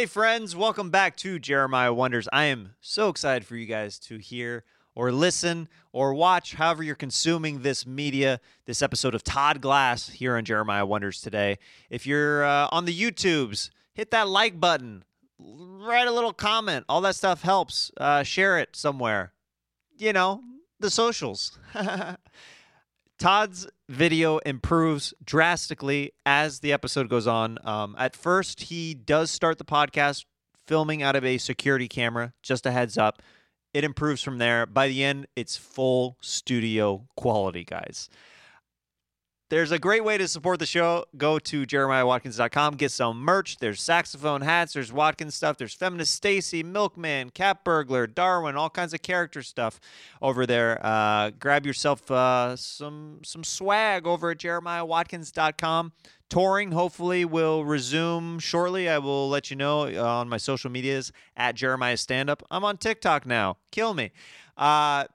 Hey, 0.00 0.06
friends, 0.06 0.56
welcome 0.56 0.90
back 0.90 1.16
to 1.16 1.38
Jeremiah 1.38 1.92
Wonders. 1.92 2.26
I 2.32 2.44
am 2.44 2.74
so 2.80 3.08
excited 3.08 3.46
for 3.46 3.56
you 3.56 3.66
guys 3.66 3.98
to 3.98 4.16
hear 4.18 4.64
or 4.94 5.12
listen 5.12 5.68
or 5.92 6.14
watch, 6.14 6.54
however, 6.54 6.82
you're 6.82 6.94
consuming 6.94 7.62
this 7.62 7.86
media, 7.86 8.40
this 8.66 8.82
episode 8.82 9.14
of 9.14 9.22
Todd 9.22 9.60
Glass 9.60 10.08
here 10.08 10.36
on 10.36 10.44
Jeremiah 10.44 10.86
Wonders 10.86 11.20
today. 11.20 11.58
If 11.90 12.06
you're 12.06 12.44
uh, 12.44 12.68
on 12.72 12.84
the 12.84 12.98
YouTubes, 12.98 13.70
hit 13.92 14.10
that 14.12 14.28
like 14.28 14.58
button, 14.58 15.04
write 15.38 16.08
a 16.08 16.12
little 16.12 16.32
comment. 16.32 16.84
All 16.88 17.00
that 17.02 17.16
stuff 17.16 17.42
helps. 17.42 17.90
Uh, 17.96 18.22
share 18.22 18.58
it 18.58 18.76
somewhere. 18.76 19.32
You 19.98 20.12
know, 20.12 20.42
the 20.78 20.90
socials. 20.90 21.58
Todd's 23.20 23.68
video 23.86 24.38
improves 24.38 25.12
drastically 25.22 26.12
as 26.24 26.60
the 26.60 26.72
episode 26.72 27.10
goes 27.10 27.26
on. 27.26 27.58
Um, 27.62 27.94
at 27.98 28.16
first, 28.16 28.62
he 28.62 28.94
does 28.94 29.30
start 29.30 29.58
the 29.58 29.64
podcast 29.64 30.24
filming 30.66 31.02
out 31.02 31.16
of 31.16 31.24
a 31.24 31.36
security 31.36 31.86
camera, 31.86 32.32
just 32.42 32.64
a 32.64 32.70
heads 32.70 32.96
up. 32.96 33.20
It 33.74 33.84
improves 33.84 34.22
from 34.22 34.38
there. 34.38 34.64
By 34.64 34.88
the 34.88 35.04
end, 35.04 35.26
it's 35.36 35.58
full 35.58 36.16
studio 36.22 37.08
quality, 37.14 37.62
guys. 37.62 38.08
There's 39.50 39.72
a 39.72 39.80
great 39.80 40.04
way 40.04 40.16
to 40.16 40.28
support 40.28 40.60
the 40.60 40.66
show. 40.66 41.06
Go 41.16 41.40
to 41.40 41.66
jeremiahwatkins.com, 41.66 42.76
get 42.76 42.92
some 42.92 43.20
merch. 43.20 43.56
There's 43.56 43.82
saxophone 43.82 44.42
hats, 44.42 44.74
there's 44.74 44.92
Watkins 44.92 45.34
stuff, 45.34 45.58
there's 45.58 45.74
Feminist 45.74 46.14
Stacy, 46.14 46.62
Milkman, 46.62 47.30
Cat 47.30 47.64
Burglar, 47.64 48.06
Darwin, 48.06 48.54
all 48.54 48.70
kinds 48.70 48.94
of 48.94 49.02
character 49.02 49.42
stuff 49.42 49.80
over 50.22 50.46
there. 50.46 50.78
Uh, 50.86 51.30
grab 51.30 51.66
yourself 51.66 52.08
uh, 52.12 52.54
some 52.54 53.18
some 53.24 53.42
swag 53.42 54.06
over 54.06 54.30
at 54.30 54.38
jeremiahwatkins.com. 54.38 55.92
Touring 56.28 56.70
hopefully 56.70 57.24
will 57.24 57.64
resume 57.64 58.38
shortly. 58.38 58.88
I 58.88 58.98
will 58.98 59.28
let 59.28 59.50
you 59.50 59.56
know 59.56 59.88
uh, 59.88 60.20
on 60.20 60.28
my 60.28 60.36
social 60.36 60.70
medias 60.70 61.10
at 61.36 61.56
Jeremiah 61.56 61.96
Stand 61.96 62.30
Up. 62.30 62.44
I'm 62.52 62.64
on 62.64 62.76
TikTok 62.76 63.26
now. 63.26 63.56
Kill 63.72 63.94
me. 63.94 64.12
Uh, 64.60 65.06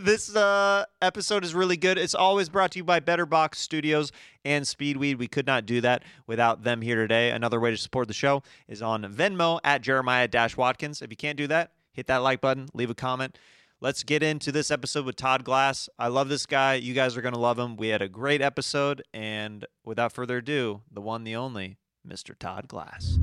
this 0.00 0.34
uh, 0.34 0.86
episode 1.02 1.44
is 1.44 1.54
really 1.54 1.76
good. 1.76 1.98
It's 1.98 2.14
always 2.14 2.48
brought 2.48 2.72
to 2.72 2.78
you 2.78 2.84
by 2.84 2.98
Better 2.98 3.26
Box 3.26 3.58
Studios 3.60 4.10
and 4.42 4.64
Speedweed. 4.64 5.18
We 5.18 5.28
could 5.28 5.46
not 5.46 5.66
do 5.66 5.82
that 5.82 6.02
without 6.26 6.64
them 6.64 6.80
here 6.80 6.96
today. 6.96 7.30
Another 7.30 7.60
way 7.60 7.70
to 7.70 7.76
support 7.76 8.08
the 8.08 8.14
show 8.14 8.42
is 8.66 8.80
on 8.80 9.02
Venmo 9.04 9.60
at 9.62 9.82
Jeremiah 9.82 10.28
Watkins. 10.56 11.02
If 11.02 11.10
you 11.10 11.16
can't 11.16 11.36
do 11.36 11.46
that, 11.48 11.72
hit 11.92 12.06
that 12.06 12.18
like 12.18 12.40
button, 12.40 12.70
leave 12.72 12.88
a 12.88 12.94
comment. 12.94 13.38
Let's 13.82 14.02
get 14.02 14.22
into 14.22 14.50
this 14.50 14.70
episode 14.70 15.04
with 15.04 15.16
Todd 15.16 15.44
Glass. 15.44 15.90
I 15.98 16.08
love 16.08 16.30
this 16.30 16.46
guy. 16.46 16.76
You 16.76 16.94
guys 16.94 17.14
are 17.18 17.20
going 17.20 17.34
to 17.34 17.40
love 17.40 17.58
him. 17.58 17.76
We 17.76 17.88
had 17.88 18.00
a 18.00 18.08
great 18.08 18.40
episode. 18.40 19.02
And 19.12 19.66
without 19.84 20.12
further 20.12 20.38
ado, 20.38 20.80
the 20.90 21.02
one, 21.02 21.24
the 21.24 21.36
only, 21.36 21.76
Mr. 22.08 22.34
Todd 22.38 22.68
Glass. 22.68 23.18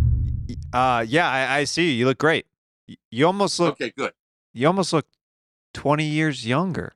Uh, 0.71 1.03
yeah, 1.07 1.27
I, 1.27 1.57
I 1.57 1.63
see 1.63 1.85
you. 1.85 1.93
You 1.93 2.05
look 2.05 2.19
great. 2.19 2.45
You 3.09 3.25
almost 3.25 3.59
look. 3.59 3.81
Okay, 3.81 3.91
good. 3.97 4.11
You 4.53 4.67
almost 4.67 4.93
look 4.93 5.07
20 5.73 6.03
years 6.03 6.47
younger. 6.47 6.93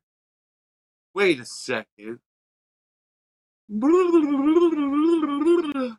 Wait 1.14 1.39
a 1.39 1.45
second. 1.45 2.20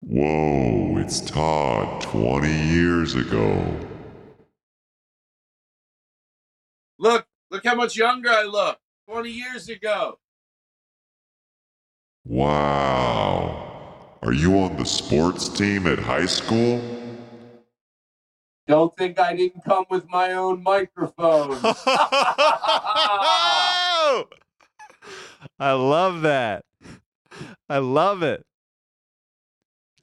Whoa, 0.00 0.96
it's 0.98 1.20
Todd 1.20 2.00
20 2.02 2.50
years 2.50 3.14
ago. 3.14 3.64
Look, 6.98 7.26
look 7.50 7.66
how 7.66 7.74
much 7.74 7.96
younger 7.96 8.30
I 8.30 8.44
look. 8.44 8.78
20 9.10 9.30
years 9.30 9.68
ago. 9.68 10.18
Wow. 12.24 13.64
Are 14.22 14.32
you 14.32 14.58
on 14.58 14.76
the 14.76 14.84
sports 14.84 15.48
team 15.48 15.86
at 15.86 15.98
high 15.98 16.26
school? 16.26 16.80
Don't 18.68 18.94
think 18.98 19.18
I 19.18 19.34
didn't 19.34 19.64
come 19.64 19.86
with 19.88 20.06
my 20.10 20.34
own 20.34 20.62
microphone. 20.62 21.58
I 25.58 25.72
love 25.72 26.20
that. 26.22 26.66
I 27.68 27.78
love 27.78 28.22
it. 28.22 28.44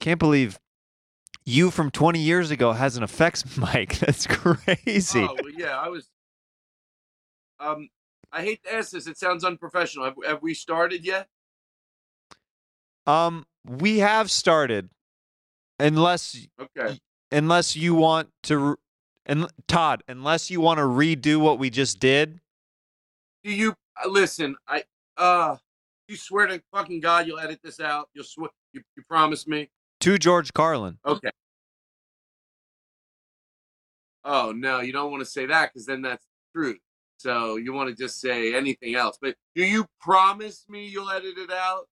Can't 0.00 0.18
believe 0.18 0.58
you 1.44 1.70
from 1.70 1.92
20 1.92 2.18
years 2.18 2.50
ago 2.50 2.72
has 2.72 2.96
an 2.96 3.04
effects 3.04 3.56
mic. 3.74 3.98
That's 4.00 4.26
crazy. 4.26 5.20
Oh, 5.20 5.36
well, 5.40 5.52
yeah, 5.56 5.78
I 5.78 5.88
was. 5.88 6.10
Um, 7.60 7.88
I 8.32 8.42
hate 8.42 8.64
to 8.64 8.74
ask 8.74 8.90
this. 8.90 9.06
It 9.06 9.16
sounds 9.16 9.44
unprofessional. 9.44 10.06
Have, 10.06 10.16
have 10.26 10.42
we 10.42 10.54
started 10.54 11.04
yet? 11.04 11.28
Um, 13.06 13.46
we 13.64 14.00
have 14.00 14.28
started, 14.28 14.90
unless 15.78 16.48
Okay. 16.60 16.98
Unless 17.30 17.76
you 17.76 17.94
want 17.94 18.28
to, 18.44 18.78
and 19.24 19.46
Todd, 19.68 20.02
unless 20.08 20.50
you 20.50 20.60
want 20.60 20.78
to 20.78 20.84
redo 20.84 21.38
what 21.38 21.58
we 21.58 21.70
just 21.70 21.98
did. 22.00 22.40
Do 23.44 23.52
you 23.52 23.74
uh, 24.04 24.08
listen? 24.08 24.56
I 24.66 24.84
uh, 25.16 25.56
you 26.08 26.16
swear 26.16 26.46
to 26.46 26.62
fucking 26.72 27.00
God 27.00 27.26
you'll 27.26 27.38
edit 27.38 27.60
this 27.62 27.80
out. 27.80 28.08
You'll 28.14 28.24
swear. 28.24 28.50
You, 28.72 28.82
you 28.96 29.02
promise 29.08 29.46
me. 29.46 29.70
To 30.00 30.18
George 30.18 30.52
Carlin. 30.52 30.98
Okay. 31.06 31.30
Oh 34.24 34.52
no, 34.52 34.80
you 34.80 34.92
don't 34.92 35.10
want 35.10 35.20
to 35.20 35.30
say 35.30 35.46
that 35.46 35.72
because 35.72 35.86
then 35.86 36.02
that's 36.02 36.24
the 36.24 36.60
truth. 36.60 36.78
So 37.18 37.56
you 37.56 37.72
want 37.72 37.88
to 37.88 37.94
just 37.94 38.20
say 38.20 38.54
anything 38.54 38.94
else. 38.94 39.18
But 39.20 39.36
do 39.54 39.64
you 39.64 39.86
promise 40.00 40.64
me 40.68 40.86
you'll 40.86 41.10
edit 41.10 41.38
it 41.38 41.50
out? 41.50 41.88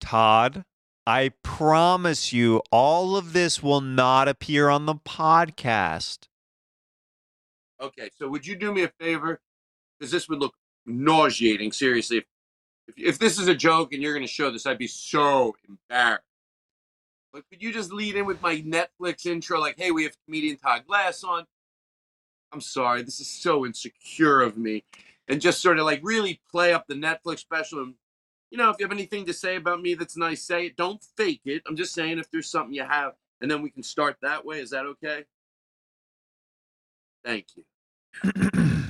Todd, 0.00 0.64
I 1.06 1.32
promise 1.42 2.32
you, 2.32 2.62
all 2.70 3.16
of 3.16 3.32
this 3.32 3.62
will 3.62 3.82
not 3.82 4.26
appear 4.28 4.68
on 4.68 4.86
the 4.86 4.94
podcast. 4.94 6.28
Okay. 7.80 8.10
So 8.16 8.28
would 8.28 8.46
you 8.46 8.56
do 8.56 8.72
me 8.72 8.84
a 8.84 8.88
favor? 9.00 9.40
Because 9.98 10.10
this 10.10 10.28
would 10.28 10.40
look 10.40 10.54
nauseating. 10.86 11.72
Seriously, 11.72 12.18
if, 12.18 12.24
if 12.88 12.94
if 12.96 13.18
this 13.18 13.38
is 13.38 13.48
a 13.48 13.54
joke 13.54 13.92
and 13.92 14.02
you're 14.02 14.14
going 14.14 14.26
to 14.26 14.32
show 14.32 14.50
this, 14.50 14.66
I'd 14.66 14.78
be 14.78 14.86
so 14.86 15.54
embarrassed. 15.68 16.24
But 17.32 17.44
could 17.50 17.62
you 17.62 17.72
just 17.72 17.92
lead 17.92 18.14
in 18.14 18.26
with 18.26 18.40
my 18.40 18.62
Netflix 18.62 19.26
intro, 19.26 19.60
like, 19.60 19.78
"Hey, 19.78 19.90
we 19.90 20.04
have 20.04 20.16
comedian 20.24 20.56
Todd 20.56 20.86
Glass 20.86 21.24
on." 21.24 21.44
I'm 22.52 22.60
sorry, 22.60 23.02
this 23.02 23.20
is 23.20 23.28
so 23.28 23.66
insecure 23.66 24.40
of 24.40 24.56
me, 24.56 24.84
and 25.26 25.40
just 25.40 25.60
sort 25.60 25.78
of 25.78 25.84
like 25.84 26.00
really 26.02 26.40
play 26.50 26.72
up 26.72 26.86
the 26.86 26.94
Netflix 26.94 27.40
special. 27.40 27.82
And 27.82 27.94
you 28.54 28.58
know, 28.58 28.70
if 28.70 28.76
you 28.78 28.84
have 28.84 28.92
anything 28.92 29.26
to 29.26 29.32
say 29.32 29.56
about 29.56 29.82
me 29.82 29.94
that's 29.94 30.16
nice, 30.16 30.40
say 30.40 30.66
it. 30.66 30.76
Don't 30.76 31.02
fake 31.16 31.40
it. 31.44 31.64
I'm 31.66 31.74
just 31.74 31.92
saying 31.92 32.20
if 32.20 32.30
there's 32.30 32.48
something 32.48 32.72
you 32.72 32.84
have, 32.84 33.14
and 33.40 33.50
then 33.50 33.62
we 33.62 33.68
can 33.68 33.82
start 33.82 34.16
that 34.22 34.46
way. 34.46 34.60
Is 34.60 34.70
that 34.70 34.86
okay? 34.86 35.24
Thank 37.24 37.46
you. 37.56 37.64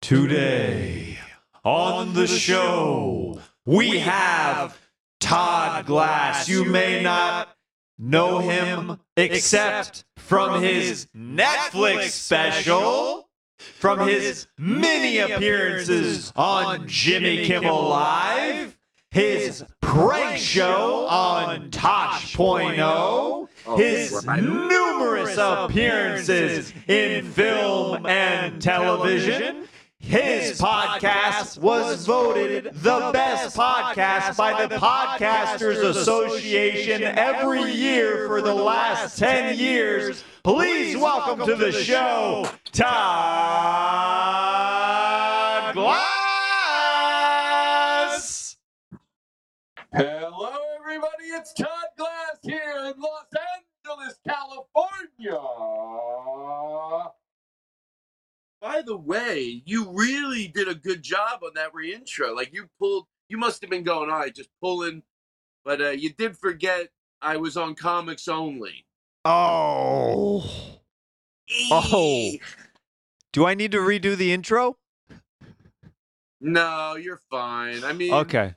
Today 0.00 1.18
on 1.62 2.14
the 2.14 2.26
show, 2.26 3.42
we 3.66 3.98
have 3.98 4.80
Todd 5.20 5.84
Glass. 5.84 6.48
You 6.48 6.64
may 6.64 7.02
not 7.02 7.54
know 7.98 8.38
him 8.38 9.00
except 9.18 10.06
from 10.16 10.62
his 10.62 11.08
Netflix 11.14 12.12
special, 12.12 13.28
from 13.58 14.06
his 14.06 14.46
many 14.58 15.18
appearances 15.18 16.32
on 16.36 16.86
Jimmy 16.86 17.44
Kimmel 17.46 17.88
Live, 17.88 18.78
his 19.10 19.64
prank 19.80 20.38
show 20.38 21.06
on 21.06 21.70
Tosh.0, 21.70 23.48
his 23.76 24.24
numerous 24.26 25.36
appearances 25.38 26.72
in 26.88 27.24
film 27.24 28.06
and 28.06 28.60
television. 28.60 29.68
His 30.02 30.60
podcast 30.60 31.58
was 31.58 32.04
voted 32.04 32.64
the 32.74 33.10
best 33.12 33.56
podcast 33.56 34.36
by 34.36 34.66
the 34.66 34.74
Podcasters 34.74 35.82
Association 35.82 37.02
every 37.02 37.72
year 37.72 38.26
for 38.26 38.42
the 38.42 38.52
last 38.52 39.16
10 39.18 39.56
years. 39.56 40.24
Please 40.42 40.96
welcome 40.96 41.46
to 41.46 41.54
the 41.54 41.70
show, 41.70 42.50
Todd 42.72 42.92
Glass. 45.74 46.12
Hello, 49.94 50.52
everybody. 50.80 51.26
It's 51.26 51.54
Todd 51.54 51.68
Glass 51.96 52.38
here 52.42 52.92
in 52.92 53.00
Los 53.00 53.26
Angeles, 53.86 54.18
California. 54.26 55.38
By 58.62 58.80
the 58.80 58.96
way, 58.96 59.60
you 59.66 59.90
really 59.90 60.46
did 60.46 60.68
a 60.68 60.74
good 60.76 61.02
job 61.02 61.40
on 61.42 61.50
that 61.56 61.72
reintro. 61.74 62.34
Like 62.34 62.54
you 62.54 62.70
pulled, 62.78 63.06
you 63.28 63.36
must 63.36 63.60
have 63.60 63.68
been 63.70 63.82
going, 63.82 64.08
all 64.08 64.18
right, 64.18 64.32
just 64.32 64.50
pulling, 64.60 65.02
but 65.64 65.80
uh, 65.80 65.90
you 65.90 66.12
did 66.12 66.38
forget 66.38 66.90
I 67.20 67.38
was 67.38 67.56
on 67.56 67.74
comics 67.74 68.28
only. 68.28 68.86
Oh. 69.24 70.48
Oh. 71.72 72.32
Do 73.32 73.46
I 73.46 73.54
need 73.54 73.72
to 73.72 73.78
redo 73.78 74.16
the 74.16 74.32
intro? 74.32 74.78
No, 76.40 76.94
you're 76.94 77.20
fine. 77.30 77.82
I 77.82 77.92
mean, 77.92 78.12
Okay. 78.12 78.54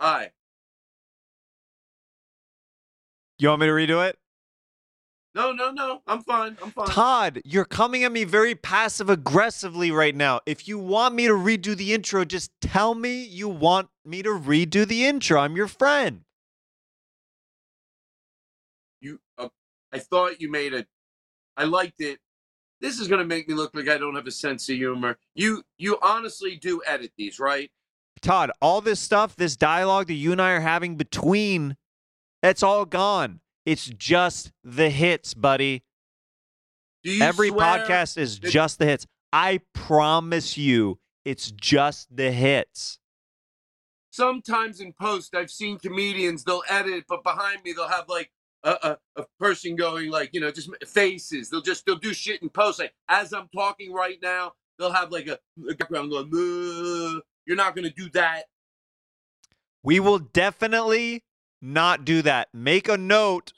Hi. 0.00 0.32
You 3.38 3.48
want 3.50 3.60
me 3.60 3.66
to 3.68 3.72
redo 3.72 4.08
it? 4.08 4.18
No, 5.34 5.52
no, 5.52 5.70
no. 5.70 6.02
I'm 6.06 6.22
fine. 6.22 6.56
I'm 6.60 6.70
fine. 6.72 6.88
Todd, 6.88 7.40
you're 7.44 7.64
coming 7.64 8.02
at 8.02 8.10
me 8.10 8.24
very 8.24 8.54
passive 8.54 9.08
aggressively 9.08 9.92
right 9.92 10.14
now. 10.14 10.40
If 10.44 10.66
you 10.66 10.78
want 10.78 11.14
me 11.14 11.28
to 11.28 11.34
redo 11.34 11.76
the 11.76 11.94
intro, 11.94 12.24
just 12.24 12.50
tell 12.60 12.94
me 12.94 13.22
you 13.22 13.48
want 13.48 13.88
me 14.04 14.22
to 14.22 14.30
redo 14.30 14.86
the 14.86 15.06
intro. 15.06 15.40
I'm 15.40 15.56
your 15.56 15.68
friend. 15.68 16.22
You. 19.00 19.20
Uh, 19.38 19.48
I 19.92 20.00
thought 20.00 20.40
you 20.40 20.50
made 20.50 20.74
a. 20.74 20.84
I 21.56 21.64
liked 21.64 22.00
it. 22.00 22.18
This 22.80 22.98
is 22.98 23.06
gonna 23.06 23.24
make 23.24 23.48
me 23.48 23.54
look 23.54 23.72
like 23.74 23.88
I 23.88 23.98
don't 23.98 24.16
have 24.16 24.26
a 24.26 24.32
sense 24.32 24.68
of 24.68 24.76
humor. 24.76 25.16
You. 25.34 25.62
You 25.78 25.98
honestly 26.02 26.56
do 26.56 26.82
edit 26.84 27.12
these, 27.16 27.38
right? 27.38 27.70
Todd, 28.20 28.50
all 28.60 28.80
this 28.80 29.00
stuff, 29.00 29.36
this 29.36 29.56
dialogue 29.56 30.08
that 30.08 30.14
you 30.14 30.32
and 30.32 30.42
I 30.42 30.52
are 30.52 30.60
having 30.60 30.96
between, 30.96 31.76
that's 32.42 32.62
all 32.62 32.84
gone. 32.84 33.40
It's 33.70 33.86
just 33.86 34.50
the 34.64 34.90
hits, 34.90 35.32
buddy. 35.32 35.84
Do 37.04 37.12
you 37.12 37.22
Every 37.22 37.50
swear 37.50 37.78
podcast 37.78 38.18
is 38.18 38.36
just 38.40 38.80
the 38.80 38.84
hits. 38.84 39.06
I 39.32 39.60
promise 39.74 40.58
you, 40.58 40.98
it's 41.24 41.52
just 41.52 42.08
the 42.16 42.32
hits. 42.32 42.98
Sometimes 44.10 44.80
in 44.80 44.92
post, 44.92 45.36
I've 45.36 45.52
seen 45.52 45.78
comedians 45.78 46.42
they'll 46.42 46.64
edit, 46.68 47.04
but 47.08 47.22
behind 47.22 47.62
me 47.64 47.72
they'll 47.72 47.86
have 47.86 48.08
like 48.08 48.32
a, 48.64 48.70
a, 48.82 49.20
a 49.20 49.24
person 49.38 49.76
going 49.76 50.10
like 50.10 50.30
you 50.32 50.40
know 50.40 50.50
just 50.50 50.68
faces. 50.84 51.48
They'll 51.48 51.62
just 51.62 51.86
they'll 51.86 51.94
do 51.94 52.12
shit 52.12 52.42
in 52.42 52.48
post. 52.48 52.80
Like 52.80 52.92
as 53.08 53.32
I'm 53.32 53.46
talking 53.54 53.92
right 53.92 54.18
now, 54.20 54.54
they'll 54.80 54.90
have 54.90 55.12
like 55.12 55.28
a, 55.28 55.38
a 55.70 55.76
background 55.76 56.10
going. 56.10 56.28
You're 57.46 57.56
not 57.56 57.76
gonna 57.76 57.90
do 57.90 58.10
that. 58.14 58.46
We 59.84 60.00
will 60.00 60.18
definitely 60.18 61.22
not 61.62 62.04
do 62.04 62.22
that. 62.22 62.48
Make 62.52 62.88
a 62.88 62.96
note 62.96 63.52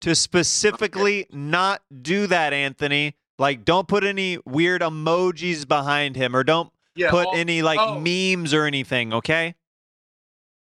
to 0.00 0.14
specifically 0.14 1.26
not 1.30 1.82
do 2.02 2.26
that, 2.26 2.52
Anthony. 2.52 3.14
Like, 3.38 3.64
don't 3.64 3.86
put 3.86 4.04
any 4.04 4.38
weird 4.44 4.82
emojis 4.82 5.66
behind 5.66 6.16
him 6.16 6.34
or 6.34 6.44
don't 6.44 6.72
Yeah. 6.94 7.10
put 7.10 7.26
all- 7.26 7.34
any 7.34 7.62
like 7.62 7.78
oh. 7.80 8.00
memes 8.00 8.52
or 8.52 8.64
anything, 8.64 9.12
okay? 9.14 9.54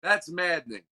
That's 0.02 0.28
maddening. 0.28 0.82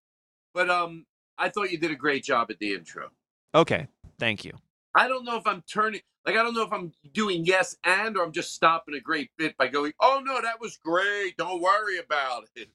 But 0.54 0.70
um, 0.70 1.06
I 1.38 1.48
thought 1.48 1.70
you 1.70 1.78
did 1.78 1.90
a 1.90 1.96
great 1.96 2.24
job 2.24 2.50
at 2.50 2.58
the 2.58 2.74
intro. 2.74 3.10
Okay. 3.54 3.86
Thank 4.18 4.44
you. 4.44 4.52
I 4.94 5.06
don't 5.08 5.24
know 5.24 5.36
if 5.36 5.46
I'm 5.46 5.62
turning 5.62 6.00
like 6.26 6.36
I 6.36 6.42
don't 6.42 6.54
know 6.54 6.62
if 6.62 6.72
I'm 6.72 6.92
doing 7.12 7.44
yes 7.44 7.76
and 7.84 8.16
or 8.16 8.24
I'm 8.24 8.32
just 8.32 8.52
stopping 8.54 8.94
a 8.94 9.00
great 9.00 9.30
bit 9.38 9.56
by 9.56 9.68
going, 9.68 9.92
"Oh 10.00 10.20
no, 10.22 10.42
that 10.42 10.60
was 10.60 10.76
great. 10.76 11.36
Don't 11.36 11.62
worry 11.62 11.98
about 11.98 12.44
it." 12.54 12.68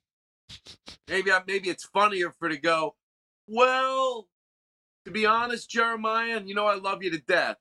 Maybe 1.08 1.32
I 1.32 1.42
maybe 1.46 1.70
it's 1.70 1.86
funnier 1.86 2.32
for 2.32 2.50
to 2.50 2.58
go, 2.58 2.96
"Well, 3.48 4.28
to 5.06 5.12
be 5.12 5.26
honest, 5.26 5.70
Jeremiah, 5.70 6.38
and 6.38 6.48
you 6.48 6.56
know 6.56 6.66
I 6.68 6.76
love 6.76 7.04
you 7.04 7.12
to 7.12 7.20
death. 7.20 7.58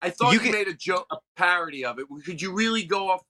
I 0.00 0.10
thought 0.10 0.32
You 0.32 0.38
you, 0.38 0.40
can- 0.40 0.52
made 0.52 0.68
a 0.68 0.74
joke, 0.74 1.06
a 1.10 1.16
parody 1.36 1.84
of 1.84 1.98
it. 1.98 2.06
Could 2.24 2.40
you 2.40 2.52
really 2.52 2.84
go 2.84 3.10
off 3.10 3.22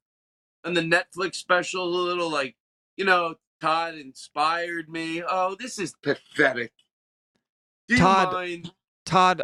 on 0.64 0.74
the 0.74 0.80
Netflix 0.82 1.36
special 1.36 1.84
a 1.84 1.88
little 1.88 2.30
like, 2.30 2.56
you 2.96 3.04
know, 3.04 3.36
Todd 3.60 3.94
inspired 3.94 4.88
me. 4.88 5.22
Oh, 5.26 5.56
this 5.58 5.78
is 5.78 5.94
pathetic. 6.02 6.72
Do 7.88 7.96
Todd, 7.96 8.32
mind? 8.32 8.72
Todd, 9.06 9.42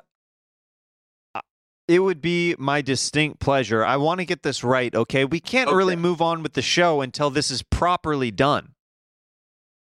uh, 1.35 1.41
it 1.89 2.01
would 2.01 2.21
be 2.21 2.55
my 2.59 2.83
distinct 2.83 3.41
pleasure. 3.41 3.85
I 3.85 3.97
want 3.97 4.21
to 4.21 4.27
get 4.27 4.43
this 4.43 4.63
right, 4.63 4.95
okay? 4.95 5.25
We 5.25 5.41
can't 5.41 5.71
really 5.71 5.97
move 5.97 6.21
on 6.21 6.43
with 6.43 6.53
the 6.53 6.63
show 6.63 7.01
until 7.01 7.31
this 7.31 7.51
is 7.51 7.63
properly 7.63 8.31
done. 8.31 8.75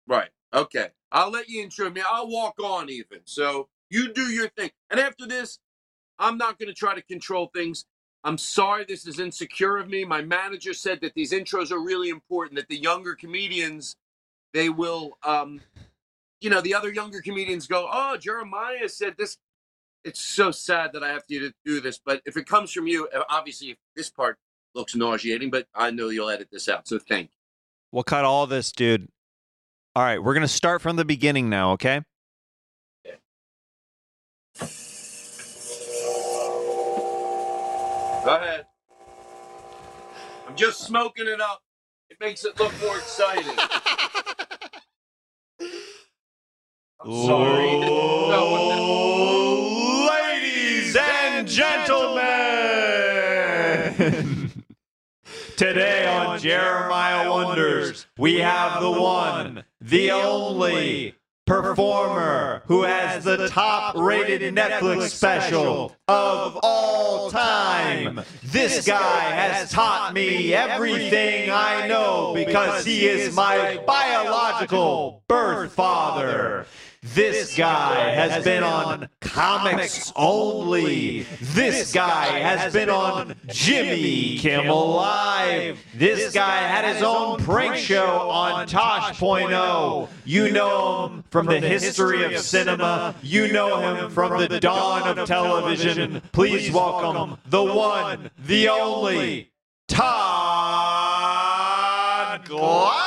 Right. 0.07 0.29
Okay. 0.53 0.89
I'll 1.11 1.31
let 1.31 1.49
you 1.49 1.61
intro 1.63 1.89
me. 1.89 2.01
I'll 2.07 2.29
walk 2.29 2.59
on 2.63 2.89
even. 2.89 3.19
So 3.25 3.67
you 3.89 4.13
do 4.13 4.29
your 4.29 4.47
thing. 4.49 4.71
And 4.89 4.99
after 4.99 5.27
this, 5.27 5.59
I'm 6.19 6.37
not 6.37 6.57
going 6.59 6.67
to 6.67 6.73
try 6.73 6.95
to 6.95 7.01
control 7.01 7.51
things. 7.53 7.85
I'm 8.23 8.37
sorry 8.37 8.85
this 8.87 9.07
is 9.07 9.19
insecure 9.19 9.77
of 9.77 9.89
me. 9.89 10.05
My 10.05 10.21
manager 10.21 10.73
said 10.73 11.01
that 11.01 11.13
these 11.15 11.31
intros 11.31 11.71
are 11.71 11.79
really 11.79 12.09
important, 12.09 12.55
that 12.55 12.67
the 12.67 12.77
younger 12.77 13.15
comedians, 13.15 13.95
they 14.53 14.69
will, 14.69 15.17
um, 15.23 15.61
you 16.39 16.49
know, 16.49 16.61
the 16.61 16.75
other 16.75 16.93
younger 16.93 17.21
comedians 17.21 17.67
go, 17.67 17.89
oh, 17.91 18.17
Jeremiah 18.17 18.87
said 18.87 19.15
this. 19.17 19.37
It's 20.03 20.19
so 20.19 20.51
sad 20.51 20.93
that 20.93 21.03
I 21.03 21.09
have 21.09 21.25
to 21.27 21.51
do 21.65 21.79
this. 21.79 21.99
But 22.03 22.21
if 22.25 22.37
it 22.37 22.47
comes 22.47 22.71
from 22.71 22.87
you, 22.87 23.07
uh, 23.15 23.23
obviously 23.29 23.77
this 23.95 24.09
part 24.09 24.37
looks 24.73 24.95
nauseating, 24.95 25.49
but 25.49 25.67
I 25.75 25.91
know 25.91 26.09
you'll 26.09 26.29
edit 26.29 26.49
this 26.51 26.69
out. 26.69 26.87
So 26.87 26.97
thank 26.99 27.29
you. 27.29 27.37
We'll 27.91 28.03
cut 28.03 28.23
all 28.23 28.47
this, 28.47 28.71
dude. 28.71 29.09
All 29.93 30.03
right, 30.03 30.23
we're 30.23 30.33
going 30.33 30.41
to 30.43 30.47
start 30.47 30.81
from 30.81 30.95
the 30.95 31.03
beginning 31.03 31.49
now, 31.49 31.73
okay? 31.73 32.01
Go 38.23 38.35
ahead. 38.35 38.65
I'm 40.47 40.55
just 40.55 40.81
smoking 40.85 41.27
it 41.27 41.41
up. 41.41 41.59
It 42.09 42.17
makes 42.21 42.45
it 42.45 42.57
look 42.57 42.71
more 42.81 42.97
exciting. 42.97 43.57
I'm 47.03 47.25
sorry. 47.25 47.79
No, 47.81 48.47
Ladies 50.09 50.95
and 50.95 51.45
gentlemen, 51.45 52.21
today 55.61 56.07
on 56.07 56.39
Jeremiah 56.39 57.29
Wonders, 57.29 58.07
we 58.17 58.39
have 58.39 58.81
the 58.81 58.89
one, 58.89 59.63
the 59.79 60.09
only 60.09 61.13
performer 61.45 62.63
who 62.65 62.81
has 62.81 63.23
the 63.23 63.47
top 63.47 63.95
rated 63.95 64.55
Netflix 64.55 65.09
special 65.09 65.95
of 66.07 66.57
all 66.63 67.29
time. 67.29 68.21
This 68.41 68.87
guy 68.87 69.21
has 69.21 69.69
taught 69.69 70.15
me 70.15 70.51
everything 70.51 71.51
I 71.51 71.85
know 71.87 72.33
because 72.33 72.83
he 72.83 73.05
is 73.07 73.35
my 73.35 73.83
biological 73.85 75.21
birth 75.27 75.73
father. 75.73 76.65
This 77.03 77.57
guy 77.57 78.11
has 78.11 78.43
been 78.43 78.61
on 78.61 79.09
Comics 79.21 80.13
Only. 80.15 81.25
This 81.41 81.91
guy 81.91 82.27
has 82.27 82.71
been 82.71 82.91
on 82.91 83.33
Jimmy 83.47 84.37
Kimmel 84.37 84.91
Live. 84.97 85.79
This 85.95 86.31
guy 86.31 86.57
had 86.57 86.93
his 86.93 87.01
own 87.01 87.39
prank 87.39 87.77
show 87.77 88.29
on 88.29 88.67
Tosh.0. 88.67 90.09
You 90.25 90.51
know 90.51 91.07
him 91.07 91.23
from 91.31 91.47
the 91.47 91.59
history 91.59 92.23
of 92.23 92.37
cinema. 92.37 93.15
You 93.23 93.51
know 93.51 93.79
him 93.79 94.11
from 94.11 94.39
the 94.39 94.59
dawn 94.59 95.17
of 95.17 95.27
television. 95.27 96.21
Please 96.31 96.71
welcome 96.71 97.39
the 97.47 97.63
one, 97.63 98.29
the 98.45 98.69
only, 98.69 99.49
Todd 99.87 100.05
Glass. 102.45 103.00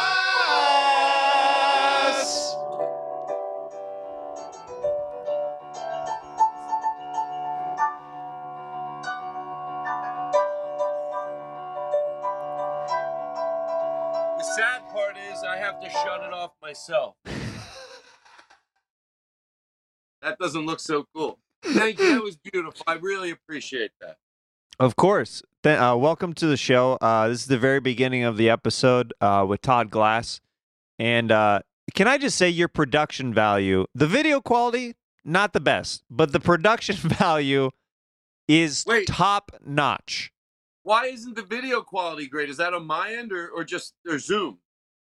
Have 15.75 15.83
to 15.83 15.91
shut 15.91 16.23
it 16.23 16.33
off 16.33 16.53
myself. 16.63 17.17
that 20.23 20.39
doesn't 20.39 20.67
look 20.67 20.81
so 20.81 21.07
cool. 21.15 21.39
Thank 21.65 21.99
you. 21.99 22.15
That 22.15 22.23
was 22.23 22.37
beautiful. 22.37 22.83
I 22.87 22.95
really 22.95 23.31
appreciate 23.31 23.91
that. 24.01 24.17
Of 24.79 24.97
course. 24.97 25.43
Uh, 25.65 25.97
welcome 25.99 26.35
to 26.35 26.47
the 26.47 26.57
show. 26.57 26.99
Uh, 27.01 27.29
this 27.29 27.41
is 27.41 27.47
the 27.47 27.59
very 27.59 27.81
beginning 27.81 28.23
of 28.25 28.37
the 28.37 28.51
episode 28.51 29.15
uh, 29.21 29.45
with 29.49 29.63
Todd 29.63 29.91
Glass. 29.91 30.41
And 30.99 31.33
uh, 31.33 31.61
can 31.95 32.07
I 32.07 32.19
just 32.19 32.37
say 32.37 32.49
your 32.49 32.69
production 32.69 33.33
value, 33.33 33.87
the 33.95 34.07
video 34.07 34.41
quality, 34.41 34.95
not 35.25 35.53
the 35.55 35.61
best, 35.61 36.05
but 36.11 36.33
the 36.33 36.41
production 36.41 36.97
value 36.99 37.71
is 38.47 38.85
Wait. 38.87 39.07
top 39.07 39.53
notch. 39.65 40.31
Why 40.83 41.07
isn't 41.07 41.35
the 41.35 41.43
video 41.43 41.81
quality 41.81 42.29
great? 42.29 42.51
Is 42.51 42.59
that 42.59 42.75
on 42.75 42.87
my 42.87 43.15
end 43.15 43.33
or, 43.33 43.49
or 43.49 43.65
just 43.65 43.95
or 44.07 44.19
Zoom? 44.19 44.59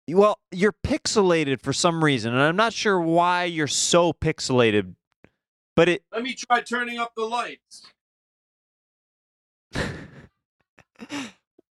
Well, 0.08 0.38
you're 0.50 0.74
pixelated 0.84 1.60
for 1.60 1.72
some 1.72 2.02
reason, 2.02 2.32
and 2.32 2.42
I'm 2.42 2.56
not 2.56 2.72
sure 2.72 3.00
why 3.00 3.44
you're 3.44 3.68
so 3.68 4.12
pixelated, 4.12 4.94
but 5.76 5.88
it. 5.88 6.02
Let 6.12 6.22
me 6.22 6.34
try 6.34 6.60
turning 6.60 6.98
up 6.98 7.12
the 7.16 7.24
lights. 7.24 7.86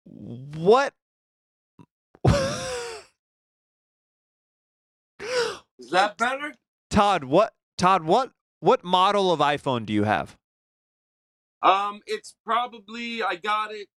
What? 0.04 0.92
Is 5.78 5.90
that 5.90 6.16
better? 6.16 6.54
Todd, 6.90 7.25
what? 7.25 7.52
Todd, 7.78 8.02
what? 8.04 8.33
What 8.61 8.83
model 8.83 9.30
of 9.30 9.40
iPhone 9.40 9.87
do 9.87 9.92
you 9.92 10.04
have? 10.04 10.37
Um, 11.62 12.00
it's 12.06 12.35
probably 12.45 13.23
I 13.23 13.37
got 13.37 13.73
it 13.73 13.88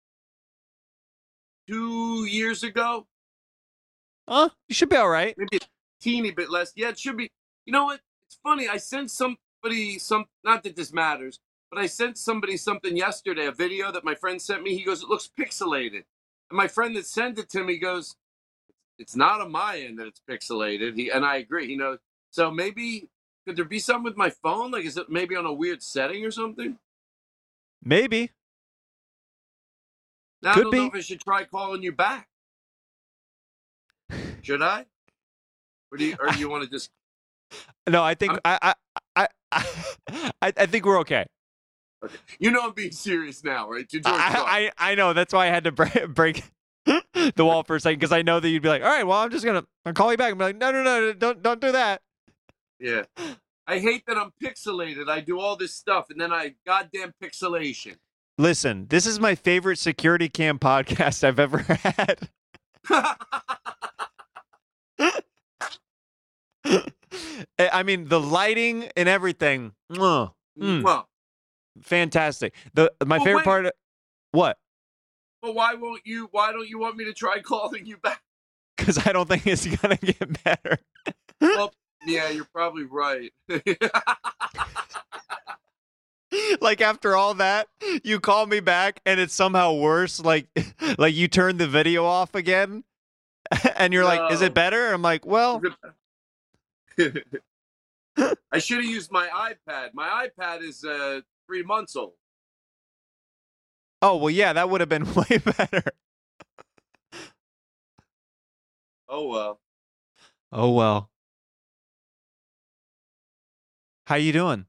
two 1.68 2.26
years 2.26 2.62
ago. 2.62 3.06
Huh? 4.30 4.48
You 4.68 4.74
should 4.74 4.88
be 4.88 4.96
all 4.96 5.08
right. 5.08 5.36
maybe 5.36 5.56
a 5.56 5.66
teeny 6.00 6.30
bit 6.30 6.50
less. 6.50 6.72
Yeah, 6.76 6.90
it 6.90 6.98
should 6.98 7.16
be. 7.16 7.32
You 7.66 7.72
know 7.72 7.86
what? 7.86 8.00
It's 8.26 8.38
funny. 8.44 8.68
I 8.68 8.76
sent 8.76 9.10
somebody 9.10 9.98
some. 9.98 10.26
Not 10.44 10.62
that 10.62 10.76
this 10.76 10.92
matters, 10.92 11.40
but 11.68 11.80
I 11.80 11.86
sent 11.86 12.16
somebody 12.16 12.56
something 12.56 12.96
yesterday. 12.96 13.46
A 13.46 13.52
video 13.52 13.90
that 13.90 14.04
my 14.04 14.14
friend 14.14 14.40
sent 14.40 14.62
me. 14.62 14.76
He 14.76 14.84
goes, 14.84 15.02
"It 15.02 15.08
looks 15.08 15.28
pixelated," 15.36 16.04
and 16.48 16.56
my 16.56 16.68
friend 16.68 16.94
that 16.94 17.06
sent 17.06 17.40
it 17.40 17.50
to 17.50 17.64
me 17.64 17.76
goes, 17.76 18.14
"It's 19.00 19.16
not 19.16 19.40
on 19.40 19.50
my 19.50 19.80
end 19.80 19.98
that 19.98 20.06
it's 20.06 20.22
pixelated." 20.28 20.96
He 20.96 21.10
and 21.10 21.24
I 21.24 21.36
agree. 21.38 21.66
You 21.66 21.76
know, 21.76 21.98
so 22.30 22.52
maybe 22.52 23.10
could 23.44 23.56
there 23.56 23.64
be 23.64 23.80
something 23.80 24.04
with 24.04 24.16
my 24.16 24.30
phone? 24.30 24.70
Like, 24.70 24.84
is 24.84 24.96
it 24.96 25.10
maybe 25.10 25.34
on 25.34 25.44
a 25.44 25.52
weird 25.52 25.82
setting 25.82 26.24
or 26.24 26.30
something? 26.30 26.78
Maybe. 27.82 28.30
Now, 30.40 30.52
I 30.52 30.54
don't 30.54 30.72
know 30.72 30.86
if 30.86 30.94
I 30.94 31.00
should 31.00 31.20
try 31.20 31.44
calling 31.44 31.82
you 31.82 31.92
back. 31.92 32.29
Should 34.42 34.62
I? 34.62 34.86
Or 35.92 35.98
do 35.98 36.04
you, 36.04 36.16
or 36.20 36.32
you 36.34 36.48
want 36.48 36.64
to 36.64 36.70
just? 36.70 36.90
No, 37.88 38.04
I 38.04 38.14
think 38.14 38.38
I 38.44 38.74
I 39.16 39.26
I 39.26 39.26
I, 40.40 40.52
I 40.56 40.66
think 40.66 40.84
we're 40.86 41.00
okay. 41.00 41.26
Okay. 42.04 42.14
You 42.38 42.52
know 42.52 42.62
I'm 42.62 42.72
being 42.72 42.92
serious 42.92 43.42
now, 43.42 43.68
right? 43.68 43.88
To 43.88 43.98
George 43.98 44.16
Carlin. 44.16 44.44
I, 44.46 44.70
I 44.78 44.92
I 44.92 44.94
know 44.94 45.12
that's 45.12 45.32
why 45.34 45.46
I 45.46 45.50
had 45.50 45.64
to 45.64 45.72
break, 45.72 46.06
break 46.14 46.44
the 46.84 47.44
wall 47.44 47.64
for 47.64 47.74
a 47.74 47.80
second 47.80 47.98
because 47.98 48.12
I 48.12 48.22
know 48.22 48.38
that 48.38 48.48
you'd 48.48 48.62
be 48.62 48.68
like, 48.68 48.82
all 48.82 48.88
right, 48.88 49.04
well, 49.04 49.18
I'm 49.18 49.30
just 49.30 49.44
gonna 49.44 49.64
I'll 49.84 49.92
call 49.92 50.12
you 50.12 50.16
back 50.16 50.30
and 50.30 50.38
be 50.38 50.44
like, 50.44 50.56
no, 50.56 50.70
no, 50.70 50.84
no, 50.84 51.12
don't 51.12 51.42
don't 51.42 51.60
do 51.60 51.72
that. 51.72 52.02
Yeah. 52.78 53.02
I 53.66 53.78
hate 53.80 54.04
that 54.06 54.16
I'm 54.16 54.32
pixelated. 54.42 55.08
I 55.08 55.20
do 55.20 55.40
all 55.40 55.56
this 55.56 55.74
stuff 55.74 56.06
and 56.10 56.20
then 56.20 56.32
I 56.32 56.54
goddamn 56.64 57.14
pixelation. 57.22 57.96
Listen, 58.38 58.86
this 58.88 59.06
is 59.06 59.18
my 59.20 59.34
favorite 59.34 59.78
security 59.78 60.28
cam 60.28 60.58
podcast 60.58 61.24
I've 61.24 61.40
ever 61.40 61.58
had. 61.58 62.28
I 67.58 67.68
I 67.72 67.82
mean, 67.82 68.08
the 68.08 68.20
lighting 68.20 68.88
and 68.96 69.08
everything, 69.08 69.72
Mm. 69.90 70.82
Well, 70.82 71.08
fantastic. 71.82 72.54
The 72.74 72.92
my 73.06 73.16
Well, 73.18 73.24
favorite 73.24 73.36
wait. 73.38 73.44
part. 73.44 73.66
What? 74.32 74.58
but 75.42 75.54
why 75.54 75.74
won't 75.74 76.02
you? 76.04 76.28
Why 76.32 76.52
don't 76.52 76.68
you 76.68 76.78
want 76.78 76.96
me 76.96 77.04
to 77.06 77.14
try 77.14 77.40
calling 77.42 77.86
you 77.86 77.96
back? 77.96 78.20
Because 78.76 79.04
I 79.06 79.12
don't 79.12 79.28
think 79.28 79.46
it's 79.46 79.66
gonna 79.66 79.96
get 79.96 80.42
better. 80.44 80.78
Well, 81.40 81.72
yeah, 82.06 82.28
you're 82.30 82.48
probably 82.52 82.84
right. 82.84 83.32
like 86.60 86.80
after 86.80 87.16
all 87.16 87.34
that, 87.34 87.68
you 88.04 88.20
call 88.20 88.46
me 88.46 88.60
back 88.60 89.00
and 89.04 89.18
it's 89.18 89.34
somehow 89.34 89.74
worse. 89.74 90.20
Like, 90.20 90.46
like 90.98 91.14
you 91.14 91.28
turn 91.28 91.56
the 91.56 91.66
video 91.66 92.04
off 92.04 92.34
again, 92.34 92.84
and 93.76 93.92
you're 93.92 94.04
like, 94.04 94.32
"Is 94.32 94.42
it 94.42 94.54
better?" 94.54 94.92
I'm 94.92 95.02
like, 95.02 95.26
"Well, 95.26 95.60
I 98.52 98.58
should 98.58 98.78
have 98.78 98.86
used 98.86 99.10
my 99.12 99.28
iPad. 99.28 99.90
My 99.94 100.28
iPad 100.28 100.62
is 100.62 100.84
uh, 100.84 101.20
three 101.46 101.62
months 101.62 101.96
old. 101.96 102.12
oh 104.02 104.16
well, 104.16 104.30
yeah, 104.30 104.52
that 104.52 104.68
would 104.70 104.80
have 104.80 104.88
been 104.88 105.12
way 105.14 105.38
better." 105.38 105.82
Oh 109.08 109.28
well. 109.28 109.60
Oh 110.52 110.70
well. 110.72 111.10
How 114.06 114.16
you 114.16 114.32
doing? 114.32 114.66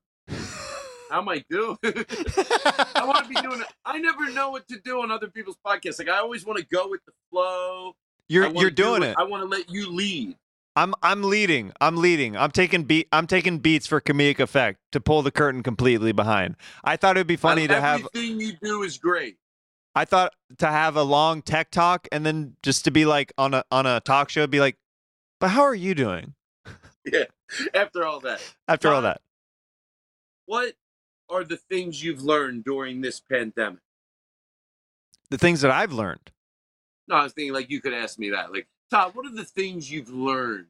How 1.10 1.20
am 1.20 1.30
I 1.30 1.44
doing? 1.50 1.78
I 1.84 3.04
want 3.06 3.24
to 3.24 3.28
be 3.28 3.36
doing 3.36 3.62
it. 3.62 3.68
I 3.86 3.98
never 3.98 4.32
know 4.32 4.52
what 4.52 4.68
to 4.70 4.80
do 4.80 5.02
on 5.02 5.12
other 5.12 5.28
people's 5.28 5.58
podcasts. 5.66 6.00
Like 6.00 6.10
I 6.10 6.20
always 6.20 6.46
want 6.46 6.60
to 6.60 6.66
go 6.66 6.88
with 6.88 7.02
the 7.06 7.12
flow. 7.30 7.96
You're 8.30 8.48
you're 8.54 8.70
do 8.70 8.84
doing 8.84 9.04
it. 9.04 9.16
I 9.18 9.24
want 9.24 9.44
to 9.44 9.48
let 9.48 9.70
you 9.70 9.92
lead. 9.92 10.38
I'm 10.76 10.94
I'm 11.04 11.24
leading. 11.24 11.74
I'm 11.82 11.98
leading. 11.98 12.38
I'm 12.38 12.52
taking 12.52 12.84
beat. 12.84 13.08
I'm 13.12 13.28
taking 13.28 13.60
beats 13.60 13.88
for 13.88 14.00
comedic 14.00 14.40
effect 14.40 14.80
to 14.94 15.02
pull 15.02 15.22
the 15.22 15.32
curtain 15.32 15.64
completely 15.64 16.12
behind. 16.12 16.56
I 16.84 16.96
thought 16.96 17.18
it'd 17.18 17.28
be 17.28 17.36
funny 17.36 17.68
to 17.68 17.82
have. 17.82 18.06
Everything 18.16 18.40
you 18.40 18.54
do 18.62 18.84
is 18.84 18.98
great. 18.98 19.38
I 19.94 20.06
thought 20.06 20.34
to 20.60 20.68
have 20.68 20.96
a 20.96 21.04
long 21.04 21.42
tech 21.42 21.72
talk 21.72 22.08
and 22.12 22.26
then 22.26 22.56
just 22.64 22.86
to 22.86 22.92
be 22.92 23.04
like 23.06 23.34
on 23.38 23.54
a 23.54 23.66
on 23.70 23.86
a 23.86 24.00
talk 24.00 24.30
show, 24.30 24.48
be 24.48 24.62
like, 24.62 24.78
but 25.40 25.50
how 25.50 25.64
are 25.64 25.76
you 25.76 25.94
doing 25.94 26.34
Yeah. 27.06 27.26
After 27.74 28.06
all 28.06 28.22
that, 28.22 28.42
after 28.70 28.90
all 28.90 29.02
that? 29.02 29.20
what 30.46 30.74
are 31.30 31.44
the 31.44 31.58
things 31.58 32.02
you've 32.04 32.22
learned 32.22 32.64
during 32.64 33.02
this 33.02 33.20
pandemic? 33.20 33.80
The 35.30 35.38
things 35.38 35.62
that 35.62 35.72
I've 35.72 35.92
learned. 35.94 36.32
No, 37.08 37.16
I 37.16 37.24
was 37.24 37.34
thinking 37.34 37.54
like 37.54 37.70
you 37.70 37.82
could 37.82 37.94
ask 37.94 38.18
me 38.20 38.30
that. 38.32 38.52
Like, 38.52 38.68
Todd, 38.92 39.16
what 39.16 39.26
are 39.26 39.32
the 39.34 39.46
things 39.46 39.90
you've 39.90 40.10
learned 40.10 40.68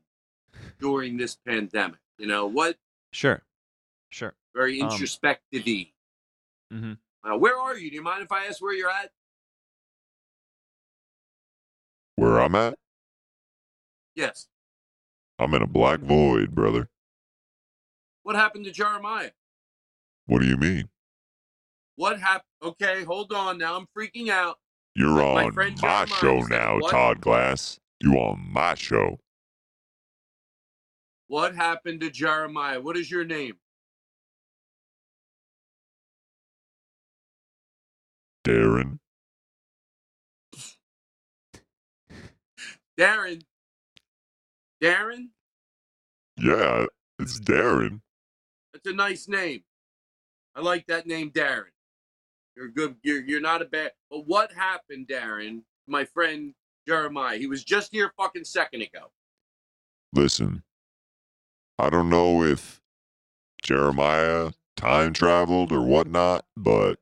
during 0.79 1.17
this 1.17 1.35
pandemic? 1.35 1.99
You 2.19 2.27
know, 2.27 2.45
what 2.45 2.77
Sure, 3.11 3.41
sure. 4.11 4.35
very 4.53 4.79
Um, 4.79 4.89
introspective 4.91 5.63
mhm. 6.71 6.97
Uh, 7.23 7.37
where 7.37 7.57
are 7.57 7.77
you? 7.77 7.89
Do 7.89 7.95
you 7.95 8.01
mind 8.01 8.23
if 8.23 8.31
I 8.31 8.45
ask 8.45 8.61
where 8.61 8.73
you're 8.73 8.89
at? 8.89 9.11
Where 12.15 12.39
I'm 12.39 12.53
at, 12.55 12.77
Yes. 14.15 14.47
I'm 15.39 15.53
in 15.55 15.61
a 15.63 15.67
black 15.67 15.99
void, 16.01 16.53
brother. 16.53 16.89
What 18.21 18.35
happened 18.35 18.65
to 18.65 18.71
Jeremiah? 18.71 19.31
What 20.27 20.41
do 20.41 20.47
you 20.47 20.57
mean? 20.57 20.89
What 21.95 22.19
happened? 22.19 22.47
Okay, 22.61 23.03
hold 23.03 23.33
on. 23.33 23.57
Now 23.57 23.75
I'm 23.75 23.87
freaking 23.97 24.29
out. 24.29 24.59
You're 24.93 25.09
My- 25.09 25.33
my 25.33 25.43
on 25.45 25.53
friend 25.53 25.75
my 25.81 26.05
Jeremiah 26.05 26.07
show 26.07 26.41
said, 26.41 26.49
now, 26.51 26.79
"What?" 26.79 26.91
Todd 26.91 27.21
Glass. 27.21 27.79
You 28.01 28.15
on 28.15 28.47
my 28.51 28.73
show. 28.75 29.19
What 31.27 31.55
happened 31.55 32.01
to 32.01 32.09
Jeremiah? 32.09 32.81
What 32.81 32.97
is 32.97 33.11
your 33.11 33.23
name? 33.23 33.53
Darren. 38.43 38.97
Darren. 42.99 43.43
Darren? 44.81 45.27
Yeah, 46.37 46.85
it's 47.19 47.39
Darren. 47.39 48.01
That's 48.73 48.87
a 48.87 48.93
nice 48.93 49.27
name. 49.27 49.63
I 50.55 50.61
like 50.61 50.87
that 50.87 51.05
name, 51.05 51.29
Darren. 51.29 51.65
You're 52.57 52.69
good. 52.69 52.95
You're 53.03 53.21
you're 53.21 53.41
not 53.41 53.61
a 53.61 53.65
bad. 53.65 53.91
But 54.09 54.27
what 54.27 54.51
happened, 54.51 55.07
Darren? 55.07 55.61
My 55.87 56.05
friend 56.05 56.53
Jeremiah. 56.91 57.37
He 57.37 57.47
was 57.47 57.63
just 57.63 57.89
here 57.93 58.07
a 58.07 58.21
fucking 58.21 58.43
second 58.43 58.81
ago. 58.81 59.11
Listen, 60.11 60.61
I 61.79 61.89
don't 61.89 62.09
know 62.09 62.43
if 62.43 62.81
Jeremiah 63.63 64.51
time 64.75 65.13
traveled 65.13 65.71
or 65.71 65.83
whatnot, 65.83 66.43
but 66.57 66.99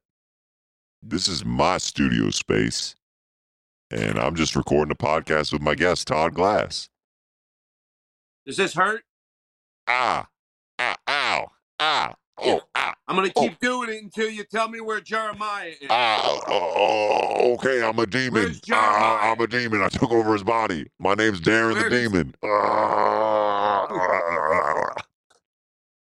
this 1.02 1.28
is 1.28 1.44
my 1.44 1.80
studio 1.80 2.30
space. 2.30 2.96
And 3.90 4.20
I'm 4.20 4.36
just 4.36 4.56
recording 4.56 4.92
a 4.92 4.96
podcast 4.96 5.52
with 5.52 5.64
my 5.64 5.74
guest, 5.74 6.08
Todd 6.08 6.36
Glass. 6.36 6.88
Does 8.46 8.58
this 8.58 8.76
hurt? 8.76 9.02
Ah, 9.88 10.28
ah, 10.78 10.98
ow, 11.08 11.48
ah, 11.80 12.14
oh, 12.44 12.62
ah, 12.76 12.94
I'm 13.08 13.16
gonna 13.16 13.32
Oh. 13.36 13.42
keep 13.42 13.60
doing 13.60 13.90
it 13.90 14.02
until 14.04 14.30
you 14.30 14.44
tell 14.44 14.68
me 14.70 14.82
where 14.82 15.02
Jeremiah 15.02 15.70
is. 15.70 15.88
ah, 15.90 16.22
oh, 16.48 16.74
oh, 16.76 17.54
okay, 17.54 17.84
I'm 17.84 17.98
a 18.00 18.06
demon. 18.06 18.56
Ah, 18.72 19.32
I'm 19.32 19.40
a 19.42 19.48
demon. 19.48 19.82
I 19.82 19.88
took 19.90 20.12
over 20.12 20.34
his 20.34 20.44
body. 20.44 20.88
My 21.00 21.16
name's 21.16 21.42
Darren 21.42 21.82
the 21.82 21.90
Demon. 21.90 22.36
Ah, 22.44 23.88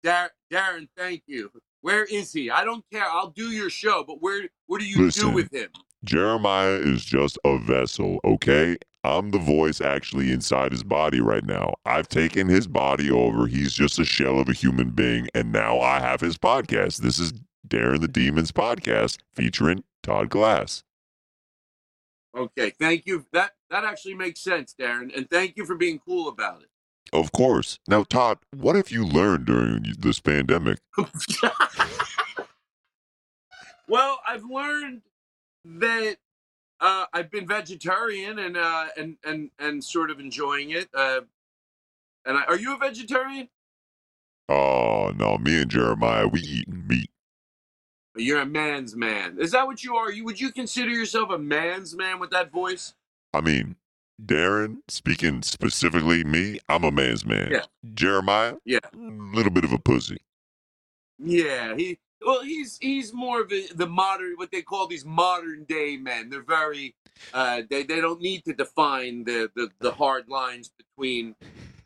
Dar- 0.03 0.31
Darren, 0.53 0.89
thank 0.97 1.23
you. 1.27 1.51
Where 1.81 2.05
is 2.05 2.33
he? 2.33 2.51
I 2.51 2.65
don't 2.65 2.85
care. 2.93 3.05
I'll 3.05 3.31
do 3.31 3.51
your 3.51 3.71
show, 3.71 4.05
but 4.07 4.21
where 4.23 4.49
what 4.67 4.81
do 4.81 4.87
you 4.87 5.05
Listen. 5.07 5.29
do 5.29 5.35
with 5.35 5.53
him? 5.53 5.69
Jeremiah 6.05 6.75
is 6.77 7.05
just 7.05 7.39
a 7.45 7.59
vessel, 7.59 8.21
okay? 8.25 8.77
I'm 9.07 9.31
the 9.31 9.39
voice 9.39 9.81
actually 9.81 10.33
inside 10.33 10.73
his 10.73 10.83
body 10.83 11.21
right 11.21 11.45
now. 11.45 11.75
I've 11.85 12.09
taken 12.09 12.49
his 12.49 12.67
body 12.67 13.11
over. 13.11 13.47
He's 13.47 13.73
just 13.73 13.99
a 14.01 14.05
shell 14.05 14.41
of 14.41 14.49
a 14.49 14.53
human 14.53 14.91
being, 14.91 15.29
and 15.35 15.53
now 15.53 15.81
I 15.81 16.01
have 16.01 16.21
his 16.21 16.37
podcast. 16.37 16.99
This 16.99 17.19
is 17.19 17.33
Darren 17.69 18.01
the 18.01 18.09
Demon's 18.09 18.53
podcast 18.53 19.19
featuring 19.33 19.85
Todd 20.03 20.29
Glass. 20.29 20.83
Okay, 22.37 22.73
thank 22.79 23.07
you. 23.07 23.25
That 23.33 23.53
that 23.71 23.85
actually 23.85 24.15
makes 24.15 24.41
sense, 24.41 24.75
Darren, 24.79 25.17
and 25.17 25.31
thank 25.31 25.57
you 25.57 25.65
for 25.65 25.77
being 25.77 25.99
cool 25.99 26.29
about 26.29 26.63
it. 26.63 26.69
Of 27.13 27.31
course. 27.33 27.79
Now, 27.89 28.03
Todd, 28.03 28.39
what 28.55 28.75
have 28.75 28.91
you 28.91 29.07
learned 29.07 29.47
during 29.47 29.95
this 29.99 30.19
pandemic? 30.19 30.81
well, 33.89 34.19
I've 34.27 34.45
learned 34.45 35.03
that 35.65 36.17
uh, 36.81 37.07
I've 37.13 37.31
been 37.31 37.47
vegetarian 37.47 38.39
and 38.39 38.57
uh, 38.57 38.87
and 38.97 39.17
and 39.25 39.51
and 39.59 39.83
sort 39.83 40.11
of 40.11 40.21
enjoying 40.21 40.71
it. 40.71 40.89
Uh, 40.95 41.21
and 42.25 42.37
I, 42.39 42.45
are 42.45 42.59
you 42.59 42.75
a 42.75 42.79
vegetarian? 42.79 43.49
Oh, 44.49 45.13
no, 45.17 45.39
me 45.39 45.63
and 45.63 45.71
Jeremiah, 45.71 46.29
we 46.29 46.41
eating 46.41 46.87
meat. 46.87 47.11
You're 48.17 48.41
a 48.41 48.47
man's 48.47 48.95
man. 48.97 49.39
Is 49.39 49.51
that 49.53 49.67
what 49.67 49.83
you 49.85 49.97
are? 49.97 50.11
You 50.11 50.25
would 50.25 50.41
you 50.41 50.53
consider 50.53 50.91
yourself 50.91 51.31
a 51.31 51.39
man's 51.39 51.95
man 51.95 52.19
with 52.19 52.31
that 52.31 52.51
voice? 52.51 52.95
I 53.35 53.41
mean, 53.41 53.77
Darren, 54.25 54.79
speaking 54.89 55.43
specifically 55.43 56.25
me, 56.25 56.59
I'm 56.69 56.85
a 56.85 56.91
man's 56.91 57.27
man. 57.27 57.49
Yeah. 57.51 57.65
Jeremiah, 57.95 58.55
Yeah. 58.65 58.79
a 58.95 58.97
little 58.97 59.53
bit 59.53 59.65
of 59.65 59.73
a 59.73 59.79
pussy. 59.79 60.19
Yeah, 61.19 61.75
he 61.77 61.99
well, 62.27 62.43
he's 62.43 62.79
he's 62.83 63.15
more 63.15 63.43
of 63.43 63.53
a, 63.53 63.69
the 63.75 63.89
modern 63.89 64.35
what 64.37 64.53
they 64.53 64.63
call 64.63 64.89
these 64.89 65.07
modern 65.07 65.65
day 65.67 65.99
men. 65.99 66.31
They're 66.31 66.43
very 66.45 66.97
uh, 67.35 67.63
they 67.71 67.85
they 67.85 68.03
don't 68.03 68.23
need 68.23 68.45
to 68.47 68.55
define 68.55 69.25
the 69.25 69.51
the, 69.57 69.71
the 69.81 69.93
hard 69.93 70.29
lines 70.31 70.73
between 70.79 71.37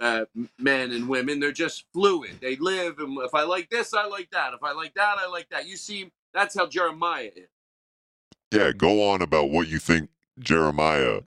uh, 0.01 0.27
men 0.59 0.93
and 0.93 1.09
women. 1.09 1.41
They're 1.41 1.53
just 1.53 1.87
fluid. 1.95 2.39
They 2.43 2.57
live, 2.57 3.01
and 3.01 3.19
if 3.23 3.35
I 3.35 3.45
like 3.45 3.71
this, 3.71 3.95
I 3.95 4.07
like 4.07 4.31
that. 4.33 4.55
If 4.55 4.65
I 4.65 4.73
like 4.75 4.95
that, 4.97 5.19
I 5.21 5.29
like 5.29 5.51
that. 5.51 5.69
You 5.69 5.77
see, 5.79 6.13
that's 6.35 6.57
how 6.59 6.69
Jeremiah 6.69 7.31
is. 7.37 7.49
Yeah, 8.53 8.73
go 8.73 9.11
on 9.11 9.23
about 9.23 9.51
what 9.51 9.69
you 9.69 9.79
think 9.79 10.11
Jeremiah 10.39 11.23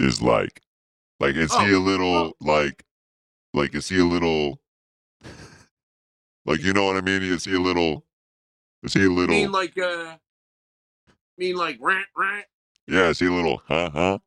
is 0.00 0.22
like. 0.22 0.62
Like, 1.20 1.36
is 1.36 1.56
he 1.56 1.72
Oh, 1.72 1.74
a 1.74 1.78
little 1.80 2.36
like, 2.40 2.84
like 3.54 3.74
is 3.74 3.88
he 3.90 4.00
a 4.00 4.04
little, 4.06 4.60
like 6.46 6.62
you 6.62 6.72
know 6.72 6.86
what 6.86 6.96
I 6.96 7.02
mean? 7.02 7.22
Is 7.22 7.44
he 7.46 7.54
a 7.54 7.60
little? 7.60 8.04
Is 8.82 8.94
he 8.94 9.04
a 9.04 9.10
little? 9.10 9.34
mean 9.34 9.52
like 9.52 9.76
uh, 9.78 10.16
mean 11.38 11.56
like 11.56 11.78
rant 11.80 12.06
rant 12.16 12.46
yeah, 12.86 13.08
is 13.08 13.18
he 13.20 13.26
a 13.26 13.32
little? 13.32 13.62
Huh? 13.66 13.90
Huh? 13.92 14.18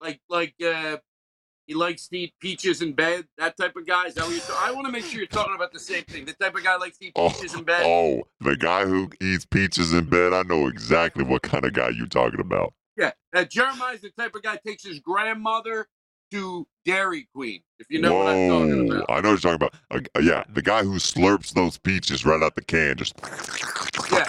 like 0.00 0.20
like 0.28 0.54
uh. 0.64 0.98
He 1.66 1.74
likes 1.74 2.08
to 2.08 2.18
eat 2.18 2.34
peaches 2.40 2.82
in 2.82 2.94
bed. 2.94 3.28
That 3.38 3.56
type 3.56 3.76
of 3.76 3.86
guy. 3.86 4.06
Is 4.06 4.14
that 4.14 4.24
what 4.24 4.32
you're? 4.32 4.40
ta- 4.40 4.60
I 4.60 4.72
want 4.72 4.86
to 4.86 4.92
make 4.92 5.04
sure 5.04 5.18
you're 5.18 5.28
talking 5.28 5.54
about 5.54 5.72
the 5.72 5.78
same 5.78 6.02
thing. 6.02 6.24
The 6.24 6.32
type 6.32 6.56
of 6.56 6.64
guy 6.64 6.74
likes 6.74 6.98
to 6.98 7.06
eat 7.06 7.12
Oh, 7.14 7.28
peaches 7.30 7.54
in 7.54 7.62
bed. 7.62 7.82
Oh, 7.86 8.24
the 8.40 8.56
guy 8.56 8.86
who 8.86 9.08
eats 9.20 9.44
peaches 9.44 9.92
in 9.92 10.06
bed. 10.06 10.32
I 10.32 10.42
know 10.42 10.66
exactly 10.66 11.22
what 11.22 11.42
kind 11.42 11.64
of 11.64 11.72
guy 11.72 11.90
you're 11.90 12.08
talking 12.08 12.40
about. 12.40 12.74
Yeah, 12.96 13.12
uh, 13.32 13.44
Jeremiah's 13.44 14.00
the 14.00 14.10
type 14.10 14.34
of 14.34 14.42
guy 14.42 14.58
takes 14.66 14.84
his 14.84 14.98
grandmother 14.98 15.86
to 16.30 16.66
Dairy 16.84 17.28
Queen. 17.34 17.62
If 17.78 17.86
you 17.90 18.00
know 18.00 18.14
what 18.14 18.28
I'm 18.28 18.48
talking 18.48 18.88
Whoa, 18.88 18.96
about. 18.96 19.10
I 19.10 19.20
know 19.20 19.30
what 19.30 19.44
you're 19.44 19.58
talking 19.58 19.68
about. 19.90 20.08
Uh, 20.16 20.20
yeah, 20.20 20.44
the 20.52 20.62
guy 20.62 20.82
who 20.82 20.94
slurps 20.94 21.52
those 21.52 21.78
peaches 21.78 22.24
right 22.24 22.42
out 22.42 22.54
the 22.54 22.62
can. 22.62 22.96
Just 22.96 23.14
Yeah, 24.10 24.26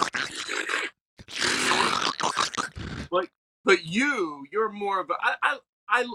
but 3.64 3.84
you, 3.84 4.44
you're 4.50 4.70
more 4.70 5.00
of 5.00 5.10
a. 5.10 5.14
I, 5.20 5.34
I, 5.42 5.58
I 5.88 6.12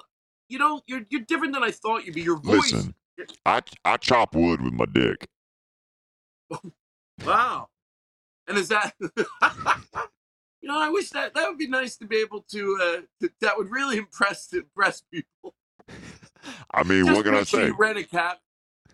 you 0.49 0.59
know, 0.59 0.81
you're 0.87 1.01
you're 1.09 1.21
different 1.21 1.53
than 1.53 1.63
I 1.63 1.71
thought 1.71 2.05
you'd 2.05 2.15
be. 2.15 2.21
Your 2.21 2.37
voice. 2.37 2.71
listen. 2.71 2.93
I 3.45 3.61
I 3.83 3.97
chop 3.97 4.35
wood 4.35 4.61
with 4.61 4.73
my 4.73 4.85
dick. 4.85 5.27
Wow. 7.25 7.69
And 8.47 8.57
is 8.57 8.69
that? 8.69 8.93
you 9.01 9.09
know, 10.63 10.79
I 10.79 10.89
wish 10.89 11.09
that 11.09 11.33
that 11.33 11.49
would 11.49 11.57
be 11.57 11.67
nice 11.67 11.97
to 11.97 12.05
be 12.05 12.17
able 12.17 12.41
to. 12.51 12.77
Uh, 12.81 13.01
to, 13.21 13.31
that 13.41 13.57
would 13.57 13.69
really 13.69 13.97
impress 14.05 14.51
impress 14.53 15.01
people. 15.11 15.55
I 16.71 16.83
mean, 16.83 17.05
Just 17.05 17.15
what 17.15 17.25
can 17.25 17.35
I 17.35 17.43
say? 17.43 17.67
You 17.67 17.75
rent 17.77 17.97
a 17.97 18.03
cab. 18.03 18.37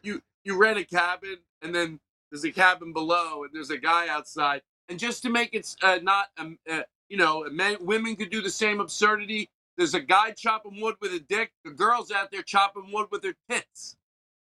You 0.02 0.22
you 0.44 0.58
rent 0.58 0.78
a 0.78 0.86
cabin, 0.86 1.38
and 1.62 1.74
then 1.74 2.00
there's 2.32 2.44
a 2.44 2.52
cabin 2.52 2.94
below, 2.94 3.44
and 3.44 3.52
there's 3.54 3.70
a 3.70 3.78
guy 3.78 4.08
outside. 4.10 4.62
And 4.90 5.00
just 5.00 5.24
to 5.24 5.30
make 5.30 5.54
it 5.54 5.76
uh, 5.82 6.00
not, 6.02 6.28
um, 6.38 6.58
uh, 6.70 6.82
you 7.08 7.18
know, 7.18 7.46
men, 7.52 7.78
women 7.80 8.16
could 8.16 8.30
do 8.30 8.42
the 8.42 8.50
same 8.50 8.80
absurdity. 8.80 9.50
There's 9.78 9.94
a 9.94 10.00
guy 10.00 10.32
chopping 10.32 10.82
wood 10.82 10.96
with 11.02 11.14
a 11.14 11.20
dick. 11.20 11.52
The 11.64 11.72
girl's 11.72 12.12
out 12.12 12.32
there 12.32 12.42
chopping 12.42 12.92
wood 12.92 13.08
with 13.12 13.24
her 13.24 13.34
tits. 13.50 13.96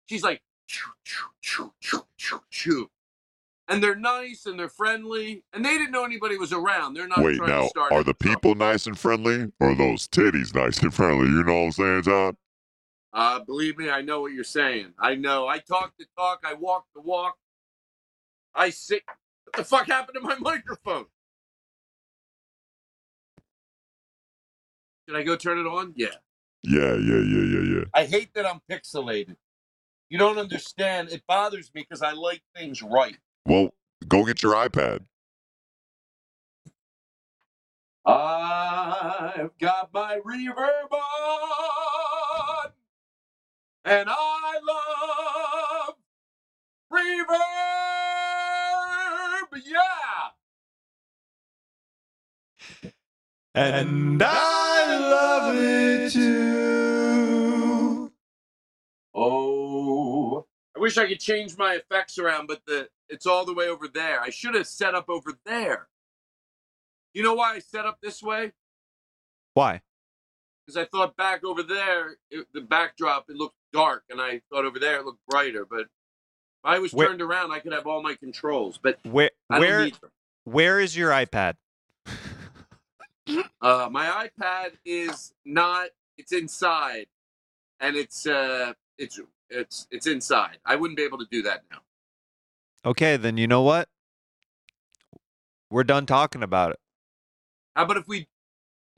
She's 0.07 0.23
like, 0.23 0.41
choo, 0.67 0.91
choo, 1.05 1.31
choo, 1.43 1.73
choo, 1.81 2.07
choo, 2.17 2.41
choo. 2.51 2.91
And 3.69 3.83
they're 3.83 3.95
nice 3.95 4.47
and 4.47 4.59
they're 4.59 4.69
friendly, 4.69 5.45
and 5.53 5.65
they 5.65 5.79
didn't 5.79 5.93
know 5.93 6.05
anybody 6.05 6.37
was 6.37 6.53
around. 6.53 6.95
They're 6.95 7.07
not 7.07 7.23
Wait, 7.23 7.37
trying 7.37 7.51
now 7.51 7.63
to 7.63 7.69
start. 7.69 7.93
are 7.93 8.03
the 8.03 8.15
people 8.15 8.57
nice 8.57 8.87
and 8.87 8.99
friendly, 8.99 9.53
or 9.61 9.71
are 9.71 9.75
those 9.77 10.09
titties 10.09 10.55
nice 10.55 10.83
and 10.83 10.93
friendly? 10.93 11.27
You 11.29 11.45
know 11.45 11.55
what 11.55 11.67
I'm 11.67 11.73
saying, 11.73 12.03
John? 12.03 12.37
Uh, 13.13 13.41
believe 13.41 13.79
me, 13.79 13.91
I 13.91 14.03
know 14.03 14.21
what 14.23 14.33
you're 14.33 14.45
saying. 14.45 14.95
I 14.99 15.17
know. 15.17 15.49
I 15.49 15.59
talk 15.59 15.95
the 15.99 16.07
talk. 16.19 16.41
I 16.45 16.55
walk 16.55 16.87
the 16.95 17.03
walk. 17.03 17.37
I 18.55 18.71
sit. 18.71 19.03
What 19.45 19.57
the 19.57 19.65
fuck 19.65 19.87
happened 19.87 20.17
to 20.17 20.21
my 20.23 20.37
microphone? 20.41 21.07
Did 25.09 25.17
I 25.17 25.23
go 25.25 25.37
turn 25.37 25.59
it 25.59 25.67
on? 25.67 25.95
Yeah. 25.97 26.09
Yeah, 26.65 26.95
yeah, 26.95 27.21
yeah, 27.21 27.45
yeah, 27.45 27.77
yeah. 27.79 27.85
I 27.95 28.05
hate 28.07 28.35
that 28.35 28.47
I'm 28.47 28.61
pixelated. 28.71 29.37
You 30.11 30.19
don't 30.19 30.39
understand. 30.39 31.11
It 31.11 31.23
bothers 31.29 31.71
me 31.75 31.83
because 31.83 32.03
I 32.03 32.13
like 32.13 32.43
things 32.57 32.83
right. 32.83 33.17
Well, 33.47 33.71
go 34.09 34.25
get 34.25 34.43
your 34.43 34.55
iPad. 34.55 35.01
I've 38.07 39.51
got 39.61 39.91
my 39.95 40.21
reverb 40.27 40.93
on, 40.93 41.01
and 43.85 44.09
I 44.11 44.59
love 44.67 45.95
reverb. 46.93 47.41
Yeah. 49.65 50.31
And 53.55 54.23
I 54.23 54.99
love 54.99 55.57
it 55.57 56.13
too. 56.13 58.13
Oh, 59.15 60.47
I 60.77 60.79
wish 60.79 60.97
I 60.97 61.09
could 61.09 61.19
change 61.21 61.59
my 61.59 61.75
effects 61.75 62.19
around, 62.19 62.47
but 62.47 62.65
the 62.67 62.89
it's 63.09 63.27
all 63.27 63.45
the 63.45 63.53
way 63.53 63.69
over 63.69 63.89
there. 63.89 64.21
I 64.21 64.31
should 64.31 64.55
have 64.55 64.69
set 64.69 64.95
up 64.95 65.09
over 65.09 65.33
there. 65.45 65.89
You 67.13 67.25
know 67.25 67.35
why 67.35 67.55
I 67.55 67.59
set 67.59 67.87
up 67.87 67.99
this 68.01 68.23
way? 68.23 68.53
Why? 69.55 69.81
Because 70.65 70.77
I 70.77 70.85
thought 70.85 71.17
back 71.17 71.43
over 71.43 71.65
there, 71.65 72.19
it, 72.31 72.47
the 72.55 72.61
backdrop 72.61 73.29
it 73.29 73.35
looked 73.35 73.57
dark, 73.73 74.05
and 74.11 74.21
I 74.21 74.41
thought 74.51 74.65
over 74.65 74.79
there 74.79 74.99
it 75.01 75.05
looked 75.05 75.25
brighter. 75.29 75.65
But 75.69 75.81
if 75.83 75.89
I 76.65 76.79
was 76.79 76.93
Where- 76.93 77.09
turned 77.09 77.23
around, 77.23 77.53
I 77.53 77.61
could 77.61 77.73
have 77.73 77.87
all 77.87 78.03
my 78.03 78.15
controls. 78.15 78.79
But 78.83 78.99
Where 79.05 79.31
where 79.49 79.91
where 80.45 80.81
is 80.81 80.97
your 80.97 81.11
iPad? 81.11 81.55
Uh, 83.61 83.89
my 83.91 84.29
iPad 84.41 84.73
is 84.85 85.33
not. 85.45 85.89
It's 86.19 86.33
inside, 86.33 87.07
and 87.79 87.97
it's 87.97 88.27
uh, 88.27 88.73
it's 88.99 89.21
it's 89.49 89.87
it's 89.91 90.07
inside. 90.07 90.59
I 90.65 90.77
wouldn't 90.77 90.97
be 90.97 91.03
able 91.05 91.19
to 91.19 91.27
do 91.31 91.43
that 91.43 91.63
now. 91.71 91.79
Okay, 92.85 93.17
then 93.17 93.37
you 93.37 93.47
know 93.47 93.63
what? 93.63 93.89
We're 95.71 95.85
done 95.85 96.07
talking 96.07 96.43
about 96.43 96.73
it. 96.73 96.81
How 97.77 97.85
about 97.85 97.99
if 97.99 98.09
we 98.09 98.27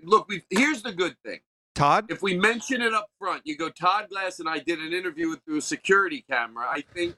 look? 0.02 0.28
We 0.28 0.42
here's 0.50 0.82
the 0.82 0.92
good 0.92 1.16
thing. 1.24 1.40
Todd, 1.74 2.06
If 2.11 2.22
we 2.22 2.37
mention 2.37 2.82
it 2.82 2.92
up 2.92 3.08
front, 3.18 3.42
you 3.44 3.56
go. 3.56 3.68
Todd 3.70 4.08
Glass 4.11 4.38
and 4.40 4.48
I 4.48 4.58
did 4.58 4.78
an 4.78 4.92
interview 4.92 5.30
with 5.30 5.40
through 5.44 5.58
a 5.58 5.62
security 5.62 6.24
camera. 6.28 6.66
I 6.70 6.82
think 6.94 7.14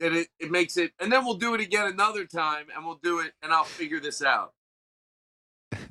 that 0.00 0.12
it, 0.12 0.28
it 0.38 0.50
makes 0.50 0.76
it, 0.76 0.92
and 1.00 1.12
then 1.12 1.24
we'll 1.24 1.34
do 1.34 1.54
it 1.54 1.60
again 1.60 1.86
another 1.86 2.24
time, 2.24 2.66
and 2.74 2.84
we'll 2.86 3.00
do 3.02 3.20
it, 3.20 3.32
and 3.42 3.52
I'll 3.52 3.64
figure 3.64 4.00
this 4.00 4.22
out. 4.22 4.52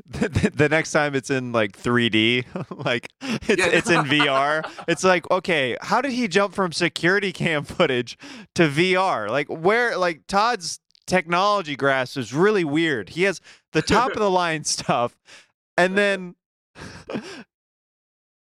the, 0.08 0.30
the- 0.30 0.52
the 0.56 0.70
next 0.70 0.92
time 0.92 1.14
it's 1.16 1.30
in 1.30 1.52
like 1.52 1.78
3D, 1.78 2.46
like 2.86 3.10
it's 3.22 3.48
Yeah. 3.60 3.68
it's 3.70 3.90
in 3.90 4.02
VR. 4.06 4.64
It's 4.88 5.04
like, 5.04 5.30
okay, 5.32 5.78
how 5.82 6.02
did 6.02 6.12
he 6.14 6.28
jump 6.28 6.54
from 6.56 6.72
security 6.72 7.32
cam 7.32 7.64
footage 7.64 8.18
to 8.56 8.68
VR? 8.70 9.30
Like 9.30 9.48
where 9.50 9.98
like 9.98 10.26
Todd's 10.28 10.80
technology 11.08 11.76
grasp 11.76 12.18
is 12.18 12.34
really 12.34 12.64
weird. 12.64 13.10
He 13.10 13.24
has 13.24 13.40
the 13.74 13.82
top 13.84 14.12
of 14.12 14.18
the 14.18 14.30
line 14.32 14.64
stuff 14.64 15.16
and 15.78 15.96
then 15.98 16.36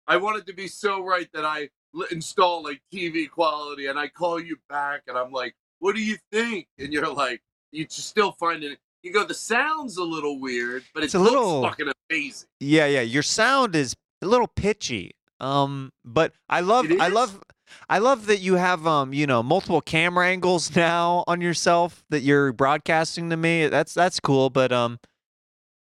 I 0.08 0.18
wanted 0.18 0.46
to 0.48 0.54
be 0.54 0.68
so 0.68 1.04
right 1.04 1.30
that 1.34 1.46
I 1.46 1.70
install 2.12 2.64
like 2.64 2.82
TV 2.94 3.30
quality, 3.30 3.88
and 3.88 3.98
I 3.98 4.08
call 4.08 4.40
you 4.40 4.58
back, 4.70 5.04
and 5.08 5.18
I'm 5.18 5.32
like, 5.32 5.56
"What 5.80 5.96
do 5.96 6.02
you 6.04 6.18
think?" 6.32 6.68
And 6.78 6.92
you're 6.92 7.08
like, 7.14 7.42
"You 7.72 7.86
still 7.90 8.34
find 8.34 8.64
it." 8.64 8.80
You 9.02 9.14
go, 9.14 9.24
"The 9.24 9.34
sound's 9.34 9.98
a 9.98 10.04
little 10.04 10.40
weird, 10.40 10.84
but 10.94 11.04
it 11.04 11.06
It's 11.08 11.16
a 11.16 11.20
looks 11.20 11.32
little- 11.32 11.64
fucking 11.64 11.92
amazing." 12.10 12.50
yeah, 12.60 12.86
yeah, 12.88 13.02
your 13.02 13.24
sound 13.24 13.76
is 13.76 13.96
a 14.22 14.26
little 14.28 14.48
pitchy. 14.48 15.12
Um 15.40 15.92
but 16.06 16.34
I 16.48 16.62
love 16.62 16.86
I 17.00 17.08
love 17.10 17.42
I 17.90 17.98
love 17.98 18.28
that 18.28 18.38
you 18.40 18.54
have 18.56 18.86
um, 18.86 19.14
you 19.14 19.26
know, 19.28 19.42
multiple 19.44 19.82
camera 19.82 20.28
angles 20.28 20.74
now 20.76 21.24
on 21.28 21.42
yourself 21.42 22.04
that 22.10 22.22
you're 22.22 22.54
broadcasting 22.54 23.30
to 23.30 23.38
me. 23.38 23.68
That's 23.68 23.94
that's 23.94 24.20
cool, 24.20 24.50
but 24.50 24.72
um 24.72 25.00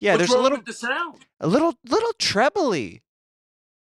yeah, 0.00 0.12
What's 0.16 0.28
there's 0.28 0.38
a 0.38 0.42
little 0.42 0.60
the 0.60 0.72
sound. 0.72 1.24
a 1.40 1.46
little 1.46 1.74
little 1.88 2.12
trebly. 2.18 3.02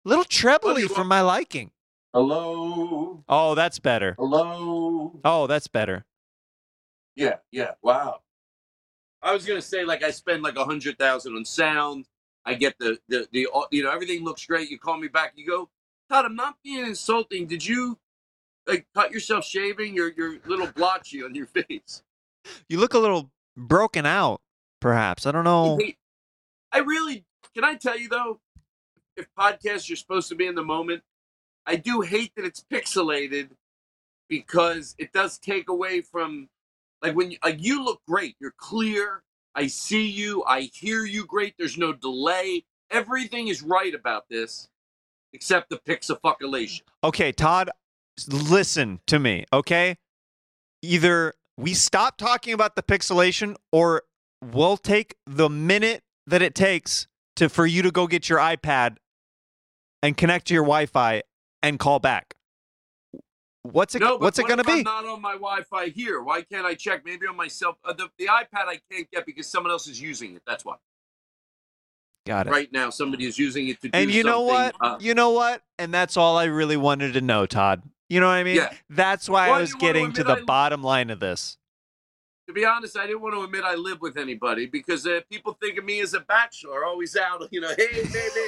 Little 0.05 0.23
trebly 0.23 0.87
for 0.87 1.03
my 1.03 1.21
liking. 1.21 1.71
Hello, 2.13 3.23
Oh, 3.27 3.53
that's 3.55 3.77
better. 3.79 4.15
hello. 4.17 5.19
Oh, 5.23 5.45
that's 5.47 5.67
better. 5.67 6.05
Yeah, 7.15 7.35
yeah. 7.51 7.71
Wow. 7.83 8.21
I 9.21 9.33
was 9.33 9.45
gonna 9.45 9.61
say 9.61 9.83
like 9.85 10.03
I 10.03 10.11
spend 10.11 10.41
like 10.41 10.55
a 10.55 10.63
hundred 10.63 10.97
thousand 10.97 11.35
on 11.35 11.45
sound. 11.45 12.05
I 12.45 12.53
get 12.53 12.75
the, 12.79 12.97
the 13.09 13.27
the 13.31 13.47
you 13.71 13.83
know 13.83 13.91
everything 13.91 14.23
looks 14.23 14.45
great. 14.45 14.69
You 14.69 14.79
call 14.79 14.97
me 14.97 15.07
back. 15.09 15.33
You 15.35 15.45
go, 15.45 15.69
Todd. 16.09 16.25
I'm 16.25 16.35
not 16.35 16.55
being 16.63 16.85
insulting. 16.85 17.45
Did 17.45 17.65
you 17.65 17.99
like 18.65 18.87
cut 18.95 19.11
yourself 19.11 19.43
shaving? 19.45 19.93
You're 19.93 20.11
you're 20.15 20.35
a 20.35 20.47
little 20.47 20.67
blotchy 20.67 21.21
on 21.23 21.35
your 21.35 21.45
face. 21.67 22.01
You 22.69 22.79
look 22.79 22.93
a 22.93 22.99
little 22.99 23.29
broken 23.57 24.05
out, 24.05 24.41
perhaps. 24.79 25.25
I 25.27 25.31
don't 25.33 25.43
know. 25.43 25.77
I 26.71 26.79
really 26.79 27.25
can 27.53 27.63
I 27.63 27.75
tell 27.75 27.97
you 27.97 28.09
though, 28.09 28.39
if 29.17 29.27
podcasts 29.37 29.89
you're 29.89 29.97
supposed 29.97 30.29
to 30.29 30.35
be 30.35 30.47
in 30.47 30.55
the 30.55 30.63
moment, 30.63 31.03
I 31.65 31.75
do 31.75 32.01
hate 32.01 32.31
that 32.35 32.45
it's 32.45 32.63
pixelated 32.71 33.49
because 34.29 34.95
it 34.97 35.11
does 35.11 35.37
take 35.37 35.69
away 35.69 36.01
from 36.01 36.49
like 37.01 37.15
when 37.15 37.31
you, 37.31 37.37
like 37.43 37.57
you 37.59 37.83
look 37.83 38.01
great, 38.07 38.35
you're 38.39 38.53
clear. 38.57 39.23
I 39.55 39.67
see 39.67 40.07
you, 40.07 40.43
I 40.47 40.69
hear 40.73 41.03
you 41.05 41.25
great. 41.25 41.55
There's 41.57 41.77
no 41.77 41.91
delay. 41.91 42.65
Everything 42.91 43.47
is 43.47 43.61
right 43.61 43.93
about 43.93 44.29
this, 44.29 44.69
except 45.33 45.69
the 45.69 45.77
pixafuckulation. 45.77 46.81
Okay, 47.03 47.31
Todd, 47.31 47.69
listen 48.27 48.99
to 49.07 49.19
me, 49.19 49.45
okay? 49.51 49.97
Either 50.81 51.33
we 51.57 51.73
stop 51.73 52.17
talking 52.17 52.53
about 52.53 52.75
the 52.75 52.83
pixelation 52.83 53.55
or 53.71 54.03
we'll 54.41 54.77
take 54.77 55.15
the 55.25 55.49
minute 55.49 56.03
that 56.29 56.41
it 56.41 56.55
takes 56.55 57.07
to 57.35 57.49
for 57.49 57.65
you 57.65 57.81
to 57.81 57.91
go 57.91 58.07
get 58.07 58.29
your 58.29 58.39
iPad 58.39 58.97
and 60.01 60.15
connect 60.15 60.47
to 60.47 60.53
your 60.53 60.63
Wi-Fi 60.63 61.23
and 61.61 61.79
call 61.79 61.99
back. 61.99 62.35
What's 63.63 63.93
it 63.93 63.99
No, 63.99 64.17
what's 64.17 64.39
it 64.39 64.47
going 64.47 64.57
to 64.57 64.63
be? 64.63 64.71
I'm 64.71 64.83
not 64.83 65.05
on 65.05 65.21
my 65.21 65.33
Wi-Fi 65.33 65.87
here. 65.89 66.21
Why 66.21 66.41
can't 66.41 66.65
I 66.65 66.75
check? 66.75 67.03
Maybe 67.05 67.27
on 67.27 67.35
myself. 67.35 67.75
Uh, 67.83 67.93
the, 67.93 68.09
the 68.17 68.27
iPad 68.27 68.67
I 68.67 68.79
can't 68.91 69.09
get 69.11 69.25
because 69.25 69.47
someone 69.47 69.71
else 69.71 69.87
is 69.87 70.01
using 70.01 70.35
it. 70.35 70.41
That's 70.47 70.63
why. 70.63 70.75
Got 72.25 72.47
it. 72.47 72.51
Right 72.51 72.71
now, 72.71 72.89
somebody 72.89 73.25
is 73.25 73.37
using 73.37 73.67
it 73.67 73.81
to 73.81 73.89
do 73.89 73.97
And 73.97 74.11
you 74.11 74.23
know 74.23 74.41
what? 74.41 74.75
uh, 74.79 74.97
you 74.99 75.13
know 75.13 75.31
what? 75.31 75.61
And 75.77 75.93
that's 75.93 76.15
all 76.15 76.37
I 76.37 76.45
really 76.45 76.77
wanted 76.77 77.13
to 77.13 77.21
know, 77.21 77.45
Todd. 77.45 77.81
You 78.07 78.19
know 78.19 78.27
what 78.27 78.33
I 78.33 78.43
mean? 78.43 78.55
Yeah. 78.55 78.73
That's 78.89 79.27
why 79.29 79.49
I 79.49 79.59
was 79.59 79.73
getting 79.73 80.13
to 80.13 80.23
the 80.23 80.37
I- 80.37 80.41
bottom 80.43 80.81
line 80.81 81.09
of 81.09 81.19
this. 81.19 81.57
To 82.49 82.53
be 82.53 82.65
honest, 82.65 82.97
I 82.97 83.05
didn't 83.05 83.21
want 83.21 83.35
to 83.35 83.43
admit 83.43 83.63
I 83.63 83.75
live 83.75 84.01
with 84.01 84.17
anybody 84.17 84.65
because 84.65 85.05
uh, 85.05 85.19
people 85.29 85.55
think 85.61 85.77
of 85.77 85.85
me 85.85 85.99
as 85.99 86.15
a 86.15 86.19
bachelor, 86.19 86.83
always 86.83 87.15
out, 87.15 87.47
you 87.51 87.61
know, 87.61 87.69
hey, 87.77 87.85
baby. 87.93 88.39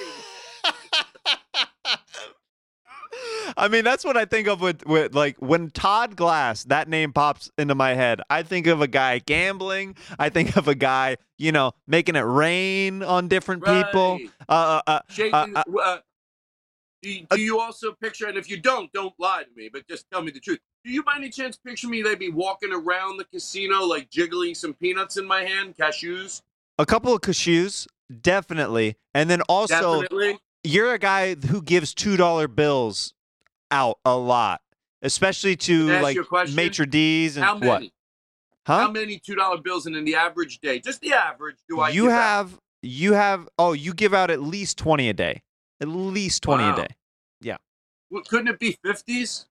I 3.58 3.68
mean, 3.68 3.84
that's 3.84 4.04
what 4.04 4.18
I 4.18 4.26
think 4.26 4.48
of 4.48 4.60
with, 4.60 4.84
with 4.88 5.14
like 5.14 5.38
when 5.38 5.70
Todd 5.70 6.16
Glass, 6.16 6.64
that 6.64 6.90
name 6.90 7.14
pops 7.14 7.52
into 7.60 7.76
my 7.76 7.94
head. 7.94 8.22
I 8.28 8.42
think 8.42 8.66
of 8.66 8.82
a 8.82 8.88
guy 8.88 9.20
gambling. 9.20 9.96
I 10.18 10.30
think 10.30 10.58
of 10.58 10.68
a 10.68 10.74
guy, 10.74 11.18
you 11.38 11.52
know, 11.52 11.74
making 11.86 12.16
it 12.16 12.22
rain 12.22 13.04
on 13.04 13.28
different 13.28 13.64
people. 13.64 14.14
Right. 14.14 14.32
Uh, 14.50 14.52
uh, 14.52 14.82
uh, 14.88 15.00
Shaking, 15.10 15.56
Uh, 15.56 15.64
uh, 15.80 15.98
do, 17.02 17.10
you- 17.10 17.28
uh, 17.32 17.36
do 17.36 17.42
you 17.42 17.60
also 17.60 17.94
picture, 17.94 18.28
and 18.28 18.38
if 18.38 18.50
you 18.50 18.58
don't, 18.58 18.92
don't 18.94 19.14
lie 19.20 19.44
to 19.44 19.50
me, 19.56 19.70
but 19.72 19.88
just 19.88 20.06
tell 20.12 20.22
me 20.22 20.32
the 20.32 20.40
truth. 20.40 20.60
Do 20.84 20.92
you 20.92 21.04
by 21.04 21.16
any 21.18 21.30
chance 21.30 21.58
picture 21.58 21.88
me, 21.88 22.02
they 22.02 22.16
be 22.16 22.30
walking 22.30 22.72
around 22.74 23.18
the 23.18 23.26
casino, 23.26 23.84
like 23.86 24.10
jiggling 24.10 24.56
some 24.56 24.74
peanuts 24.74 25.18
in 25.18 25.26
my 25.26 25.44
hand, 25.44 25.76
cashews? 25.78 26.42
a 26.80 26.86
couple 26.86 27.14
of 27.14 27.22
cashews, 27.22 27.86
definitely. 28.22 28.96
And 29.14 29.30
then 29.30 29.42
also, 29.44 30.02
Definitely. 30.02 30.40
you're 30.64 30.94
a 30.94 30.98
guy 31.00 31.36
who 31.36 31.62
gives 31.62 31.94
two 31.94 32.18
dollar 32.18 32.48
bills 32.48 33.14
out 33.70 34.00
a 34.06 34.18
lot, 34.18 34.62
especially 35.02 35.56
to 35.58 36.00
like 36.02 36.18
maitre 36.54 36.86
d's 36.88 37.38
and 37.38 37.46
How 37.46 37.54
many? 37.58 37.68
what? 37.68 37.84
Huh? 38.66 38.80
How 38.80 38.92
many 38.92 39.20
two 39.20 39.36
dollar 39.36 39.60
bills 39.62 39.86
in, 39.86 39.96
in 39.96 40.06
the 40.06 40.16
average 40.16 40.60
day? 40.60 40.80
Just 40.80 41.02
the 41.02 41.14
average. 41.14 41.58
Do 41.70 41.80
I? 41.82 41.90
you 41.90 42.04
give 42.04 42.12
out? 42.12 42.18
have 42.18 42.60
you 42.84 43.14
have 43.14 43.48
oh 43.60 43.74
you 43.74 43.94
give 43.94 44.14
out 44.14 44.32
at 44.32 44.42
least 44.42 44.78
20 44.80 45.08
a 45.10 45.14
day 45.14 45.42
at 45.82 45.88
least 45.88 46.44
20 46.44 46.64
Wow. 46.64 46.74
a 46.74 46.76
day 46.88 46.96
Yeah. 47.42 47.58
Well, 48.10 48.24
couldn't 48.24 48.48
it 48.50 48.60
be 48.60 48.78
fifties? 48.84 49.48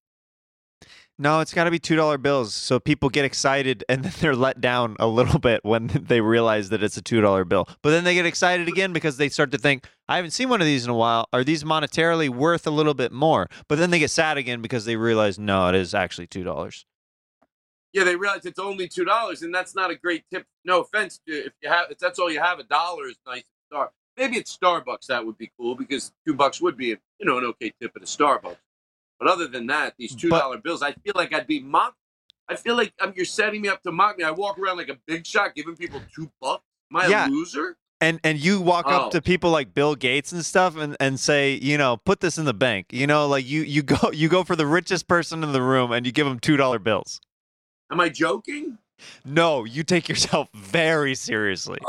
no 1.18 1.40
it's 1.40 1.52
got 1.52 1.64
to 1.64 1.70
be 1.70 1.78
two 1.78 1.96
dollar 1.96 2.16
bills 2.16 2.54
so 2.54 2.80
people 2.80 3.10
get 3.10 3.24
excited 3.26 3.84
and 3.90 4.02
then 4.02 4.12
they're 4.20 4.34
let 4.34 4.58
down 4.60 4.96
a 4.98 5.06
little 5.06 5.38
bit 5.38 5.62
when 5.64 5.86
they 6.08 6.20
realize 6.22 6.70
that 6.70 6.82
it's 6.82 6.96
a 6.96 7.02
two 7.02 7.20
dollar 7.20 7.44
bill 7.44 7.68
but 7.82 7.90
then 7.90 8.04
they 8.04 8.14
get 8.14 8.24
excited 8.24 8.68
again 8.68 8.92
because 8.92 9.18
they 9.18 9.28
start 9.28 9.50
to 9.50 9.58
think 9.58 9.86
i 10.08 10.16
haven't 10.16 10.30
seen 10.30 10.48
one 10.48 10.60
of 10.62 10.66
these 10.66 10.84
in 10.84 10.90
a 10.90 10.94
while 10.94 11.26
are 11.32 11.44
these 11.44 11.64
monetarily 11.64 12.28
worth 12.30 12.66
a 12.66 12.70
little 12.70 12.94
bit 12.94 13.12
more 13.12 13.46
but 13.68 13.76
then 13.76 13.90
they 13.90 13.98
get 13.98 14.10
sad 14.10 14.38
again 14.38 14.62
because 14.62 14.86
they 14.86 14.96
realize 14.96 15.38
no 15.38 15.68
it 15.68 15.74
is 15.74 15.92
actually 15.94 16.26
two 16.26 16.44
dollars 16.44 16.86
Yeah, 17.92 18.04
they 18.04 18.16
realize 18.16 18.46
it's 18.46 18.58
only 18.60 18.86
two 18.88 19.04
dollars, 19.04 19.42
and 19.42 19.52
that's 19.52 19.74
not 19.74 19.90
a 19.90 19.96
great 19.96 20.22
tip. 20.32 20.46
No 20.64 20.80
offense 20.82 21.18
if 21.26 21.52
you 21.60 21.68
have 21.68 21.90
if 21.90 21.98
that's 21.98 22.20
all 22.20 22.30
you 22.30 22.38
have, 22.40 22.60
a 22.60 22.62
dollar 22.62 23.08
is 23.08 23.18
nice. 23.26 23.40
at 23.40 23.66
Star 23.68 23.90
maybe 24.16 24.38
at 24.38 24.46
Starbucks 24.46 25.06
that 25.06 25.24
would 25.24 25.38
be 25.38 25.50
cool 25.58 25.74
because 25.74 26.12
two 26.26 26.34
bucks 26.34 26.60
would 26.60 26.76
be 26.76 26.86
you 26.86 26.98
know 27.22 27.38
an 27.38 27.44
okay 27.44 27.72
tip 27.80 27.92
at 27.96 28.02
a 28.02 28.06
Starbucks. 28.06 28.56
But 29.18 29.28
other 29.28 29.46
than 29.48 29.66
that, 29.66 29.94
these 29.98 30.14
two 30.14 30.30
dollar 30.30 30.58
bills, 30.58 30.82
I 30.82 30.92
feel 30.92 31.12
like 31.14 31.32
I'd 31.34 31.46
be 31.46 31.60
mocked. 31.60 31.96
I 32.48 32.56
feel 32.56 32.74
like 32.74 32.92
um, 33.00 33.12
you're 33.14 33.24
setting 33.26 33.60
me 33.62 33.68
up 33.68 33.82
to 33.82 33.92
mock 33.92 34.16
me. 34.18 34.24
I 34.24 34.30
walk 34.30 34.58
around 34.58 34.78
like 34.78 34.88
a 34.88 34.98
big 35.06 35.26
shot, 35.26 35.54
giving 35.54 35.76
people 35.76 36.02
two 36.14 36.30
bucks. 36.40 36.64
Am 36.90 36.96
I 36.96 37.06
Yeah. 37.06 37.26
a 37.26 37.30
loser? 37.30 37.76
and 38.02 38.18
and 38.24 38.38
you 38.38 38.60
walk 38.62 38.86
Oh. 38.88 38.96
up 38.96 39.10
to 39.12 39.20
people 39.20 39.50
like 39.50 39.74
Bill 39.74 39.94
Gates 39.94 40.32
and 40.32 40.42
stuff 40.44 40.74
and, 40.76 40.96
and 41.00 41.20
say, 41.20 41.52
you 41.60 41.76
know, 41.76 41.98
put 41.98 42.20
this 42.20 42.38
in 42.38 42.46
the 42.46 42.54
bank. 42.54 42.86
You 42.92 43.06
know, 43.06 43.26
like 43.28 43.44
you 43.46 43.60
you 43.62 43.82
go 43.94 44.10
you 44.10 44.28
go 44.30 44.42
for 44.42 44.56
the 44.56 44.66
richest 44.66 45.06
person 45.06 45.44
in 45.44 45.52
the 45.52 45.60
room 45.62 45.92
and 45.92 46.06
you 46.06 46.12
give 46.12 46.26
them 46.26 46.40
two 46.40 46.56
dollar 46.56 46.78
bills. 46.78 47.20
Am 47.92 48.00
I 48.00 48.08
joking? 48.08 48.78
No, 49.24 49.64
you 49.64 49.82
take 49.84 50.08
yourself 50.08 50.48
very 50.54 51.14
seriously. 51.14 51.78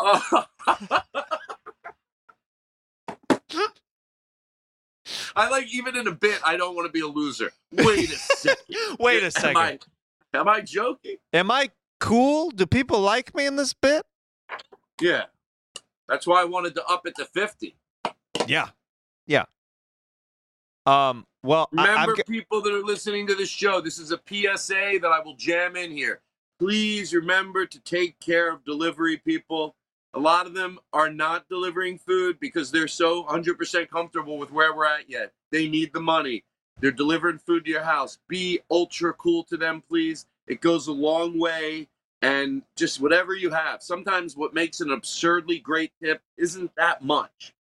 I 5.36 5.50
like 5.50 5.74
even 5.74 5.96
in 5.96 6.08
a 6.08 6.12
bit. 6.12 6.40
I 6.46 6.58
don't 6.58 6.76
want 6.76 6.88
to 6.88 6.92
be 6.92 7.02
a 7.02 7.08
loser. 7.08 7.52
Wait 7.72 8.12
a 8.12 8.16
second. 8.16 8.58
Wait 9.00 9.24
a 9.24 9.26
Am 9.26 9.32
second. 9.32 9.58
I, 9.58 9.80
am 10.34 10.48
I 10.48 10.62
joking? 10.62 11.18
Am 11.34 11.52
I 11.52 11.70
cool? 12.00 12.52
Do 12.52 12.66
people 12.66 13.00
like 13.00 13.34
me 13.36 13.46
in 13.46 13.56
this 13.56 13.74
bit? 13.74 14.06
Yeah. 15.00 15.26
That's 16.08 16.28
why 16.28 16.42
I 16.42 16.46
wanted 16.46 16.76
to 16.76 16.86
up 16.86 17.08
it 17.08 17.16
to 17.16 17.26
50. 17.26 17.76
Yeah. 18.48 18.70
Yeah. 19.28 19.46
Um 20.86 21.26
well, 21.44 21.70
I, 21.76 21.88
I'm 21.90 22.10
Remember, 22.10 22.24
people 22.24 22.62
that 22.62 22.74
are 22.74 22.84
listening 22.84 23.26
to 23.28 23.36
this 23.36 23.50
show, 23.50 23.82
this 23.82 23.98
is 23.98 24.12
a 24.12 24.20
PSA 24.28 25.00
that 25.02 25.12
I 25.12 25.20
will 25.24 25.36
jam 25.36 25.76
in 25.76 25.92
here. 25.92 26.22
Please 26.60 27.16
remember 27.16 27.66
to 27.66 27.80
take 27.80 28.20
care 28.20 28.52
of 28.52 28.64
delivery 28.64 29.18
people. 29.18 29.76
A 30.14 30.20
lot 30.20 30.46
of 30.46 30.54
them 30.54 30.78
are 30.92 31.10
not 31.10 31.48
delivering 31.48 31.98
food 31.98 32.40
because 32.40 32.70
they're 32.72 32.88
so 32.88 33.24
100% 33.24 33.90
comfortable 33.90 34.38
with 34.38 34.52
where 34.52 34.76
we're 34.76 34.86
at 34.86 35.10
yet. 35.10 35.32
They 35.52 35.68
need 35.70 35.94
the 35.94 36.02
money. 36.02 36.44
They're 36.80 36.92
delivering 36.92 37.38
food 37.38 37.64
to 37.66 37.72
your 37.72 37.84
house. 37.84 38.18
Be 38.28 38.60
ultra 38.70 39.14
cool 39.14 39.44
to 39.46 39.58
them, 39.58 39.84
please. 39.88 40.26
It 40.48 40.60
goes 40.60 40.88
a 40.88 40.92
long 40.92 41.40
way. 41.40 41.88
And 42.22 42.62
just 42.76 43.00
whatever 43.02 43.34
you 43.34 43.50
have. 43.52 43.82
Sometimes 43.82 44.36
what 44.38 44.54
makes 44.54 44.80
an 44.82 44.92
absurdly 44.92 45.58
great 45.60 45.92
tip 46.04 46.22
isn't 46.38 46.72
that 46.76 47.04
much. 47.04 47.54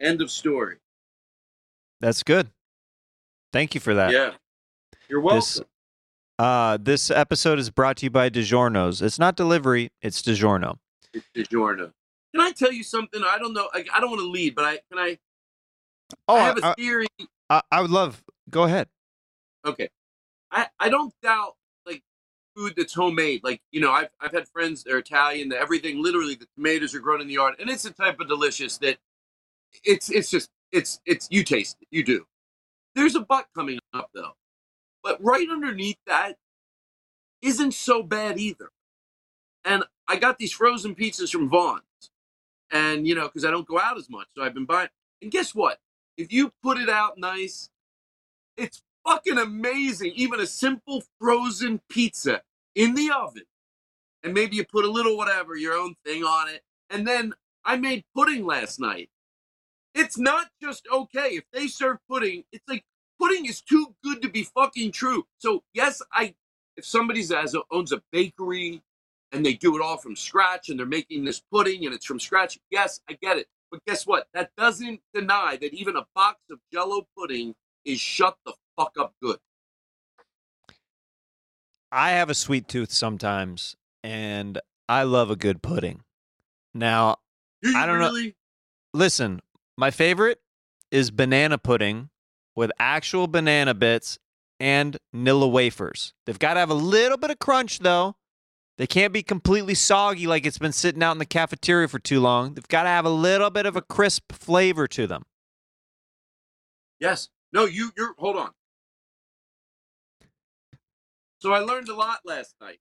End 0.00 0.20
of 0.22 0.30
story. 0.30 0.76
that's 2.00 2.22
good. 2.22 2.50
Thank 3.52 3.74
you 3.74 3.80
for 3.80 3.94
that. 3.94 4.12
Yeah. 4.12 4.32
You're 5.08 5.20
welcome. 5.20 5.38
This 5.38 5.60
uh 6.38 6.78
this 6.80 7.10
episode 7.10 7.58
is 7.58 7.70
brought 7.70 7.96
to 7.98 8.06
you 8.06 8.10
by 8.10 8.28
DiGiorno's. 8.30 9.00
It's 9.02 9.18
not 9.18 9.36
delivery, 9.36 9.90
it's 10.02 10.20
DiGiorno. 10.22 10.78
DiGiorno. 11.36 11.92
Can 12.34 12.40
I 12.40 12.50
tell 12.50 12.72
you 12.72 12.82
something? 12.82 13.22
I 13.24 13.38
don't 13.38 13.52
know. 13.52 13.68
I, 13.72 13.84
I 13.94 14.00
don't 14.00 14.10
want 14.10 14.22
to 14.22 14.28
lead, 14.28 14.54
but 14.54 14.64
I 14.64 14.80
can 14.90 14.98
I. 14.98 15.18
Oh, 16.28 16.36
I 16.36 16.40
have 16.40 16.58
a 16.58 16.66
I, 16.66 16.74
theory. 16.74 17.06
I, 17.48 17.62
I 17.70 17.80
would 17.80 17.90
love. 17.90 18.22
Go 18.50 18.64
ahead. 18.64 18.88
Okay, 19.64 19.88
I 20.50 20.68
I 20.80 20.88
don't 20.88 21.14
doubt 21.22 21.54
like 21.86 22.02
food 22.56 22.74
that's 22.76 22.94
homemade. 22.94 23.42
Like 23.44 23.62
you 23.70 23.80
know, 23.80 23.92
I've 23.92 24.10
I've 24.20 24.32
had 24.32 24.48
friends 24.48 24.82
that 24.84 24.92
are 24.92 24.98
Italian. 24.98 25.50
That 25.50 25.60
everything 25.60 26.02
literally 26.02 26.34
the 26.34 26.46
tomatoes 26.56 26.94
are 26.94 27.00
grown 27.00 27.20
in 27.20 27.28
the 27.28 27.34
yard, 27.34 27.54
and 27.58 27.70
it's 27.70 27.84
a 27.84 27.92
type 27.92 28.20
of 28.20 28.28
delicious 28.28 28.78
that 28.78 28.98
it's 29.84 30.10
it's 30.10 30.30
just 30.30 30.50
it's 30.72 31.00
it's 31.06 31.28
you 31.30 31.44
taste 31.44 31.76
it. 31.80 31.88
You 31.90 32.02
do. 32.04 32.26
There's 32.94 33.14
a 33.14 33.20
butt 33.20 33.46
coming 33.54 33.78
up 33.92 34.10
though, 34.14 34.32
but 35.02 35.22
right 35.22 35.48
underneath 35.50 35.98
that 36.06 36.36
isn't 37.42 37.74
so 37.74 38.02
bad 38.02 38.38
either. 38.38 38.70
And 39.64 39.84
I 40.08 40.16
got 40.16 40.38
these 40.38 40.52
frozen 40.52 40.94
pizzas 40.94 41.30
from 41.30 41.48
Vons, 41.48 41.82
and 42.70 43.06
you 43.06 43.14
know, 43.14 43.24
because 43.24 43.44
I 43.44 43.50
don't 43.50 43.68
go 43.68 43.80
out 43.80 43.98
as 43.98 44.10
much, 44.10 44.28
so 44.36 44.42
I've 44.44 44.54
been 44.54 44.66
buying. 44.66 44.88
And 45.22 45.30
guess 45.30 45.54
what? 45.54 45.78
If 46.16 46.32
you 46.32 46.52
put 46.62 46.78
it 46.78 46.88
out 46.88 47.18
nice, 47.18 47.70
it's 48.56 48.82
fucking 49.06 49.38
amazing. 49.38 50.12
Even 50.16 50.40
a 50.40 50.46
simple 50.46 51.02
frozen 51.20 51.80
pizza 51.88 52.42
in 52.74 52.94
the 52.94 53.10
oven, 53.10 53.44
and 54.22 54.34
maybe 54.34 54.56
you 54.56 54.64
put 54.64 54.84
a 54.84 54.90
little 54.90 55.16
whatever 55.16 55.56
your 55.56 55.74
own 55.74 55.94
thing 56.04 56.24
on 56.24 56.48
it. 56.48 56.62
And 56.90 57.06
then 57.06 57.34
I 57.64 57.76
made 57.76 58.04
pudding 58.14 58.46
last 58.46 58.80
night. 58.80 59.10
It's 59.94 60.18
not 60.18 60.48
just 60.62 60.86
okay 60.92 61.30
if 61.30 61.44
they 61.52 61.68
serve 61.68 61.98
pudding. 62.10 62.44
It's 62.52 62.64
like 62.68 62.84
pudding 63.20 63.46
is 63.46 63.62
too 63.62 63.94
good 64.04 64.22
to 64.22 64.28
be 64.28 64.44
fucking 64.44 64.92
true. 64.92 65.26
So 65.38 65.62
yes, 65.72 66.02
I 66.12 66.34
if 66.76 66.86
a, 67.54 67.62
owns 67.70 67.92
a 67.92 68.02
bakery 68.12 68.82
and 69.34 69.44
they 69.44 69.54
do 69.54 69.76
it 69.76 69.82
all 69.82 69.96
from 69.96 70.14
scratch 70.16 70.68
and 70.68 70.78
they're 70.78 70.86
making 70.86 71.24
this 71.24 71.40
pudding 71.52 71.84
and 71.86 71.94
it's 71.94 72.06
from 72.06 72.20
scratch, 72.20 72.58
yes, 72.70 73.00
I 73.08 73.14
get 73.20 73.36
it. 73.38 73.48
But 73.70 73.84
guess 73.86 74.06
what? 74.06 74.28
That 74.34 74.50
doesn't 74.56 75.00
deny 75.12 75.56
that 75.60 75.74
even 75.74 75.96
a 75.96 76.06
box 76.14 76.38
of 76.50 76.58
Jello 76.72 77.06
pudding 77.18 77.54
is 77.84 77.98
shut 78.00 78.36
the 78.46 78.54
fuck 78.78 78.92
up 78.98 79.14
good. 79.22 79.38
I 81.90 82.10
have 82.10 82.30
a 82.30 82.34
sweet 82.34 82.68
tooth 82.68 82.90
sometimes, 82.92 83.76
and 84.02 84.60
I 84.88 85.04
love 85.04 85.30
a 85.30 85.36
good 85.36 85.62
pudding. 85.62 86.02
Now, 86.72 87.18
Do 87.62 87.72
I 87.76 87.86
don't 87.86 88.00
know- 88.00 88.30
listen, 88.92 89.40
my 89.76 89.90
favorite 89.90 90.40
is 90.90 91.10
banana 91.10 91.58
pudding 91.58 92.10
with 92.56 92.70
actual 92.78 93.26
banana 93.26 93.74
bits 93.74 94.18
and 94.60 94.96
Nilla 95.14 95.50
wafers. 95.50 96.14
They've 96.26 96.38
got 96.38 96.54
to 96.54 96.60
have 96.60 96.70
a 96.70 96.74
little 96.74 97.18
bit 97.18 97.30
of 97.30 97.38
crunch 97.38 97.80
though. 97.80 98.16
They 98.76 98.86
can't 98.86 99.12
be 99.12 99.22
completely 99.22 99.74
soggy 99.74 100.26
like 100.26 100.44
it's 100.44 100.58
been 100.58 100.72
sitting 100.72 101.02
out 101.02 101.12
in 101.12 101.18
the 101.18 101.26
cafeteria 101.26 101.86
for 101.86 102.00
too 102.00 102.20
long. 102.20 102.54
They've 102.54 102.66
got 102.66 102.82
to 102.82 102.88
have 102.88 103.04
a 103.04 103.10
little 103.10 103.50
bit 103.50 103.66
of 103.66 103.76
a 103.76 103.82
crisp 103.82 104.32
flavor 104.32 104.88
to 104.88 105.06
them. 105.06 105.22
Yes. 106.98 107.28
No, 107.52 107.66
you 107.66 107.92
you're 107.96 108.14
hold 108.18 108.36
on. 108.36 108.50
So 111.38 111.52
I 111.52 111.60
learned 111.60 111.88
a 111.88 111.94
lot 111.94 112.20
last 112.24 112.54
night. 112.60 112.80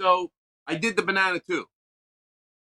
So 0.00 0.30
I 0.66 0.76
did 0.76 0.96
the 0.96 1.02
banana 1.02 1.40
too. 1.40 1.66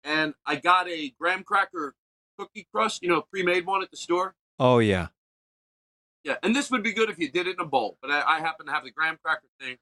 And 0.05 0.35
I 0.45 0.57
got 0.57 0.89
a 0.89 1.15
graham 1.19 1.45
cracker 1.45 1.95
cookie 2.39 2.69
crust, 2.73 3.03
you 3.03 3.09
know, 3.09 3.23
pre-made 3.23 3.65
one 3.65 3.83
at 3.83 3.91
the 3.91 3.97
store. 3.97 4.35
Oh 4.59 4.81
yeah. 4.81 5.09
Yeah, 6.25 6.37
and 6.43 6.55
this 6.55 6.71
would 6.71 6.83
be 6.83 6.93
good 6.93 7.09
if 7.09 7.19
you 7.19 7.31
did 7.31 7.47
it 7.47 7.57
in 7.59 7.61
a 7.61 7.69
bowl. 7.69 7.97
But 8.03 8.11
I, 8.11 8.23
I 8.37 8.41
happen 8.41 8.67
to 8.67 8.73
have 8.73 8.85
the 8.85 8.91
graham 8.91 9.19
cracker 9.23 9.47
thing. 9.61 9.79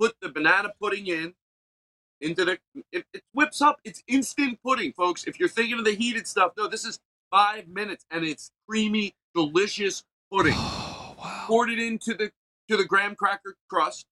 Put 0.00 0.16
the 0.20 0.28
banana 0.28 0.72
pudding 0.80 1.06
in 1.06 1.34
into 2.20 2.44
the. 2.44 2.58
It, 2.92 3.04
it 3.12 3.22
whips 3.32 3.62
up. 3.62 3.78
It's 3.84 4.02
instant 4.08 4.58
pudding, 4.64 4.92
folks. 4.92 5.24
If 5.24 5.38
you're 5.40 5.48
thinking 5.48 5.78
of 5.78 5.84
the 5.84 5.94
heated 5.94 6.26
stuff, 6.26 6.52
no, 6.56 6.68
this 6.68 6.84
is 6.84 7.00
five 7.30 7.68
minutes, 7.68 8.06
and 8.10 8.24
it's 8.24 8.50
creamy, 8.68 9.14
delicious 9.34 10.04
pudding. 10.32 10.54
Oh, 10.56 11.16
wow. 11.18 11.44
Poured 11.46 11.70
it 11.70 11.78
into 11.78 12.14
the 12.14 12.32
to 12.68 12.76
the 12.76 12.84
graham 12.84 13.14
cracker 13.14 13.56
crust, 13.70 14.06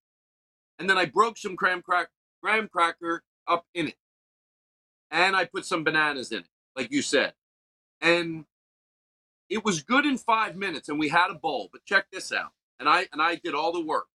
and 0.79 0.91
then 0.91 0.99
I 0.99 1.07
broke 1.07 1.39
some 1.39 1.57
graham 1.57 1.83
crack 1.83 2.09
graham 2.43 2.69
cracker 2.69 3.23
up 3.49 3.67
in 3.75 3.89
it, 3.89 3.97
and 5.11 5.37
I 5.37 5.47
put 5.47 5.67
some 5.67 5.85
bananas 5.85 6.33
in 6.33 6.41
it, 6.41 6.49
like 6.77 6.93
you 6.93 7.03
said, 7.03 7.35
and 8.01 8.45
it 9.51 9.65
was 9.65 9.83
good 9.83 10.07
in 10.07 10.19
five 10.19 10.57
minutes, 10.57 10.89
and 10.89 10.99
we 10.99 11.09
had 11.11 11.31
a 11.31 11.35
bowl. 11.35 11.71
But 11.73 11.85
check 11.85 12.07
this 12.13 12.33
out, 12.33 12.53
and 12.81 12.89
I 12.89 13.09
and 13.13 13.23
I 13.23 13.37
did 13.37 13.55
all 13.55 13.73
the 13.73 13.81
work, 13.85 14.07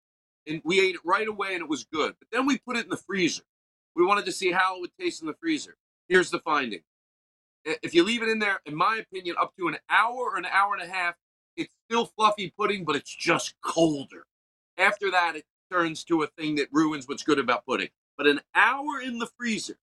and 0.47 0.61
we 0.63 0.79
ate 0.79 0.95
it 0.95 1.01
right 1.05 1.27
away, 1.27 1.53
and 1.53 1.61
it 1.61 1.69
was 1.69 1.85
good. 1.85 2.15
But 2.19 2.29
then 2.31 2.45
we 2.45 2.57
put 2.59 2.77
it 2.77 2.85
in 2.85 2.89
the 2.89 2.97
freezer. 2.97 3.43
We 3.95 4.05
wanted 4.05 4.25
to 4.25 4.31
see 4.31 4.51
how 4.51 4.77
it 4.77 4.81
would 4.81 4.91
taste 4.99 5.21
in 5.21 5.27
the 5.27 5.35
freezer. 5.41 5.75
Here's 6.07 6.29
the 6.31 6.39
finding: 6.39 6.81
if 7.65 7.93
you 7.93 8.03
leave 8.03 8.23
it 8.23 8.29
in 8.29 8.39
there, 8.39 8.61
in 8.65 8.75
my 8.75 8.97
opinion, 8.97 9.35
up 9.39 9.53
to 9.59 9.67
an 9.67 9.77
hour 9.89 10.15
or 10.15 10.37
an 10.37 10.45
hour 10.45 10.73
and 10.73 10.83
a 10.83 10.93
half, 10.93 11.15
it's 11.55 11.71
still 11.89 12.05
fluffy 12.05 12.53
pudding, 12.57 12.85
but 12.85 12.95
it's 12.95 13.13
just 13.15 13.55
colder. 13.63 14.25
After 14.77 15.11
that, 15.11 15.35
it 15.35 15.45
turns 15.71 16.03
to 16.05 16.23
a 16.23 16.27
thing 16.27 16.55
that 16.55 16.67
ruins 16.71 17.07
what's 17.07 17.23
good 17.23 17.39
about 17.39 17.65
pudding. 17.65 17.89
But 18.17 18.27
an 18.27 18.41
hour 18.55 19.01
in 19.03 19.19
the 19.19 19.27
freezer, 19.37 19.77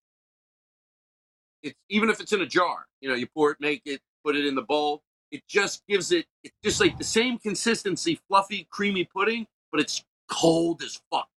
it's 1.63 1.77
even 1.89 2.11
if 2.11 2.21
it's 2.21 2.33
in 2.33 2.41
a 2.41 2.47
jar, 2.47 2.87
you 3.01 3.09
know, 3.09 3.15
you 3.15 3.27
pour 3.27 3.53
it, 3.53 3.59
make 3.61 3.83
it, 3.85 4.01
put 4.25 4.37
it 4.37 4.47
in 4.47 4.55
the 4.55 4.63
bowl. 4.63 5.03
It 5.31 5.43
just 5.49 5.83
gives 5.89 6.13
it, 6.13 6.27
it's 6.45 6.55
just 6.63 6.81
like 6.81 6.99
the 6.99 7.05
same 7.05 7.39
consistency, 7.39 8.21
fluffy, 8.29 8.69
creamy 8.71 9.05
pudding, 9.05 9.47
but 9.73 9.81
it's 9.81 10.05
cold 10.29 10.83
as 10.83 11.01
fuck. 11.11 11.29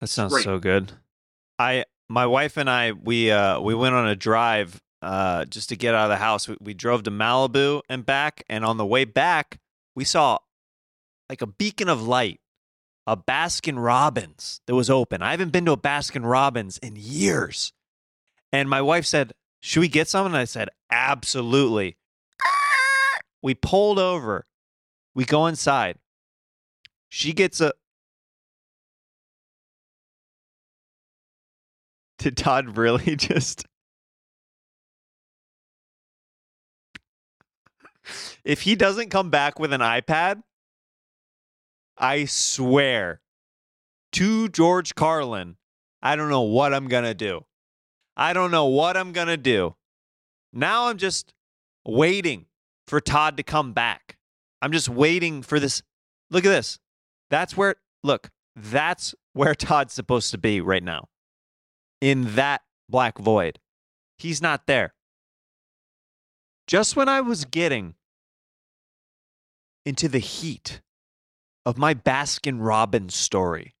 That 0.00 0.08
sounds 0.08 0.32
Great. 0.32 0.44
so 0.44 0.58
good. 0.58 0.92
I 1.58 1.84
my 2.08 2.26
wife 2.26 2.56
and 2.56 2.70
I 2.70 2.92
we 2.92 3.30
uh 3.30 3.60
we 3.60 3.74
went 3.74 3.94
on 3.94 4.06
a 4.08 4.16
drive 4.16 4.80
uh 5.02 5.44
just 5.46 5.68
to 5.70 5.76
get 5.76 5.94
out 5.94 6.04
of 6.04 6.10
the 6.10 6.16
house. 6.16 6.48
We, 6.48 6.56
we 6.60 6.74
drove 6.74 7.02
to 7.04 7.10
Malibu 7.10 7.82
and 7.88 8.06
back 8.06 8.44
and 8.48 8.64
on 8.64 8.76
the 8.76 8.86
way 8.86 9.04
back 9.04 9.58
we 9.94 10.04
saw 10.04 10.38
like 11.28 11.42
a 11.42 11.46
beacon 11.46 11.88
of 11.88 12.00
light, 12.02 12.40
a 13.06 13.16
Baskin 13.16 13.82
Robbins 13.82 14.60
that 14.66 14.74
was 14.74 14.88
open. 14.88 15.20
I 15.22 15.32
haven't 15.32 15.50
been 15.50 15.66
to 15.66 15.72
a 15.72 15.76
Baskin 15.76 16.28
Robbins 16.28 16.78
in 16.78 16.94
years. 16.96 17.72
And 18.50 18.70
my 18.70 18.80
wife 18.80 19.04
said, 19.04 19.34
"Should 19.60 19.80
we 19.80 19.88
get 19.88 20.08
some?" 20.08 20.24
And 20.24 20.36
I 20.36 20.44
said, 20.44 20.70
"Absolutely." 20.90 21.96
We 23.42 23.54
pulled 23.54 23.98
over. 23.98 24.46
We 25.14 25.24
go 25.24 25.46
inside. 25.46 25.98
She 27.08 27.32
gets 27.32 27.60
a 27.60 27.72
Did 32.18 32.36
Todd 32.36 32.76
really 32.76 33.16
just? 33.16 33.64
If 38.44 38.62
he 38.62 38.74
doesn't 38.74 39.10
come 39.10 39.30
back 39.30 39.58
with 39.58 39.72
an 39.72 39.80
iPad, 39.80 40.42
I 41.96 42.24
swear 42.24 43.20
to 44.12 44.48
George 44.48 44.94
Carlin, 44.94 45.56
I 46.02 46.16
don't 46.16 46.30
know 46.30 46.42
what 46.42 46.72
I'm 46.72 46.88
going 46.88 47.04
to 47.04 47.14
do. 47.14 47.44
I 48.16 48.32
don't 48.32 48.50
know 48.50 48.66
what 48.66 48.96
I'm 48.96 49.12
going 49.12 49.28
to 49.28 49.36
do. 49.36 49.76
Now 50.52 50.86
I'm 50.86 50.96
just 50.96 51.34
waiting 51.84 52.46
for 52.86 53.00
Todd 53.00 53.36
to 53.36 53.42
come 53.42 53.72
back. 53.72 54.16
I'm 54.62 54.72
just 54.72 54.88
waiting 54.88 55.42
for 55.42 55.60
this. 55.60 55.82
Look 56.30 56.44
at 56.44 56.50
this. 56.50 56.78
That's 57.30 57.56
where, 57.56 57.76
look, 58.02 58.30
that's 58.56 59.14
where 59.32 59.54
Todd's 59.54 59.92
supposed 59.92 60.30
to 60.32 60.38
be 60.38 60.60
right 60.60 60.82
now 60.82 61.08
in 62.00 62.34
that 62.34 62.62
black 62.88 63.18
void. 63.18 63.58
He's 64.16 64.42
not 64.42 64.66
there. 64.66 64.94
Just 66.66 66.96
when 66.96 67.08
I 67.08 67.20
was 67.20 67.44
getting 67.44 67.94
into 69.86 70.08
the 70.08 70.18
heat 70.18 70.82
of 71.64 71.78
my 71.78 71.94
Baskin 71.94 72.58
Robbins 72.60 73.14
story, 73.14 73.74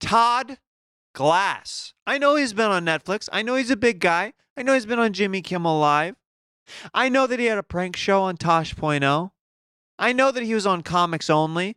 Todd 0.00 0.58
Glass. 1.14 1.94
I 2.06 2.18
know 2.18 2.36
he's 2.36 2.52
been 2.52 2.70
on 2.70 2.84
Netflix. 2.84 3.28
I 3.32 3.42
know 3.42 3.56
he's 3.56 3.70
a 3.70 3.76
big 3.76 3.98
guy. 3.98 4.34
I 4.56 4.62
know 4.62 4.74
he's 4.74 4.86
been 4.86 5.00
on 5.00 5.12
Jimmy 5.12 5.42
Kimmel 5.42 5.78
Live. 5.78 6.14
I 6.94 7.08
know 7.08 7.26
that 7.26 7.40
he 7.40 7.46
had 7.46 7.58
a 7.58 7.62
prank 7.62 7.96
show 7.96 8.22
on 8.22 8.36
Tosh.0. 8.36 9.30
I 9.98 10.12
know 10.12 10.30
that 10.30 10.42
he 10.42 10.54
was 10.54 10.66
on 10.66 10.82
Comics 10.82 11.28
Only. 11.28 11.76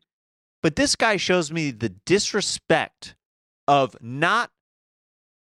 But 0.61 0.75
this 0.75 0.95
guy 0.95 1.17
shows 1.17 1.51
me 1.51 1.71
the 1.71 1.89
disrespect 1.89 3.15
of 3.67 3.95
not 4.01 4.51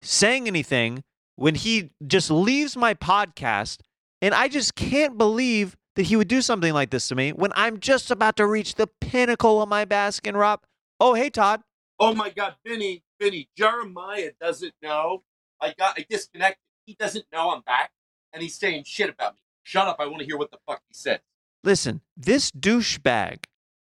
saying 0.03 0.47
anything 0.47 1.03
when 1.37 1.55
he 1.55 1.91
just 2.07 2.31
leaves 2.31 2.77
my 2.77 2.95
podcast. 2.95 3.81
And 4.23 4.35
I 4.35 4.49
just 4.49 4.75
can't 4.75 5.17
believe 5.17 5.77
that 5.97 6.03
he 6.05 6.17
would 6.17 6.29
do 6.29 6.43
something 6.43 6.73
like 6.73 6.91
this 6.91 7.09
to 7.09 7.15
me 7.15 7.33
when 7.33 7.53
I'm 7.55 7.81
just 7.81 8.11
about 8.11 8.37
to 8.37 8.47
reach 8.47 8.75
the 8.77 8.87
pinnacle 8.87 9.61
of 9.63 9.69
my 9.69 9.85
Baskin 9.85 10.39
Rob. 10.39 10.61
Oh, 11.01 11.15
hey, 11.15 11.31
Todd. 11.31 11.63
Oh 11.99 12.15
my 12.15 12.31
God, 12.31 12.55
Vinny, 12.65 13.03
Vinny, 13.21 13.49
Jeremiah 13.57 14.31
doesn't 14.41 14.73
know. 14.83 15.23
I 15.61 15.75
got, 15.79 15.99
I 15.99 16.07
disconnected. 16.09 16.63
He 16.87 16.95
doesn't 16.95 17.27
know 17.33 17.51
I'm 17.51 17.61
back, 17.61 17.91
and 18.33 18.43
he's 18.43 18.59
saying 18.59 18.85
shit 18.87 19.11
about 19.11 19.35
me. 19.35 19.41
Shut 19.63 19.87
up! 19.87 19.97
I 20.01 20.07
want 20.07 20.21
to 20.21 20.25
hear 20.25 20.39
what 20.39 20.51
the 20.51 20.57
fuck 20.67 20.81
he 20.89 20.95
said. 20.95 21.21
Listen, 21.63 22.01
this 22.17 22.51
douchebag, 22.51 23.45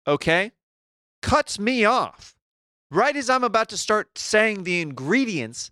okay, 0.07 0.53
cuts 1.23 1.59
me 1.59 1.85
off 1.85 2.35
right 2.91 3.17
as 3.17 3.29
I'm 3.29 3.45
about 3.45 3.69
to 3.71 3.77
start 3.77 4.19
saying 4.19 4.65
the 4.65 4.81
ingredients 4.81 5.71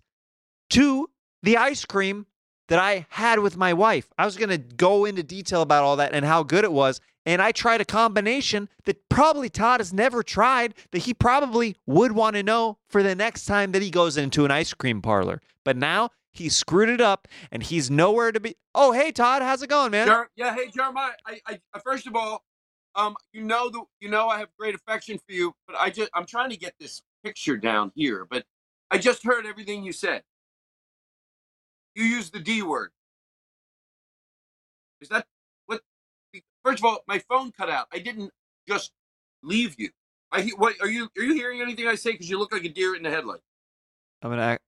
to 0.71 1.09
the 1.43 1.57
ice 1.57 1.85
cream 1.85 2.25
that 2.67 2.79
I 2.79 3.05
had 3.09 3.39
with 3.39 3.57
my 3.57 3.73
wife. 3.73 4.11
I 4.17 4.25
was 4.25 4.37
going 4.37 4.49
to 4.49 4.57
go 4.57 5.05
into 5.05 5.23
detail 5.23 5.61
about 5.61 5.83
all 5.83 5.95
that 5.97 6.13
and 6.13 6.25
how 6.25 6.43
good 6.43 6.63
it 6.63 6.71
was. 6.71 6.99
And 7.25 7.41
I 7.41 7.51
tried 7.51 7.81
a 7.81 7.85
combination 7.85 8.69
that 8.85 9.09
probably 9.09 9.49
Todd 9.49 9.79
has 9.79 9.93
never 9.93 10.23
tried, 10.23 10.73
that 10.91 10.99
he 10.99 11.13
probably 11.13 11.75
would 11.85 12.13
want 12.13 12.35
to 12.35 12.43
know 12.43 12.77
for 12.87 13.03
the 13.03 13.15
next 13.15 13.45
time 13.45 13.71
that 13.73 13.81
he 13.81 13.89
goes 13.89 14.17
into 14.17 14.45
an 14.45 14.51
ice 14.51 14.73
cream 14.73 15.01
parlor. 15.01 15.41
But 15.65 15.75
now 15.75 16.11
he 16.31 16.49
screwed 16.49 16.87
it 16.89 17.01
up 17.01 17.27
and 17.51 17.63
he's 17.63 17.91
nowhere 17.91 18.31
to 18.31 18.39
be. 18.39 18.55
Oh, 18.73 18.93
hey, 18.93 19.11
Todd, 19.11 19.41
how's 19.41 19.61
it 19.61 19.69
going, 19.69 19.91
man? 19.91 20.25
Yeah, 20.35 20.55
hey 20.55 20.69
Jeremiah. 20.69 21.11
I, 21.25 21.39
I, 21.45 21.59
uh, 21.73 21.79
first 21.83 22.07
of 22.07 22.15
all, 22.15 22.43
um, 22.97 23.15
you 23.31 23.43
know 23.43 23.69
the, 23.69 23.83
you 24.01 24.09
know 24.09 24.27
I 24.27 24.39
have 24.39 24.49
great 24.59 24.75
affection 24.75 25.17
for 25.19 25.33
you, 25.33 25.53
but 25.67 25.77
I 25.79 25.89
just, 25.89 26.09
I'm 26.13 26.25
trying 26.25 26.49
to 26.49 26.57
get 26.57 26.73
this 26.79 27.01
picture 27.23 27.55
down 27.55 27.91
here. 27.95 28.27
But 28.29 28.43
I 28.91 28.97
just 28.97 29.23
heard 29.23 29.45
everything 29.45 29.83
you 29.83 29.91
said. 29.93 30.23
You 31.95 32.03
used 32.03 32.33
the 32.33 32.39
D 32.39 32.61
word. 32.61 32.91
Is 35.01 35.09
that 35.09 35.25
what? 35.67 35.81
First 36.63 36.79
of 36.79 36.85
all, 36.85 36.99
my 37.07 37.19
phone 37.19 37.51
cut 37.51 37.69
out. 37.69 37.87
I 37.93 37.99
didn't 37.99 38.31
just 38.67 38.91
leave 39.43 39.75
you. 39.77 39.89
I 40.31 40.49
what 40.57 40.75
are 40.81 40.89
you 40.89 41.09
are 41.17 41.23
you 41.23 41.33
hearing 41.33 41.61
anything 41.61 41.87
I 41.87 41.95
say? 41.95 42.11
Because 42.11 42.29
you 42.29 42.39
look 42.39 42.51
like 42.51 42.65
a 42.65 42.69
deer 42.69 42.95
in 42.95 43.03
the 43.03 43.09
headlight. 43.09 43.41
I'm 44.21 44.31
gonna 44.31 44.41
act. 44.41 44.63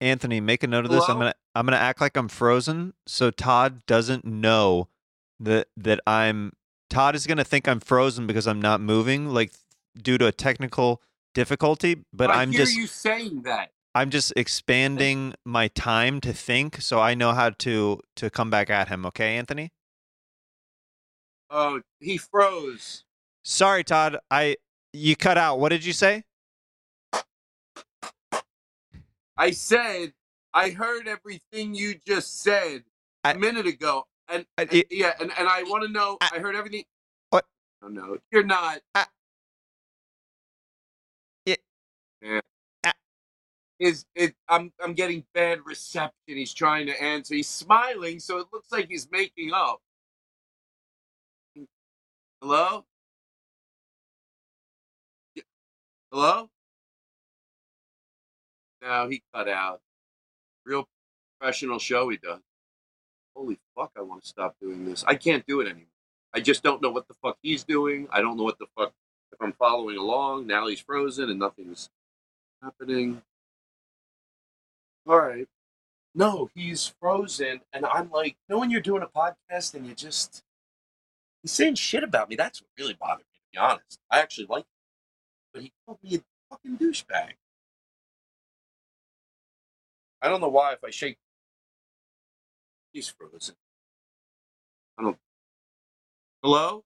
Anthony, 0.00 0.40
make 0.40 0.62
a 0.62 0.68
note 0.68 0.84
of 0.84 0.90
this. 0.92 1.08
I'm 1.08 1.18
gonna 1.18 1.34
I'm 1.54 1.66
gonna 1.66 1.76
act 1.76 2.00
like 2.00 2.16
I'm 2.16 2.28
frozen, 2.28 2.94
so 3.06 3.30
Todd 3.30 3.84
doesn't 3.86 4.24
know 4.24 4.88
that 5.40 5.68
that 5.76 6.00
I'm. 6.06 6.52
Todd 6.90 7.14
is 7.14 7.26
gonna 7.26 7.44
think 7.44 7.68
I'm 7.68 7.80
frozen 7.80 8.26
because 8.26 8.46
I'm 8.46 8.60
not 8.60 8.80
moving, 8.80 9.28
like 9.28 9.52
due 10.00 10.18
to 10.18 10.26
a 10.26 10.32
technical 10.32 11.02
difficulty. 11.34 12.04
But 12.12 12.30
I 12.30 12.42
I'm 12.42 12.50
hear 12.50 12.60
just 12.64 12.76
you 12.76 12.86
saying 12.86 13.42
that. 13.42 13.72
I'm 13.94 14.10
just 14.10 14.32
expanding 14.36 15.34
my 15.44 15.68
time 15.68 16.20
to 16.20 16.32
think, 16.32 16.80
so 16.80 17.00
I 17.00 17.14
know 17.14 17.32
how 17.32 17.50
to 17.50 18.00
to 18.16 18.30
come 18.30 18.50
back 18.50 18.70
at 18.70 18.88
him. 18.88 19.04
Okay, 19.06 19.36
Anthony. 19.36 19.72
Oh, 21.50 21.80
he 22.00 22.18
froze. 22.18 23.04
Sorry, 23.42 23.82
Todd. 23.84 24.18
I 24.30 24.56
you 24.92 25.16
cut 25.16 25.38
out. 25.38 25.58
What 25.58 25.70
did 25.70 25.84
you 25.84 25.92
say? 25.92 26.24
I 29.36 29.52
said 29.52 30.12
I 30.52 30.70
heard 30.70 31.06
everything 31.08 31.74
you 31.74 31.94
just 32.06 32.40
said 32.40 32.84
a 33.24 33.28
I- 33.28 33.34
minute 33.34 33.66
ago, 33.66 34.06
and, 34.28 34.46
and- 34.58 34.72
it- 34.72 34.88
yeah, 34.90 35.14
and, 35.20 35.32
and 35.38 35.48
I 35.48 35.62
want 35.64 35.84
to 35.84 35.90
know. 35.92 36.18
I- 36.20 36.32
I 36.34 36.38
heard 36.40 36.56
everything. 36.56 36.84
What? 37.30 37.46
Oh 37.82 37.88
no, 37.88 38.18
you're 38.32 38.44
not. 38.44 38.80
I- 38.94 39.06
It- 41.46 41.62
Yeah. 42.22 42.40
I- 42.84 42.94
Is 43.80 44.06
it? 44.14 44.34
I'm 44.48 44.72
I'm 44.82 44.94
getting 44.94 45.24
bad 45.34 45.60
reception. 45.66 46.12
He's 46.26 46.54
trying 46.54 46.86
to 46.88 47.02
answer. 47.02 47.34
He's 47.34 47.48
smiling, 47.48 48.20
so 48.20 48.38
it 48.38 48.48
looks 48.52 48.72
like 48.72 48.88
he's 48.88 49.10
making 49.10 49.52
up. 49.54 49.80
Hello. 52.42 52.86
Hello. 56.12 56.50
No, 58.82 59.08
he 59.08 59.22
cut 59.34 59.48
out. 59.48 59.80
Real 60.66 60.88
professional 61.40 61.78
show 61.80 62.08
he 62.10 62.18
does. 62.18 62.40
Holy 63.38 63.56
fuck, 63.76 63.92
I 63.96 64.02
want 64.02 64.22
to 64.22 64.28
stop 64.28 64.56
doing 64.60 64.84
this. 64.84 65.04
I 65.06 65.14
can't 65.14 65.46
do 65.46 65.60
it 65.60 65.66
anymore. 65.68 65.86
I 66.34 66.40
just 66.40 66.64
don't 66.64 66.82
know 66.82 66.90
what 66.90 67.06
the 67.06 67.14
fuck 67.22 67.38
he's 67.40 67.62
doing. 67.62 68.08
I 68.10 68.20
don't 68.20 68.36
know 68.36 68.42
what 68.42 68.58
the 68.58 68.66
fuck 68.76 68.92
if 69.30 69.40
I'm 69.40 69.52
following 69.52 69.96
along. 69.96 70.48
Now 70.48 70.66
he's 70.66 70.80
frozen 70.80 71.30
and 71.30 71.38
nothing's 71.38 71.88
happening. 72.60 73.22
All 75.06 75.20
right. 75.20 75.46
No, 76.16 76.50
he's 76.52 76.92
frozen, 77.00 77.60
and 77.72 77.86
I'm 77.86 78.10
like, 78.10 78.32
you 78.32 78.54
know 78.54 78.58
when 78.58 78.72
you're 78.72 78.80
doing 78.80 79.04
a 79.04 79.06
podcast 79.06 79.74
and 79.74 79.86
you 79.86 79.94
just 79.94 80.42
he's 81.42 81.52
saying 81.52 81.76
shit 81.76 82.02
about 82.02 82.28
me. 82.28 82.34
That's 82.34 82.60
what 82.60 82.70
really 82.76 82.96
bothered 82.98 83.18
me, 83.20 83.36
to 83.36 83.52
be 83.52 83.58
honest. 83.58 84.00
I 84.10 84.18
actually 84.18 84.48
like 84.50 84.64
him. 84.64 84.66
But 85.54 85.62
he 85.62 85.72
called 85.86 85.98
me 86.02 86.16
a 86.16 86.20
fucking 86.50 86.76
douchebag. 86.78 87.34
I 90.20 90.28
don't 90.28 90.40
know 90.40 90.48
why 90.48 90.72
if 90.72 90.82
I 90.82 90.90
shake 90.90 91.18
he's 92.98 93.08
frozen. 93.08 93.54
I 94.98 95.02
don't 95.04 95.16
Hello? 96.42 96.82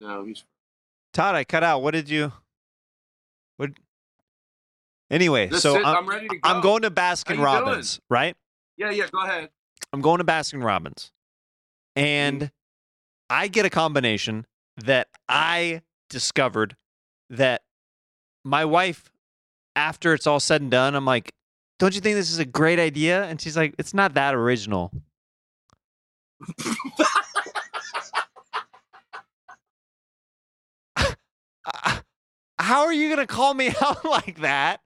No, 0.00 0.24
he's 0.24 0.44
Todd, 1.12 1.34
I 1.36 1.44
cut 1.44 1.62
out. 1.62 1.82
What 1.82 1.92
did 1.92 2.08
you? 2.10 2.32
What? 3.58 3.70
Anyway, 5.10 5.50
so 5.50 5.78
is- 5.78 5.86
I'm, 5.86 5.96
I'm 5.98 6.08
ready 6.08 6.26
to 6.26 6.36
go. 6.36 6.40
I'm 6.50 6.60
going 6.62 6.82
to 6.82 6.90
Baskin 6.90 7.42
Robbins, 7.42 8.00
right? 8.10 8.34
Yeah, 8.76 8.90
yeah, 8.90 9.06
go 9.12 9.22
ahead. 9.22 9.50
I'm 9.92 10.00
going 10.00 10.18
to 10.18 10.24
Baskin 10.24 10.64
Robbins, 10.64 11.12
and 11.94 12.40
Mm-hmm. 12.40 12.46
I 13.30 13.48
get 13.48 13.64
a 13.66 13.70
combination 13.70 14.46
that 14.78 15.08
I 15.28 15.82
discovered 16.10 16.76
that 17.30 17.62
my 18.44 18.64
wife, 18.64 19.12
after 19.76 20.12
it's 20.14 20.26
all 20.26 20.40
said 20.40 20.60
and 20.62 20.70
done, 20.70 20.94
I'm 20.94 21.04
like, 21.04 21.32
"Don't 21.82 21.96
you 21.96 22.00
think 22.00 22.14
this 22.14 22.30
is 22.30 22.38
a 22.38 22.44
great 22.44 22.78
idea?" 22.78 23.24
And 23.24 23.40
she's 23.40 23.56
like, 23.56 23.74
"It's 23.76 23.92
not 23.92 24.14
that 24.14 24.36
original." 24.36 24.92
How 32.60 32.82
are 32.84 32.92
you 32.92 33.10
gonna 33.10 33.26
call 33.26 33.54
me 33.54 33.72
out 33.82 34.04
like 34.04 34.38
that 34.42 34.80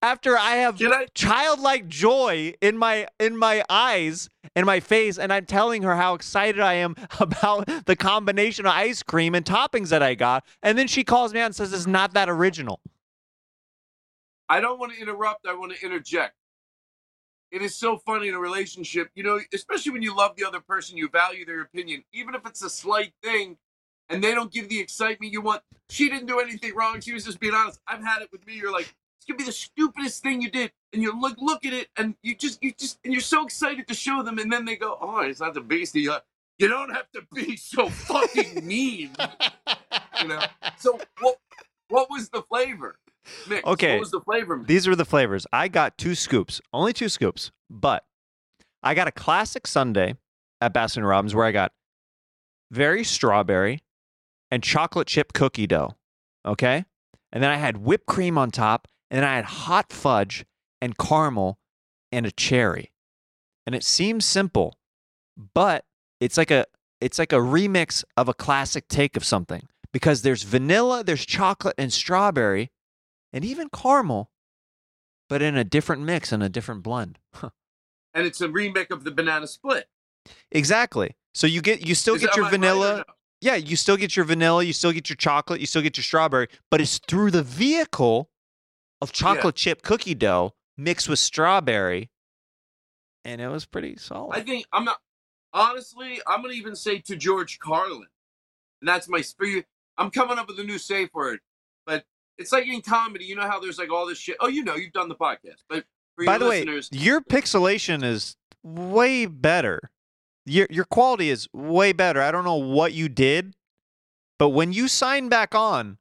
after 0.00 0.38
I 0.38 0.52
have 0.56 0.80
I 0.80 1.06
childlike 1.14 1.86
joy 1.86 2.54
in 2.62 2.78
my 2.78 3.08
in 3.20 3.36
my 3.36 3.62
eyes 3.68 4.30
and 4.56 4.64
my 4.64 4.80
face 4.80 5.18
and 5.18 5.30
I'm 5.30 5.44
telling 5.44 5.82
her 5.82 5.96
how 5.96 6.14
excited 6.14 6.62
I 6.62 6.74
am 6.74 6.96
about 7.20 7.68
the 7.84 7.94
combination 7.94 8.64
of 8.64 8.72
ice 8.72 9.02
cream 9.02 9.34
and 9.34 9.44
toppings 9.44 9.90
that 9.90 10.02
I 10.02 10.14
got 10.14 10.46
and 10.62 10.78
then 10.78 10.88
she 10.88 11.04
calls 11.04 11.34
me 11.34 11.40
out 11.40 11.46
and 11.46 11.54
says 11.54 11.74
it's 11.74 11.86
not 11.86 12.14
that 12.14 12.30
original. 12.30 12.80
I 14.48 14.60
don't 14.60 14.78
want 14.78 14.94
to 14.94 14.98
interrupt, 14.98 15.46
I 15.46 15.54
want 15.54 15.76
to 15.76 15.84
interject. 15.84 16.34
It 17.50 17.62
is 17.62 17.74
so 17.74 17.96
funny 17.98 18.28
in 18.28 18.34
a 18.34 18.38
relationship, 18.38 19.10
you 19.14 19.22
know, 19.22 19.40
especially 19.54 19.92
when 19.92 20.02
you 20.02 20.14
love 20.14 20.36
the 20.36 20.44
other 20.44 20.60
person, 20.60 20.96
you 20.96 21.08
value 21.08 21.46
their 21.46 21.62
opinion, 21.62 22.04
even 22.12 22.34
if 22.34 22.46
it's 22.46 22.62
a 22.62 22.70
slight 22.70 23.12
thing 23.22 23.56
and 24.08 24.22
they 24.22 24.34
don't 24.34 24.52
give 24.52 24.68
the 24.68 24.80
excitement 24.80 25.32
you 25.32 25.40
want. 25.40 25.62
She 25.90 26.08
didn't 26.08 26.26
do 26.26 26.40
anything 26.40 26.74
wrong. 26.74 27.00
She 27.00 27.12
was 27.12 27.24
just 27.24 27.40
being 27.40 27.54
honest. 27.54 27.80
I've 27.86 28.02
had 28.02 28.22
it 28.22 28.30
with 28.32 28.46
me. 28.46 28.54
You're 28.54 28.72
like, 28.72 28.94
it's 29.16 29.26
gonna 29.26 29.38
be 29.38 29.44
the 29.44 29.52
stupidest 29.52 30.22
thing 30.22 30.40
you 30.42 30.50
did, 30.50 30.72
and 30.92 31.02
you 31.02 31.18
look 31.18 31.36
look 31.38 31.64
at 31.64 31.72
it, 31.72 31.88
and 31.96 32.14
you 32.22 32.34
just 32.34 32.62
you 32.62 32.72
just 32.78 32.98
and 33.04 33.12
you're 33.12 33.20
so 33.20 33.44
excited 33.44 33.86
to 33.88 33.94
show 33.94 34.22
them, 34.22 34.38
and 34.38 34.52
then 34.52 34.64
they 34.64 34.76
go, 34.76 34.96
oh, 35.00 35.20
it's 35.20 35.40
not 35.40 35.54
the 35.54 35.60
biggest 35.60 35.94
deal. 35.94 36.18
You 36.58 36.68
don't 36.68 36.90
have 36.90 37.10
to 37.12 37.22
be 37.34 37.56
so 37.56 37.88
fucking 37.88 38.66
mean, 38.66 39.10
you 40.22 40.28
know. 40.28 40.42
So 40.78 40.98
what 41.20 41.38
what 41.88 42.10
was 42.10 42.28
the 42.30 42.42
flavor? 42.42 42.96
Mix, 43.48 43.64
Okay. 43.66 43.92
what 43.94 44.00
was 44.00 44.10
the 44.10 44.20
flavor? 44.20 44.56
Mix? 44.56 44.68
These 44.68 44.86
were 44.88 44.96
the 44.96 45.04
flavors. 45.04 45.46
I 45.52 45.68
got 45.68 45.96
two 45.98 46.14
scoops, 46.14 46.60
only 46.72 46.92
two 46.92 47.08
scoops, 47.08 47.50
but 47.70 48.04
I 48.82 48.94
got 48.94 49.08
a 49.08 49.12
classic 49.12 49.66
sundae 49.66 50.14
at 50.60 50.72
Baskin 50.74 51.08
Robbins 51.08 51.34
where 51.34 51.44
I 51.46 51.52
got 51.52 51.72
very 52.70 53.04
strawberry 53.04 53.82
and 54.50 54.62
chocolate 54.62 55.06
chip 55.08 55.32
cookie 55.32 55.66
dough. 55.66 55.94
Okay. 56.46 56.84
And 57.32 57.42
then 57.42 57.50
I 57.50 57.56
had 57.56 57.78
whipped 57.78 58.06
cream 58.06 58.38
on 58.38 58.50
top, 58.50 58.88
and 59.10 59.18
then 59.18 59.28
I 59.28 59.36
had 59.36 59.44
hot 59.44 59.92
fudge 59.92 60.44
and 60.80 60.96
caramel 60.96 61.58
and 62.10 62.24
a 62.24 62.30
cherry. 62.30 62.92
And 63.66 63.74
it 63.74 63.84
seems 63.84 64.24
simple, 64.24 64.78
but 65.54 65.84
it's 66.20 66.38
like 66.38 66.50
a 66.50 66.64
it's 67.00 67.18
like 67.18 67.32
a 67.32 67.36
remix 67.36 68.02
of 68.16 68.28
a 68.28 68.34
classic 68.34 68.88
take 68.88 69.16
of 69.16 69.24
something 69.24 69.68
because 69.92 70.22
there's 70.22 70.42
vanilla, 70.42 71.04
there's 71.04 71.24
chocolate 71.24 71.74
and 71.78 71.92
strawberry, 71.92 72.70
and 73.32 73.44
even 73.44 73.68
caramel, 73.70 74.30
but 75.28 75.42
in 75.42 75.56
a 75.56 75.64
different 75.64 76.02
mix 76.02 76.32
and 76.32 76.42
a 76.42 76.48
different 76.48 76.82
blend. 76.82 77.18
and 77.42 77.50
it's 78.26 78.40
a 78.40 78.48
remake 78.48 78.90
of 78.90 79.04
the 79.04 79.10
banana 79.10 79.46
split. 79.46 79.88
exactly. 80.50 81.16
So 81.34 81.46
you 81.46 81.60
get 81.62 81.86
you 81.86 81.94
still 81.94 82.14
Is 82.16 82.22
get 82.22 82.30
it- 82.30 82.36
your 82.36 82.44
right 82.46 82.50
vanilla. 82.52 82.96
no? 82.98 83.14
Yeah, 83.40 83.54
you 83.54 83.76
still 83.76 83.96
get 83.96 84.16
your 84.16 84.24
vanilla, 84.24 84.64
you 84.64 84.72
still 84.72 84.90
get 84.90 85.08
your 85.08 85.16
chocolate, 85.16 85.60
you 85.60 85.66
still 85.66 85.82
get 85.82 85.96
your 85.96 86.02
strawberry, 86.02 86.48
but 86.72 86.80
it's 86.80 86.98
through 87.06 87.30
the 87.30 87.44
vehicle 87.44 88.30
of 89.00 89.12
chocolate 89.12 89.54
chip 89.54 89.82
cookie 89.82 90.16
dough 90.16 90.54
mixed 90.76 91.08
with 91.08 91.20
strawberry, 91.20 92.10
and 93.24 93.40
it 93.40 93.46
was 93.46 93.64
pretty 93.64 93.96
solid. 93.96 94.36
I 94.36 94.40
think 94.40 94.66
I'm 94.72 94.84
not 94.84 94.98
honestly. 95.52 96.20
I'm 96.26 96.42
gonna 96.42 96.54
even 96.54 96.74
say 96.74 96.98
to 97.02 97.14
George 97.14 97.60
Carlin, 97.60 98.06
and 98.80 98.88
that's 98.88 99.08
my 99.08 99.20
spirit. 99.20 99.66
I'm 99.96 100.10
coming 100.10 100.36
up 100.36 100.48
with 100.48 100.58
a 100.58 100.64
new 100.64 100.78
safe 100.78 101.10
word, 101.14 101.38
but 101.86 102.04
it's 102.38 102.52
like 102.52 102.66
in 102.66 102.80
comedy. 102.80 103.24
You 103.24 103.36
know 103.36 103.48
how 103.48 103.60
there's 103.60 103.78
like 103.78 103.90
all 103.90 104.06
this 104.06 104.18
shit. 104.18 104.36
Oh, 104.40 104.48
you 104.48 104.64
know, 104.64 104.76
you've 104.76 104.92
done 104.92 105.08
the 105.08 105.14
podcast, 105.16 105.62
but 105.68 105.84
for 106.16 106.24
By 106.24 106.32
your 106.32 106.38
the 106.38 106.44
listeners, 106.46 106.90
way, 106.92 106.98
your 106.98 107.20
pixelation 107.20 108.02
is 108.04 108.36
way 108.62 109.26
better. 109.26 109.90
Your 110.46 110.66
your 110.70 110.84
quality 110.84 111.30
is 111.30 111.48
way 111.52 111.92
better. 111.92 112.20
I 112.22 112.30
don't 112.30 112.44
know 112.44 112.54
what 112.56 112.92
you 112.94 113.08
did, 113.08 113.54
but 114.38 114.50
when 114.50 114.72
you 114.72 114.88
sign 114.88 115.28
back 115.28 115.54
on, 115.54 115.98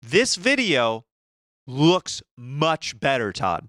this 0.00 0.36
video 0.36 1.04
looks 1.66 2.22
much 2.36 2.98
better, 2.98 3.32
Todd. 3.32 3.68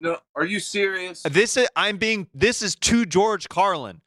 no, 0.00 0.18
are 0.34 0.44
you 0.44 0.58
serious? 0.60 1.22
This 1.22 1.56
is 1.56 1.68
I'm 1.76 1.98
being 1.98 2.26
this 2.34 2.62
is 2.62 2.74
to 2.76 3.06
George 3.06 3.48
Carlin. 3.48 4.00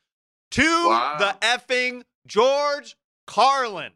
To 0.51 0.61
Wow. 0.89 1.15
the 1.17 1.37
effing 1.45 2.03
George 2.27 2.97
Carlin. 3.25 3.93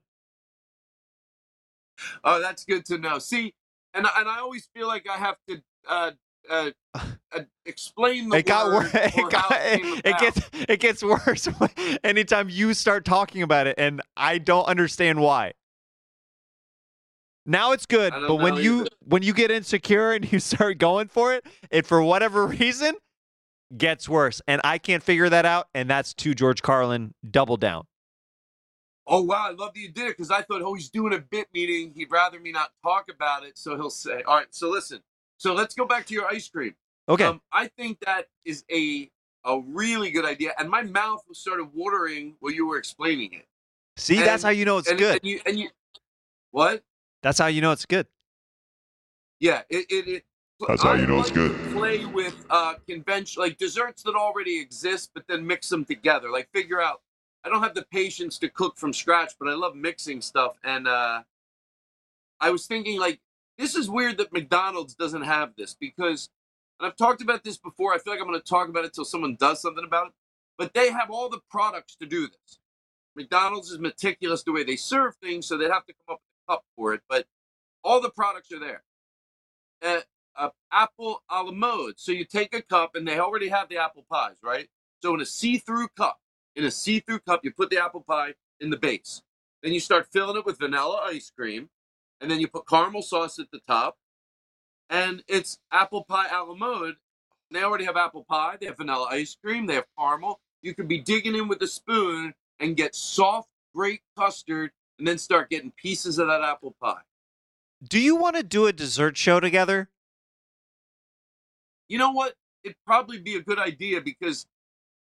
Oh, 2.23 2.41
that's 2.41 2.65
good 2.65 2.85
to 2.85 2.97
know. 2.97 3.19
See, 3.19 3.53
and 3.93 4.05
and 4.17 4.29
I 4.29 4.39
always 4.39 4.67
feel 4.75 4.87
like 4.87 5.07
I 5.09 5.17
have 5.17 5.37
to 5.47 5.61
uh, 5.87 6.11
uh, 6.49 6.71
uh, 6.95 7.41
explain 7.65 8.29
the 8.29 8.37
It 8.37 8.45
got 8.45 8.67
word 8.67 8.93
worse. 8.93 8.93
It, 9.17 9.31
got, 9.31 9.51
it, 9.51 10.01
it, 10.05 10.17
gets 10.19 10.41
it 10.53 10.79
gets 10.79 11.03
worse 11.03 11.47
anytime 12.03 12.49
you 12.49 12.73
start 12.73 13.05
talking 13.05 13.41
about 13.41 13.67
it, 13.67 13.75
and 13.77 14.01
I 14.15 14.37
don't 14.37 14.65
understand 14.65 15.19
why. 15.19 15.53
Now 17.45 17.73
it's 17.73 17.85
good, 17.85 18.11
but 18.11 18.37
when 18.37 18.55
know 18.55 18.61
you 18.61 18.79
either. 18.81 18.89
when 19.05 19.23
you 19.23 19.33
get 19.33 19.51
insecure 19.51 20.13
and 20.13 20.31
you 20.31 20.39
start 20.39 20.79
going 20.79 21.07
for 21.07 21.33
it, 21.33 21.45
it 21.69 21.85
for 21.85 22.01
whatever 22.01 22.47
reason 22.47 22.95
gets 23.77 24.09
worse, 24.09 24.41
and 24.47 24.61
I 24.63 24.77
can't 24.77 25.03
figure 25.03 25.29
that 25.29 25.45
out. 25.45 25.67
And 25.73 25.89
that's 25.89 26.13
to 26.15 26.33
George 26.33 26.61
Carlin. 26.61 27.13
Double 27.29 27.57
down. 27.57 27.85
Oh 29.07 29.21
wow, 29.21 29.47
I 29.47 29.51
love 29.51 29.73
that 29.73 29.79
you 29.79 29.91
did 29.91 30.05
it 30.05 30.17
because 30.17 30.31
I 30.31 30.41
thought, 30.41 30.61
oh, 30.63 30.73
he's 30.73 30.89
doing 30.89 31.13
a 31.13 31.19
bit 31.19 31.47
meeting. 31.53 31.93
He'd 31.95 32.09
rather 32.09 32.39
me 32.39 32.51
not 32.51 32.71
talk 32.83 33.05
about 33.13 33.43
it, 33.45 33.57
so 33.57 33.75
he'll 33.75 33.89
say, 33.89 34.23
all 34.23 34.35
right. 34.35 34.47
So 34.49 34.69
listen. 34.69 35.01
So 35.37 35.53
let's 35.53 35.75
go 35.75 35.85
back 35.85 36.05
to 36.07 36.13
your 36.13 36.27
ice 36.27 36.47
cream. 36.47 36.75
Okay, 37.07 37.25
Um, 37.25 37.41
I 37.51 37.67
think 37.67 37.99
that 38.05 38.27
is 38.45 38.63
a 38.71 39.11
a 39.43 39.59
really 39.59 40.09
good 40.09 40.25
idea, 40.25 40.53
and 40.57 40.69
my 40.69 40.81
mouth 40.81 41.23
was 41.29 41.37
sort 41.37 41.59
of 41.59 41.73
watering 41.73 42.35
while 42.39 42.51
you 42.51 42.65
were 42.65 42.77
explaining 42.77 43.33
it. 43.33 43.45
see, 43.95 44.21
that's 44.21 44.41
how 44.41 44.49
you 44.49 44.65
know 44.65 44.79
it's 44.79 44.89
and, 44.89 44.97
good. 44.97 45.19
And 45.21 45.29
you, 45.29 45.39
and 45.45 45.59
you, 45.59 45.69
what? 46.51 46.83
That's 47.21 47.37
how 47.37 47.47
you 47.47 47.61
know 47.61 47.71
it's 47.71 47.85
good. 47.85 48.07
Yeah, 49.39 49.61
it. 49.69 49.85
it, 49.89 50.07
it 50.07 50.23
That's 50.67 50.81
how 50.81 50.91
I 50.91 50.95
you 50.95 51.05
know 51.05 51.19
it's 51.19 51.29
good. 51.31 51.51
to 51.51 51.71
Play 51.73 52.05
with 52.05 52.35
uh, 52.49 52.75
convention 52.87 53.41
like 53.41 53.57
desserts 53.57 54.01
that 54.03 54.15
already 54.15 54.59
exist, 54.59 55.11
but 55.13 55.25
then 55.27 55.45
mix 55.45 55.69
them 55.69 55.85
together. 55.85 56.31
Like 56.31 56.49
figure 56.53 56.81
out. 56.81 57.01
I 57.45 57.49
don't 57.49 57.63
have 57.63 57.75
the 57.75 57.85
patience 57.91 58.39
to 58.39 58.49
cook 58.49 58.77
from 58.77 58.93
scratch, 58.93 59.33
but 59.39 59.49
I 59.49 59.55
love 59.55 59.75
mixing 59.75 60.21
stuff. 60.21 60.57
And 60.63 60.87
uh, 60.87 61.23
I 62.41 62.51
was 62.51 62.67
thinking 62.67 62.99
like 62.99 63.21
this 63.57 63.75
is 63.75 63.89
weird 63.89 64.17
that 64.19 64.33
McDonald's 64.33 64.95
doesn't 64.95 65.23
have 65.23 65.53
this 65.57 65.75
because, 65.79 66.29
and 66.79 66.87
I've 66.87 66.97
talked 66.97 67.21
about 67.21 67.43
this 67.43 67.57
before. 67.57 67.93
I 67.93 67.99
feel 67.99 68.13
like 68.13 68.21
I'm 68.21 68.27
going 68.27 68.39
to 68.39 68.45
talk 68.47 68.69
about 68.69 68.85
it 68.85 68.93
till 68.93 69.05
someone 69.05 69.37
does 69.39 69.61
something 69.61 69.85
about 69.85 70.07
it. 70.07 70.13
but 70.59 70.73
they 70.75 70.91
have 70.91 71.11
all 71.11 71.29
the 71.29 71.41
products 71.51 71.95
to 71.97 72.07
do 72.07 72.27
this. 72.27 72.59
McDonald's 73.15 73.71
is 73.71 73.79
meticulous 73.79 74.43
the 74.43 74.53
way 74.53 74.63
they 74.63 74.77
serve 74.77 75.15
things, 75.17 75.47
so 75.47 75.57
they'd 75.57 75.71
have 75.71 75.85
to 75.87 75.93
come 76.07 76.15
up 76.15 76.21
with 76.21 76.43
a 76.49 76.53
cup 76.53 76.65
for 76.75 76.93
it. 76.93 77.01
But 77.09 77.25
all 77.83 78.01
the 78.01 78.11
products 78.11 78.51
are 78.53 78.59
there. 78.59 78.83
Uh, 79.83 80.01
uh, 80.37 80.49
apple 80.71 81.23
a 81.29 81.43
la 81.43 81.51
mode. 81.51 81.95
So 81.97 82.11
you 82.13 82.25
take 82.25 82.55
a 82.55 82.61
cup, 82.61 82.95
and 82.95 83.07
they 83.07 83.19
already 83.19 83.49
have 83.49 83.69
the 83.69 83.77
apple 83.77 84.05
pies, 84.11 84.35
right? 84.43 84.69
So 85.03 85.15
in 85.15 85.21
a 85.21 85.25
see-through 85.25 85.89
cup, 85.97 86.19
in 86.55 86.63
a 86.63 86.71
see-through 86.71 87.19
cup, 87.19 87.41
you 87.43 87.51
put 87.51 87.69
the 87.69 87.83
apple 87.83 88.01
pie 88.01 88.33
in 88.59 88.69
the 88.69 88.77
base. 88.77 89.21
Then 89.61 89.73
you 89.73 89.79
start 89.79 90.07
filling 90.11 90.37
it 90.37 90.45
with 90.45 90.59
vanilla 90.59 91.01
ice 91.05 91.31
cream, 91.35 91.69
and 92.21 92.29
then 92.29 92.39
you 92.39 92.47
put 92.47 92.67
caramel 92.67 93.01
sauce 93.01 93.39
at 93.39 93.51
the 93.51 93.59
top, 93.67 93.97
and 94.89 95.23
it's 95.27 95.59
apple 95.71 96.03
pie 96.03 96.27
a 96.31 96.43
la 96.43 96.55
mode. 96.55 96.95
They 97.51 97.63
already 97.63 97.85
have 97.85 97.97
apple 97.97 98.25
pie. 98.27 98.57
They 98.59 98.67
have 98.67 98.77
vanilla 98.77 99.07
ice 99.09 99.35
cream. 99.41 99.65
They 99.65 99.75
have 99.75 99.85
caramel. 99.97 100.39
You 100.61 100.73
could 100.73 100.87
be 100.87 100.99
digging 100.99 101.35
in 101.35 101.47
with 101.47 101.61
a 101.61 101.67
spoon 101.67 102.33
and 102.59 102.75
get 102.75 102.95
soft, 102.95 103.49
great 103.73 104.01
custard, 104.17 104.71
and 104.97 105.07
then 105.07 105.17
start 105.17 105.49
getting 105.49 105.71
pieces 105.71 106.17
of 106.17 106.27
that 106.27 106.41
apple 106.41 106.75
pie. 106.81 107.01
Do 107.87 107.99
you 107.99 108.15
want 108.15 108.35
to 108.35 108.43
do 108.43 108.65
a 108.65 108.73
dessert 108.73 109.17
show 109.17 109.39
together? 109.39 109.89
You 111.87 111.97
know 111.97 112.11
what? 112.11 112.33
It'd 112.63 112.77
probably 112.85 113.19
be 113.19 113.35
a 113.35 113.41
good 113.41 113.59
idea 113.59 114.01
because 114.01 114.47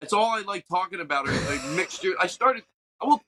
that's 0.02 0.12
all 0.12 0.30
I 0.30 0.40
like 0.40 0.66
talking 0.66 1.00
about 1.00 1.28
are 1.28 1.32
like 1.32 1.64
mixture. 1.76 2.14
I 2.20 2.26
started. 2.26 2.64
I 3.00 3.06
will. 3.06 3.22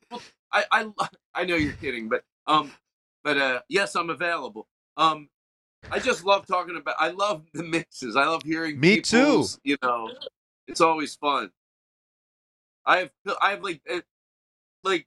I, 0.53 0.65
I 0.73 0.89
I 1.35 1.45
know 1.45 1.55
you're 1.55 1.73
kidding, 1.75 2.09
but 2.09 2.25
um, 2.49 2.73
but 3.23 3.39
uh, 3.39 3.61
yes, 3.69 3.95
I'm 3.95 4.11
available. 4.11 4.67
Um, 4.97 5.29
I 5.93 6.01
just 6.01 6.25
love 6.25 6.47
talking 6.47 6.77
about. 6.77 6.97
I 6.99 7.11
love 7.11 7.45
the 7.55 7.63
mixes. 7.63 8.17
I 8.17 8.25
love 8.27 8.43
hearing. 8.43 8.81
Me 8.81 9.01
too. 9.01 9.47
You 9.63 9.77
know, 9.83 10.11
it's 10.67 10.81
always 10.81 11.15
fun. 11.15 11.53
I 12.85 12.99
have 12.99 13.11
I 13.41 13.51
have 13.53 13.63
like 13.63 13.81
eh, 13.89 14.01
like 14.83 15.07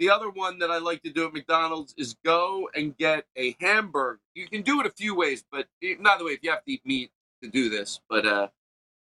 the 0.00 0.10
other 0.10 0.28
one 0.28 0.58
that 0.58 0.72
I 0.72 0.78
like 0.78 1.02
to 1.04 1.10
do 1.12 1.28
at 1.28 1.32
McDonald's 1.32 1.94
is 1.96 2.16
go 2.24 2.68
and 2.74 2.96
get 2.96 3.26
a 3.36 3.54
hamburger. 3.60 4.18
You 4.34 4.48
can 4.48 4.62
do 4.62 4.80
it 4.80 4.86
a 4.86 4.90
few 4.90 5.14
ways, 5.14 5.44
but 5.52 5.68
eh, 5.84 5.94
not 6.00 6.18
the 6.18 6.24
way 6.24 6.32
if 6.32 6.40
you 6.42 6.50
have 6.50 6.64
to 6.64 6.72
eat 6.72 6.82
meat 6.84 7.12
to 7.44 7.48
do 7.48 7.70
this. 7.70 8.00
But 8.10 8.26
uh, 8.26 8.48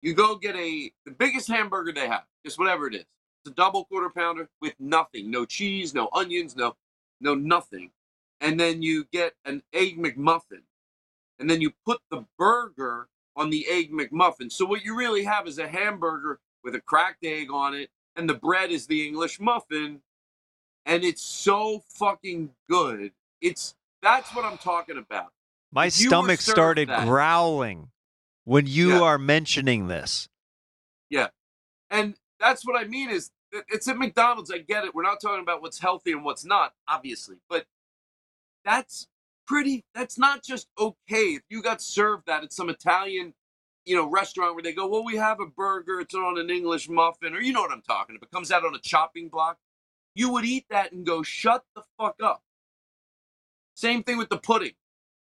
you 0.01 0.13
go 0.13 0.35
get 0.35 0.55
a 0.55 0.91
the 1.05 1.11
biggest 1.11 1.47
hamburger 1.47 1.91
they 1.91 2.07
have, 2.07 2.23
just 2.45 2.59
whatever 2.59 2.87
it 2.87 2.95
is. 2.95 3.01
It's 3.45 3.51
a 3.51 3.53
double 3.53 3.85
quarter 3.85 4.09
pounder 4.09 4.49
with 4.61 4.73
nothing, 4.79 5.31
no 5.31 5.45
cheese, 5.45 5.93
no 5.93 6.09
onions, 6.13 6.55
no 6.55 6.75
no 7.19 7.33
nothing, 7.35 7.91
and 8.41 8.59
then 8.59 8.81
you 8.81 9.05
get 9.11 9.33
an 9.45 9.63
egg 9.73 9.97
McMuffin, 9.97 10.61
and 11.39 11.49
then 11.49 11.61
you 11.61 11.71
put 11.85 11.99
the 12.11 12.25
burger 12.37 13.07
on 13.35 13.49
the 13.49 13.67
egg 13.69 13.91
McMuffin. 13.91 14.51
So 14.51 14.65
what 14.65 14.83
you 14.83 14.95
really 14.95 15.23
have 15.23 15.47
is 15.47 15.59
a 15.59 15.67
hamburger 15.67 16.39
with 16.63 16.75
a 16.75 16.81
cracked 16.81 17.23
egg 17.25 17.51
on 17.51 17.73
it, 17.73 17.89
and 18.15 18.29
the 18.29 18.33
bread 18.33 18.71
is 18.71 18.87
the 18.87 19.07
English 19.07 19.39
muffin, 19.39 20.01
and 20.85 21.03
it's 21.03 21.21
so 21.23 21.83
fucking 21.89 22.51
good. 22.69 23.11
It's 23.41 23.75
that's 24.01 24.33
what 24.35 24.45
I'm 24.45 24.57
talking 24.57 24.97
about. 24.97 25.31
My 25.71 25.87
If 25.87 25.99
you 25.99 26.07
were 26.07 26.09
stomach 26.09 26.41
started 26.41 26.89
that- 26.89 27.07
growling 27.07 27.89
when 28.47 28.65
you 28.65 28.91
Yeah. 28.93 29.01
are 29.01 29.17
mentioning 29.17 29.87
this. 29.87 30.29
Yeah. 31.09 31.27
And 31.89 32.17
that's 32.39 32.65
what 32.65 32.79
I 32.81 32.85
mean 32.87 33.09
is 33.09 33.29
it's 33.51 33.89
at 33.89 33.97
McDonald's. 33.97 34.49
I 34.49 34.59
get 34.59 34.85
it. 34.85 34.95
We're 34.95 35.03
not 35.03 35.19
talking 35.19 35.41
about 35.41 35.61
what's 35.61 35.79
healthy 35.79 36.13
and 36.13 36.23
what's 36.23 36.45
not, 36.45 36.73
obviously, 36.87 37.41
but 37.49 37.65
that's 38.63 39.07
pretty. 39.47 39.83
That's 39.93 40.17
not 40.17 40.43
just 40.45 40.69
okay. 40.79 41.35
If 41.35 41.43
you 41.49 41.61
got 41.61 41.81
served 41.81 42.27
that 42.27 42.45
at 42.45 42.53
some 42.53 42.69
Italian, 42.69 43.33
you 43.85 43.97
know, 43.97 44.05
restaurant 44.09 44.55
where 44.55 44.63
they 44.63 44.71
go, 44.73 44.87
well, 44.87 45.03
we 45.03 45.17
have 45.17 45.41
a 45.41 45.45
burger. 45.45 45.99
It's 45.99 46.15
on 46.15 46.37
an 46.37 46.49
English 46.49 46.87
muffin, 46.87 47.35
or 47.35 47.41
you 47.41 47.51
know 47.51 47.61
what 47.61 47.71
I'm 47.71 47.81
talking 47.81 48.15
about. 48.15 48.27
It 48.27 48.31
comes 48.31 48.49
out 48.49 48.63
on 48.63 48.73
a 48.75 48.79
chopping 48.79 49.27
block. 49.27 49.57
You 50.15 50.31
would 50.31 50.45
eat 50.45 50.67
that 50.69 50.93
and 50.93 51.05
go, 51.05 51.21
shut 51.21 51.65
the 51.75 51.83
fuck 51.99 52.15
up. 52.23 52.43
Same 53.73 54.03
thing 54.03 54.17
with 54.17 54.29
the 54.29 54.37
pudding. 54.37 54.73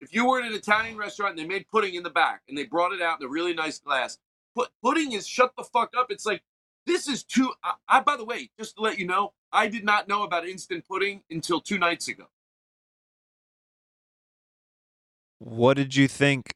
If 0.04 0.14
you 0.14 0.26
were 0.28 0.40
at 0.40 0.46
an 0.46 0.54
Italian 0.54 0.98
restaurant 0.98 1.32
and 1.32 1.38
they 1.38 1.46
made 1.48 1.66
pudding 1.72 1.94
in 1.94 2.02
the 2.02 2.10
back 2.10 2.42
and 2.48 2.58
they 2.58 2.64
brought 2.64 2.92
it 2.92 3.00
out 3.00 3.20
in 3.20 3.26
a 3.26 3.30
really 3.30 3.54
nice 3.54 3.78
glass, 3.78 4.18
put, 4.54 4.68
pudding 4.82 5.12
is 5.12 5.26
shut 5.26 5.52
the 5.56 5.64
fuck 5.64 5.92
up. 5.96 6.08
It's 6.10 6.26
like 6.26 6.42
this 6.86 7.08
is 7.08 7.24
too. 7.24 7.52
I, 7.64 7.74
I 7.88 8.00
by 8.00 8.18
the 8.18 8.24
way, 8.26 8.50
just 8.58 8.76
to 8.76 8.82
let 8.82 8.98
you 8.98 9.06
know, 9.06 9.32
I 9.50 9.68
did 9.68 9.84
not 9.84 10.06
know 10.06 10.22
about 10.24 10.46
instant 10.46 10.86
pudding 10.86 11.22
until 11.30 11.60
two 11.62 11.78
nights 11.78 12.08
ago. 12.08 12.26
What 15.38 15.76
did 15.78 15.96
you 15.96 16.08
think 16.08 16.52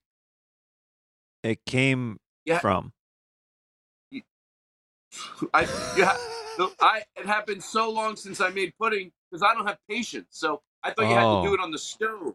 it 1.42 1.60
came 1.66 2.18
Yeah. 2.44 2.60
from? 2.60 2.92
I 5.54 5.62
yeah, 5.96 6.16
I 6.80 7.04
it 7.16 7.26
happened 7.26 7.62
so 7.62 7.90
long 7.90 8.16
since 8.16 8.40
I 8.40 8.50
made 8.50 8.74
pudding 8.80 9.12
because 9.30 9.42
I 9.42 9.54
don't 9.54 9.66
have 9.66 9.78
patience. 9.88 10.28
So 10.30 10.62
I 10.84 10.90
thought 10.92 11.08
you 11.08 11.16
had 11.16 11.30
to 11.30 11.38
do 11.42 11.50
Oh. 11.50 11.54
it 11.54 11.60
on 11.60 11.70
the 11.72 11.78
stove. 11.78 12.34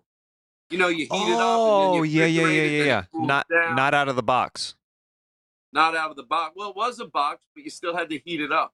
You 0.74 0.80
know, 0.80 0.88
you 0.88 1.06
heat 1.06 1.08
it 1.12 1.34
up. 1.34 1.40
Oh, 1.40 1.94
and 1.94 2.04
then 2.04 2.12
you 2.12 2.20
yeah, 2.20 2.26
yeah, 2.26 2.48
yeah, 2.48 2.64
yeah, 2.64 2.84
yeah. 2.84 3.04
Not 3.14 3.46
down. 3.48 3.76
not 3.76 3.94
out 3.94 4.10
of 4.10 4.16
the 4.16 4.24
box. 4.24 4.74
not 5.72 5.96
out 5.96 6.10
of 6.10 6.16
the 6.16 6.24
box. 6.24 6.54
Well, 6.56 6.72
it 6.72 6.76
was 6.76 7.00
a 7.00 7.06
box, 7.06 7.46
but 7.54 7.64
you 7.64 7.70
still 7.70 7.96
had 7.96 8.10
to 8.10 8.18
heat 8.18 8.42
it 8.42 8.52
up. 8.52 8.74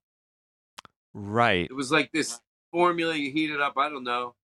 Right. 1.13 1.65
It 1.69 1.73
was 1.73 1.91
like 1.91 2.13
this 2.13 2.39
formula 2.71 3.15
you 3.15 3.31
heat 3.31 3.51
it 3.51 3.59
up. 3.59 3.73
I 3.77 3.89
don't 3.89 4.05
know. 4.05 4.35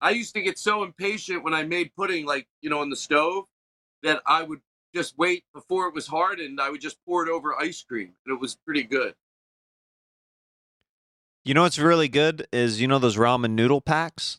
I 0.00 0.10
used 0.10 0.32
to 0.34 0.42
get 0.42 0.58
so 0.58 0.84
impatient 0.84 1.42
when 1.42 1.54
I 1.54 1.64
made 1.64 1.90
pudding, 1.96 2.24
like 2.24 2.46
you 2.60 2.70
know, 2.70 2.78
on 2.78 2.88
the 2.88 2.96
stove, 2.96 3.46
that 4.04 4.22
I 4.24 4.44
would 4.44 4.60
just 4.94 5.18
wait 5.18 5.42
before 5.52 5.88
it 5.88 5.94
was 5.94 6.06
hard, 6.06 6.38
and 6.38 6.60
I 6.60 6.70
would 6.70 6.80
just 6.80 6.98
pour 7.04 7.26
it 7.26 7.28
over 7.28 7.60
ice 7.60 7.82
cream, 7.82 8.12
and 8.24 8.32
it 8.32 8.40
was 8.40 8.54
pretty 8.54 8.84
good. 8.84 9.16
You 11.44 11.54
know 11.54 11.62
what's 11.62 11.80
really 11.80 12.08
good 12.08 12.46
is 12.52 12.80
you 12.80 12.86
know 12.86 13.00
those 13.00 13.16
ramen 13.16 13.50
noodle 13.50 13.80
packs? 13.80 14.38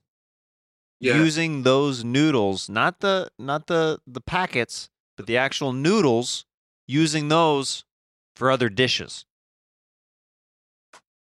Yeah. 1.01 1.17
Using 1.17 1.63
those 1.63 2.03
noodles, 2.03 2.69
not 2.69 2.99
the 2.99 3.31
not 3.39 3.65
the 3.65 3.99
the 4.05 4.21
packets, 4.21 4.89
but 5.17 5.25
the 5.25 5.35
actual 5.35 5.73
noodles, 5.73 6.45
using 6.87 7.27
those 7.27 7.83
for 8.35 8.51
other 8.51 8.69
dishes. 8.69 9.25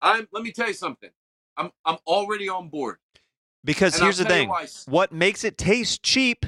I'm. 0.03 0.27
Let 0.33 0.43
me 0.43 0.51
tell 0.51 0.67
you 0.67 0.75
something. 0.75 1.11
I'm. 1.57 1.71
I'm 1.85 1.99
already 2.09 2.49
on 2.49 2.69
board. 2.69 2.97
Because 3.65 3.95
And 3.95 4.03
I'll 4.03 4.07
here's 4.07 4.19
the 4.19 4.25
thing. 4.25 4.53
What 4.87 5.13
makes 5.13 5.45
it 5.45 5.57
taste 5.57 6.03
cheap 6.03 6.45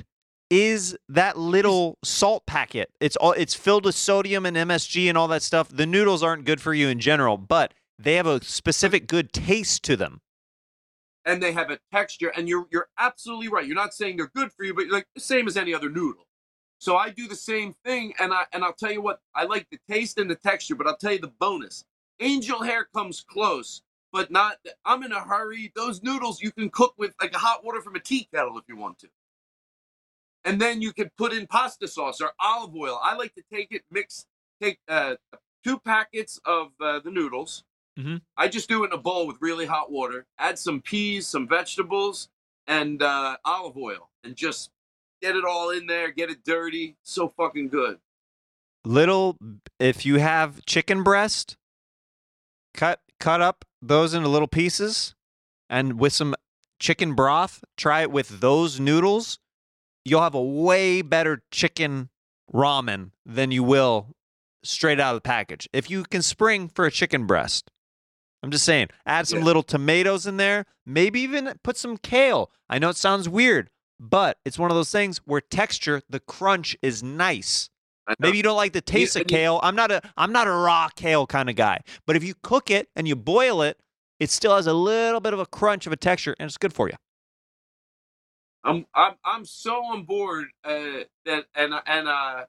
is 0.50 0.96
that 1.08 1.38
little 1.38 1.98
salt 2.02 2.44
packet. 2.46 2.90
It's 3.00 3.16
all 3.16 3.32
it's 3.32 3.54
filled 3.54 3.84
with 3.84 3.94
sodium 3.94 4.44
and 4.44 4.56
MSG 4.56 5.08
and 5.08 5.16
all 5.16 5.28
that 5.28 5.42
stuff. 5.42 5.68
The 5.68 5.86
noodles 5.86 6.22
aren't 6.22 6.44
good 6.44 6.60
for 6.60 6.74
you 6.74 6.88
in 6.88 6.98
general, 6.98 7.36
but 7.38 7.74
they 7.96 8.16
have 8.16 8.26
a 8.26 8.42
specific 8.42 9.06
good 9.06 9.32
taste 9.32 9.84
to 9.84 9.96
them. 9.96 10.20
And 11.26 11.42
they 11.42 11.52
have 11.52 11.70
a 11.70 11.80
texture 11.92 12.32
and 12.36 12.48
you're 12.48 12.66
you're 12.72 12.88
absolutely 12.98 13.48
right. 13.48 13.66
You're 13.66 13.76
not 13.76 13.94
saying 13.94 14.18
they're 14.18 14.32
good 14.34 14.52
for 14.52 14.64
you 14.64 14.74
but 14.74 14.88
like 14.90 15.08
the 15.14 15.22
same 15.22 15.48
as 15.48 15.58
any 15.58 15.74
other 15.74 15.90
noodle. 15.90 16.26
So 16.80 16.96
i 16.96 17.10
do 17.10 17.28
the 17.28 17.36
same 17.36 17.74
thing 17.84 18.14
and 18.20 18.34
i 18.34 18.44
and 18.52 18.64
i'll 18.64 18.74
tell 18.74 18.92
you 18.92 19.02
what 19.02 19.20
i 19.34 19.44
like 19.44 19.68
the 19.70 19.78
taste 19.90 20.18
and 20.18 20.30
the 20.30 20.36
texture 20.36 20.76
but 20.76 20.86
i'll 20.88 20.98
tell 20.98 21.12
you 21.14 21.20
the 21.20 21.32
bonus. 21.40 21.84
Angel 22.20 22.62
hair 22.62 22.86
comes 22.94 23.22
close 23.22 23.82
but 24.12 24.30
not 24.32 24.58
i'm 24.86 25.02
in 25.04 25.12
a 25.12 25.20
hurry. 25.20 25.72
Those 25.76 26.02
noodles 26.02 26.42
you 26.42 26.52
can 26.52 26.70
cook 26.70 26.94
with 26.98 27.14
like 27.20 27.34
hot 27.34 27.64
water 27.64 27.82
from 27.82 27.96
a 27.96 28.00
tea 28.00 28.28
kettle 28.34 28.58
if 28.58 28.64
you 28.68 28.76
want 28.76 28.98
to. 29.00 29.08
And 30.44 30.60
then 30.60 30.82
you 30.82 30.92
can 30.92 31.10
put 31.18 31.32
in 31.34 31.46
pasta 31.46 31.88
sauce 31.88 32.20
or 32.20 32.32
olive 32.40 32.74
oil. 32.76 33.00
I 33.02 33.16
like 33.16 33.34
to 33.36 33.42
take 33.52 33.68
it 33.72 33.82
mix 33.90 34.26
take 34.62 34.78
uh, 34.88 35.16
two 35.64 35.78
packets 35.80 36.40
of 36.46 36.68
uh, 36.80 37.00
the 37.00 37.10
noodles 37.10 37.64
Mhm. 37.98 38.22
I 38.36 38.48
just 38.48 38.68
do 38.68 38.82
it 38.84 38.88
in 38.88 38.92
a 38.92 38.98
bowl 38.98 39.26
with 39.26 39.36
really 39.40 39.66
hot 39.66 39.90
water. 39.90 40.26
Add 40.38 40.58
some 40.58 40.80
peas, 40.80 41.26
some 41.26 41.46
vegetables, 41.46 42.28
and 42.66 43.02
uh, 43.02 43.36
olive 43.44 43.76
oil, 43.76 44.10
and 44.24 44.36
just 44.36 44.70
get 45.20 45.36
it 45.36 45.44
all 45.44 45.70
in 45.70 45.86
there. 45.86 46.10
Get 46.10 46.30
it 46.30 46.44
dirty. 46.44 46.96
So 47.02 47.28
fucking 47.28 47.68
good. 47.68 47.98
Little 48.84 49.36
if 49.78 50.06
you 50.06 50.18
have 50.18 50.64
chicken 50.64 51.02
breast, 51.02 51.56
cut 52.72 53.00
cut 53.18 53.40
up 53.40 53.64
those 53.82 54.14
into 54.14 54.28
little 54.28 54.48
pieces 54.48 55.14
and 55.68 55.98
with 55.98 56.12
some 56.12 56.34
chicken 56.78 57.14
broth, 57.14 57.62
try 57.76 58.02
it 58.02 58.10
with 58.10 58.40
those 58.40 58.80
noodles. 58.80 59.38
You'll 60.04 60.22
have 60.22 60.34
a 60.34 60.42
way 60.42 61.02
better 61.02 61.42
chicken 61.50 62.08
ramen 62.52 63.10
than 63.26 63.50
you 63.50 63.62
will 63.62 64.14
straight 64.62 64.98
out 64.98 65.14
of 65.14 65.22
the 65.22 65.28
package. 65.28 65.68
If 65.72 65.90
you 65.90 66.04
can 66.04 66.22
spring 66.22 66.68
for 66.68 66.86
a 66.86 66.90
chicken 66.90 67.26
breast. 67.26 67.70
I'm 68.42 68.50
just 68.50 68.64
saying, 68.64 68.88
add 69.06 69.28
some 69.28 69.40
Yeah. 69.40 69.44
little 69.44 69.62
tomatoes 69.62 70.26
in 70.26 70.36
there, 70.38 70.64
maybe 70.86 71.20
even 71.20 71.52
put 71.62 71.76
some 71.76 71.96
kale. 71.98 72.50
I 72.68 72.78
know 72.78 72.88
it 72.88 72.96
sounds 72.96 73.28
weird, 73.28 73.70
but 73.98 74.38
it's 74.44 74.58
one 74.58 74.70
of 74.70 74.76
those 74.76 74.90
things 74.90 75.18
where 75.26 75.40
texture, 75.42 76.02
the 76.08 76.20
crunch 76.20 76.76
is 76.82 77.02
nice. 77.02 77.68
Maybe 78.18 78.38
you 78.38 78.42
don't 78.42 78.56
like 78.56 78.72
the 78.72 78.80
taste 78.80 79.14
of 79.14 79.20
you- 79.20 79.26
kale. 79.26 79.60
I'm 79.62 79.76
not 79.76 79.92
a 79.92 80.00
I'm 80.16 80.32
not 80.32 80.48
a 80.48 80.50
raw 80.52 80.88
kale 80.88 81.26
kind 81.28 81.48
of 81.48 81.54
guy. 81.54 81.80
But 82.06 82.16
if 82.16 82.24
you 82.24 82.34
cook 82.42 82.70
it 82.70 82.88
and 82.96 83.06
you 83.06 83.14
boil 83.14 83.62
it, 83.62 83.78
it 84.18 84.30
still 84.30 84.56
has 84.56 84.66
a 84.66 84.72
little 84.72 85.20
bit 85.20 85.32
of 85.32 85.38
a 85.38 85.46
crunch 85.46 85.86
of 85.86 85.92
a 85.92 85.96
texture 85.96 86.34
and 86.40 86.48
it's 86.48 86.56
good 86.58 86.72
for 86.72 86.88
you. 86.88 86.96
I'm 88.64 88.84
I'm 88.94 89.14
I'm 89.24 89.44
so 89.44 89.84
on 89.84 90.04
board 90.04 90.48
uh, 90.64 91.04
that 91.24 91.44
and 91.54 91.72
and 91.86 92.08
uh, 92.08 92.44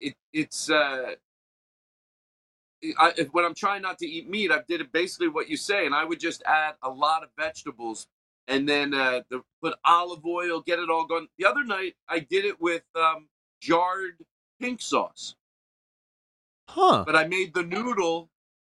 it 0.00 0.14
it's 0.32 0.68
uh, 0.70 1.14
I, 2.98 3.12
if, 3.16 3.28
when 3.32 3.44
I'm 3.44 3.54
trying 3.54 3.82
not 3.82 3.98
to 3.98 4.06
eat 4.06 4.28
meat, 4.28 4.52
I 4.52 4.60
did 4.68 4.80
it 4.80 4.92
basically 4.92 5.28
what 5.28 5.48
you 5.48 5.56
say, 5.56 5.86
and 5.86 5.94
I 5.94 6.04
would 6.04 6.20
just 6.20 6.42
add 6.46 6.74
a 6.82 6.90
lot 6.90 7.22
of 7.24 7.30
vegetables, 7.38 8.06
and 8.48 8.68
then 8.68 8.94
uh, 8.94 9.22
the, 9.30 9.42
put 9.62 9.74
olive 9.84 10.24
oil, 10.26 10.60
get 10.62 10.78
it 10.78 10.90
all 10.90 11.06
going. 11.06 11.28
The 11.38 11.46
other 11.46 11.64
night, 11.64 11.96
I 12.08 12.20
did 12.20 12.44
it 12.44 12.60
with 12.60 12.82
um, 12.94 13.28
jarred 13.60 14.16
pink 14.60 14.80
sauce, 14.80 15.34
Huh. 16.68 17.04
but 17.06 17.16
I 17.16 17.26
made 17.28 17.54
the 17.54 17.64
noodle. 17.64 18.30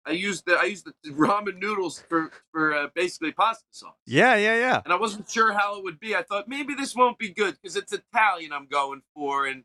I 0.05 0.11
used 0.11 0.45
the 0.45 0.53
I 0.55 0.65
used 0.65 0.87
the 0.87 0.93
ramen 1.11 1.59
noodles 1.59 2.03
for 2.09 2.31
for 2.51 2.73
uh, 2.75 2.87
basically 2.95 3.33
pasta 3.33 3.65
sauce, 3.71 3.93
Yeah, 4.07 4.35
yeah, 4.35 4.55
yeah. 4.57 4.81
and 4.85 4.93
I 4.93 4.97
wasn't 4.97 5.29
sure 5.29 5.53
how 5.53 5.77
it 5.77 5.83
would 5.83 5.99
be. 5.99 6.15
I 6.15 6.23
thought 6.23 6.47
maybe 6.49 6.75
this 6.75 6.95
won't 6.95 7.19
be 7.19 7.31
good 7.33 7.57
because 7.61 7.75
it's 7.77 7.93
Italian 7.93 8.53
I'm 8.53 8.67
going 8.67 9.01
for, 9.15 9.47
and 9.47 9.63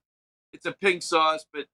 it's 0.53 0.67
a 0.67 0.73
pink 0.73 1.03
sauce, 1.03 1.47
but 1.53 1.67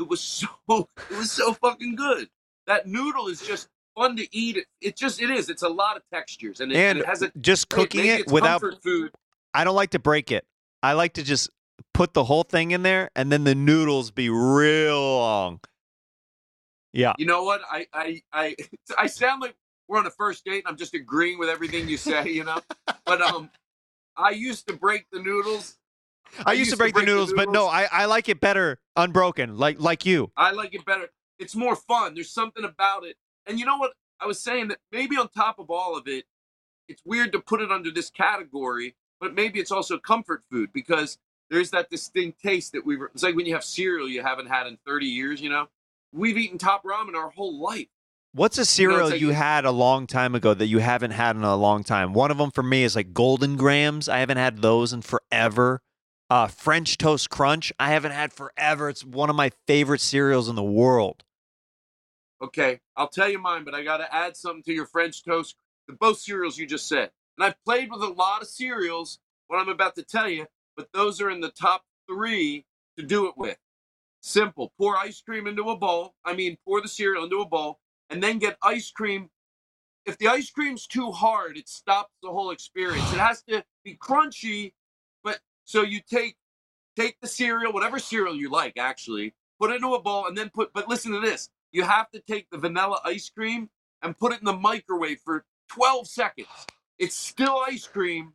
it 0.00 0.08
was 0.08 0.20
so 0.20 0.48
it 0.68 1.16
was 1.16 1.30
so 1.30 1.52
fucking 1.54 1.96
good. 1.96 2.28
That 2.66 2.86
noodle 2.86 3.28
is 3.28 3.40
just 3.40 3.68
fun 3.96 4.16
to 4.16 4.36
eat. 4.36 4.56
It 4.56 4.66
it 4.80 4.96
just 4.96 5.20
it 5.20 5.30
is. 5.30 5.50
It's 5.50 5.62
a 5.62 5.68
lot 5.68 5.96
of 5.96 6.02
textures, 6.12 6.60
and 6.60 6.72
it, 6.72 6.76
And 6.76 6.98
it 6.98 7.06
has 7.06 7.22
a 7.22 7.32
just 7.40 7.68
cooking 7.68 8.02
maybe 8.02 8.22
it 8.22 8.30
without 8.30 8.62
food. 8.82 9.12
I 9.54 9.64
don't 9.64 9.76
like 9.76 9.90
to 9.90 9.98
break 9.98 10.30
it. 10.30 10.44
I 10.82 10.94
like 10.94 11.14
to 11.14 11.22
just 11.22 11.50
put 11.94 12.14
the 12.14 12.24
whole 12.24 12.42
thing 12.42 12.70
in 12.70 12.82
there 12.82 13.10
and 13.16 13.30
then 13.30 13.44
the 13.44 13.54
noodles 13.54 14.10
be 14.10 14.28
real 14.28 15.16
long. 15.16 15.60
Yeah. 16.92 17.14
You 17.18 17.26
know 17.26 17.44
what? 17.44 17.60
I 17.70 17.86
I 17.92 18.22
I 18.32 18.56
I 18.98 19.06
sound 19.06 19.42
like 19.42 19.54
we're 19.88 19.98
on 19.98 20.06
a 20.06 20.10
first 20.10 20.44
date 20.44 20.64
and 20.64 20.68
I'm 20.68 20.76
just 20.76 20.94
agreeing 20.94 21.38
with 21.38 21.48
everything 21.48 21.88
you 21.88 21.96
say, 21.96 22.28
you 22.30 22.44
know? 22.44 22.58
but 23.04 23.20
um 23.20 23.50
I 24.16 24.30
used 24.30 24.68
to 24.68 24.74
break 24.74 25.06
the 25.12 25.20
noodles. 25.20 25.76
I, 26.46 26.52
used, 26.52 26.70
to 26.70 26.76
break, 26.76 26.94
the, 26.94 27.02
noodles, 27.02 27.32
but 27.34 27.50
no, 27.50 27.66
I, 27.66 27.88
I 27.90 28.04
like 28.06 28.28
it 28.28 28.40
better 28.40 28.78
unbroken, 28.96 29.56
like 29.56 29.80
like 29.80 30.06
you. 30.06 30.30
I 30.36 30.52
like 30.52 30.74
it 30.74 30.84
better. 30.84 31.08
It's 31.38 31.56
more 31.56 31.76
fun. 31.76 32.14
There's 32.14 32.30
something 32.30 32.64
about 32.64 33.04
it. 33.04 33.16
And 33.46 33.58
you 33.58 33.66
know 33.66 33.78
what? 33.78 33.92
I 34.20 34.26
was 34.26 34.38
saying 34.38 34.68
that 34.68 34.78
maybe 34.92 35.16
on 35.16 35.28
top 35.28 35.58
of 35.58 35.70
all 35.70 35.96
of 35.96 36.06
it, 36.06 36.24
it's 36.88 37.02
weird 37.04 37.32
to 37.32 37.40
put 37.40 37.60
it 37.60 37.70
under 37.70 37.90
this 37.90 38.10
category, 38.10 38.94
but 39.20 39.34
maybe 39.34 39.60
it's 39.60 39.70
also 39.70 39.98
comfort 39.98 40.42
food 40.50 40.70
because 40.72 41.18
there's 41.50 41.70
that 41.70 41.90
distinct 41.90 42.40
taste 42.42 42.72
that 42.72 42.84
we 42.84 42.96
were. 42.96 43.10
It's 43.14 43.22
like 43.22 43.36
when 43.36 43.46
you 43.46 43.54
have 43.54 43.64
cereal 43.64 44.08
you 44.08 44.22
haven't 44.22 44.46
had 44.46 44.66
in 44.66 44.78
30 44.86 45.06
years, 45.06 45.40
you 45.40 45.50
know? 45.50 45.68
We've 46.12 46.36
eaten 46.36 46.58
top 46.58 46.84
ramen 46.84 47.14
our 47.14 47.30
whole 47.30 47.60
life. 47.60 47.88
What's 48.32 48.58
a 48.58 48.64
cereal 48.64 49.10
like- 49.10 49.20
you 49.20 49.30
had 49.30 49.64
a 49.64 49.72
long 49.72 50.06
time 50.06 50.34
ago 50.34 50.54
that 50.54 50.66
you 50.66 50.78
haven't 50.78 51.10
had 51.10 51.36
in 51.36 51.42
a 51.42 51.56
long 51.56 51.82
time? 51.82 52.12
One 52.12 52.30
of 52.30 52.38
them 52.38 52.50
for 52.50 52.62
me 52.62 52.84
is 52.84 52.94
like 52.94 53.12
Golden 53.12 53.56
Grahams. 53.56 54.08
I 54.08 54.18
haven't 54.18 54.36
had 54.36 54.58
those 54.58 54.92
in 54.92 55.02
forever. 55.02 55.82
Uh, 56.30 56.46
French 56.46 56.96
Toast 56.96 57.28
Crunch. 57.28 57.72
I 57.80 57.90
haven't 57.90 58.12
had 58.12 58.32
forever. 58.32 58.88
It's 58.88 59.04
one 59.04 59.30
of 59.30 59.36
my 59.36 59.50
favorite 59.66 60.00
cereals 60.00 60.48
in 60.48 60.54
the 60.54 60.62
world. 60.62 61.24
Okay, 62.40 62.80
I'll 62.96 63.08
tell 63.08 63.28
you 63.28 63.38
mine, 63.38 63.64
but 63.64 63.74
I 63.74 63.82
got 63.82 63.98
to 63.98 64.14
add 64.14 64.36
something 64.36 64.62
to 64.62 64.72
your 64.72 64.86
French 64.86 65.24
toast. 65.24 65.56
The 65.88 65.94
both 65.94 66.18
cereals 66.18 66.56
you 66.56 66.66
just 66.66 66.88
said, 66.88 67.10
and 67.36 67.44
I've 67.44 67.62
played 67.64 67.90
with 67.90 68.02
a 68.02 68.08
lot 68.08 68.42
of 68.42 68.48
cereals. 68.48 69.18
What 69.48 69.58
I'm 69.58 69.68
about 69.68 69.96
to 69.96 70.04
tell 70.04 70.28
you, 70.28 70.46
but 70.76 70.88
those 70.94 71.20
are 71.20 71.28
in 71.28 71.40
the 71.40 71.50
top 71.50 71.84
three 72.08 72.64
to 72.96 73.04
do 73.04 73.26
it 73.26 73.36
with. 73.36 73.58
Simple. 74.22 74.72
Pour 74.78 74.96
ice 74.96 75.20
cream 75.20 75.48
into 75.48 75.70
a 75.70 75.76
bowl. 75.76 76.14
I 76.24 76.34
mean, 76.34 76.56
pour 76.64 76.80
the 76.80 76.88
cereal 76.88 77.24
into 77.24 77.40
a 77.40 77.48
bowl, 77.48 77.80
and 78.08 78.22
then 78.22 78.38
get 78.38 78.56
ice 78.62 78.90
cream. 78.90 79.30
If 80.06 80.16
the 80.18 80.28
ice 80.28 80.50
cream's 80.50 80.86
too 80.86 81.10
hard, 81.10 81.56
it 81.56 81.68
stops 81.68 82.14
the 82.22 82.30
whole 82.30 82.52
experience. 82.52 83.12
It 83.12 83.18
has 83.18 83.42
to 83.48 83.64
be 83.84 83.96
crunchy, 83.96 84.72
so 85.70 85.82
you 85.82 86.00
take 86.00 86.36
take 86.96 87.20
the 87.20 87.28
cereal, 87.28 87.72
whatever 87.72 88.00
cereal 88.00 88.34
you 88.34 88.50
like, 88.50 88.76
actually, 88.76 89.34
put 89.60 89.70
it 89.70 89.76
into 89.76 89.94
a 89.94 90.02
bowl, 90.02 90.26
and 90.26 90.36
then 90.36 90.50
put. 90.50 90.72
But 90.72 90.88
listen 90.88 91.12
to 91.12 91.20
this: 91.20 91.48
you 91.70 91.84
have 91.84 92.10
to 92.10 92.18
take 92.18 92.50
the 92.50 92.58
vanilla 92.58 93.00
ice 93.04 93.30
cream 93.30 93.70
and 94.02 94.18
put 94.18 94.32
it 94.32 94.40
in 94.40 94.46
the 94.46 94.52
microwave 94.52 95.20
for 95.24 95.44
12 95.68 96.08
seconds. 96.08 96.48
It's 96.98 97.14
still 97.14 97.62
ice 97.68 97.86
cream, 97.86 98.32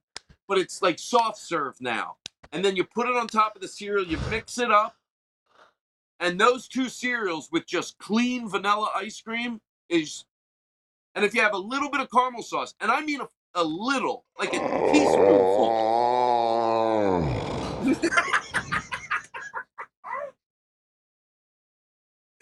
but 0.47 0.57
it's 0.57 0.81
like 0.81 0.97
soft 0.97 1.37
serve 1.37 1.75
now. 1.81 2.15
And 2.53 2.63
then 2.63 2.77
you 2.77 2.85
put 2.85 3.09
it 3.09 3.17
on 3.17 3.27
top 3.27 3.57
of 3.57 3.61
the 3.61 3.67
cereal, 3.67 4.05
you 4.05 4.17
mix 4.29 4.57
it 4.57 4.71
up, 4.71 4.95
and 6.21 6.39
those 6.39 6.69
two 6.69 6.87
cereals 6.87 7.49
with 7.51 7.67
just 7.67 7.97
clean 7.97 8.47
vanilla 8.47 8.91
ice 8.95 9.19
cream 9.19 9.59
is. 9.89 10.23
And 11.15 11.25
if 11.25 11.35
you 11.35 11.41
have 11.41 11.53
a 11.53 11.57
little 11.57 11.89
bit 11.89 11.99
of 11.99 12.09
caramel 12.09 12.43
sauce, 12.43 12.75
and 12.79 12.89
I 12.91 13.01
mean 13.01 13.19
a, 13.19 13.27
a 13.55 13.63
little, 13.63 14.23
like 14.39 14.53
a 14.53 14.59
teaspoonful. 14.93 15.94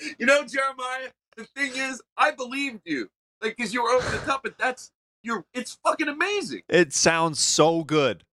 You 0.20 0.26
know, 0.26 0.43
Jeremiah, 0.43 1.10
the 1.38 1.45
thing 1.56 1.72
is, 1.76 2.01
I 2.18 2.32
believed 2.32 2.82
you. 2.86 3.10
Like, 3.41 3.56
because 3.58 3.74
you 3.74 3.84
were 3.84 3.89
over 3.89 4.10
the 4.10 4.18
top, 4.26 4.43
but 4.43 4.58
that's, 4.58 4.91
you're, 5.22 5.45
it's 5.54 5.78
fucking 5.84 6.08
amazing. 6.08 6.62
It 6.70 6.93
sounds 6.93 7.39
so 7.39 7.84
good. 7.84 8.24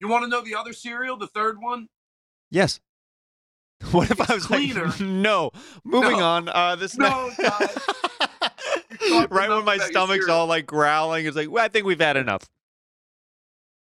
You 0.00 0.08
want 0.08 0.24
to 0.24 0.28
know 0.28 0.40
the 0.42 0.54
other 0.54 0.72
cereal, 0.72 1.16
the 1.16 1.26
third 1.26 1.60
one? 1.60 1.88
Yes. 2.50 2.80
What 3.92 4.10
if 4.10 4.20
I 4.30 4.34
was 4.34 4.44
cleaner. 4.44 4.86
like, 4.88 5.00
no? 5.00 5.52
Moving 5.84 6.18
No. 6.18 6.24
on. 6.24 6.48
Uh, 6.50 6.76
this 6.76 6.98
No, 6.98 7.30
right 9.30 9.48
when 9.48 9.64
my 9.64 9.78
stomach's 9.78 10.28
all 10.28 10.46
like 10.46 10.66
growling, 10.66 11.24
it's 11.24 11.34
like, 11.36 11.50
well, 11.50 11.64
I 11.64 11.68
think 11.68 11.86
we've 11.86 12.00
had 12.00 12.18
enough. 12.18 12.42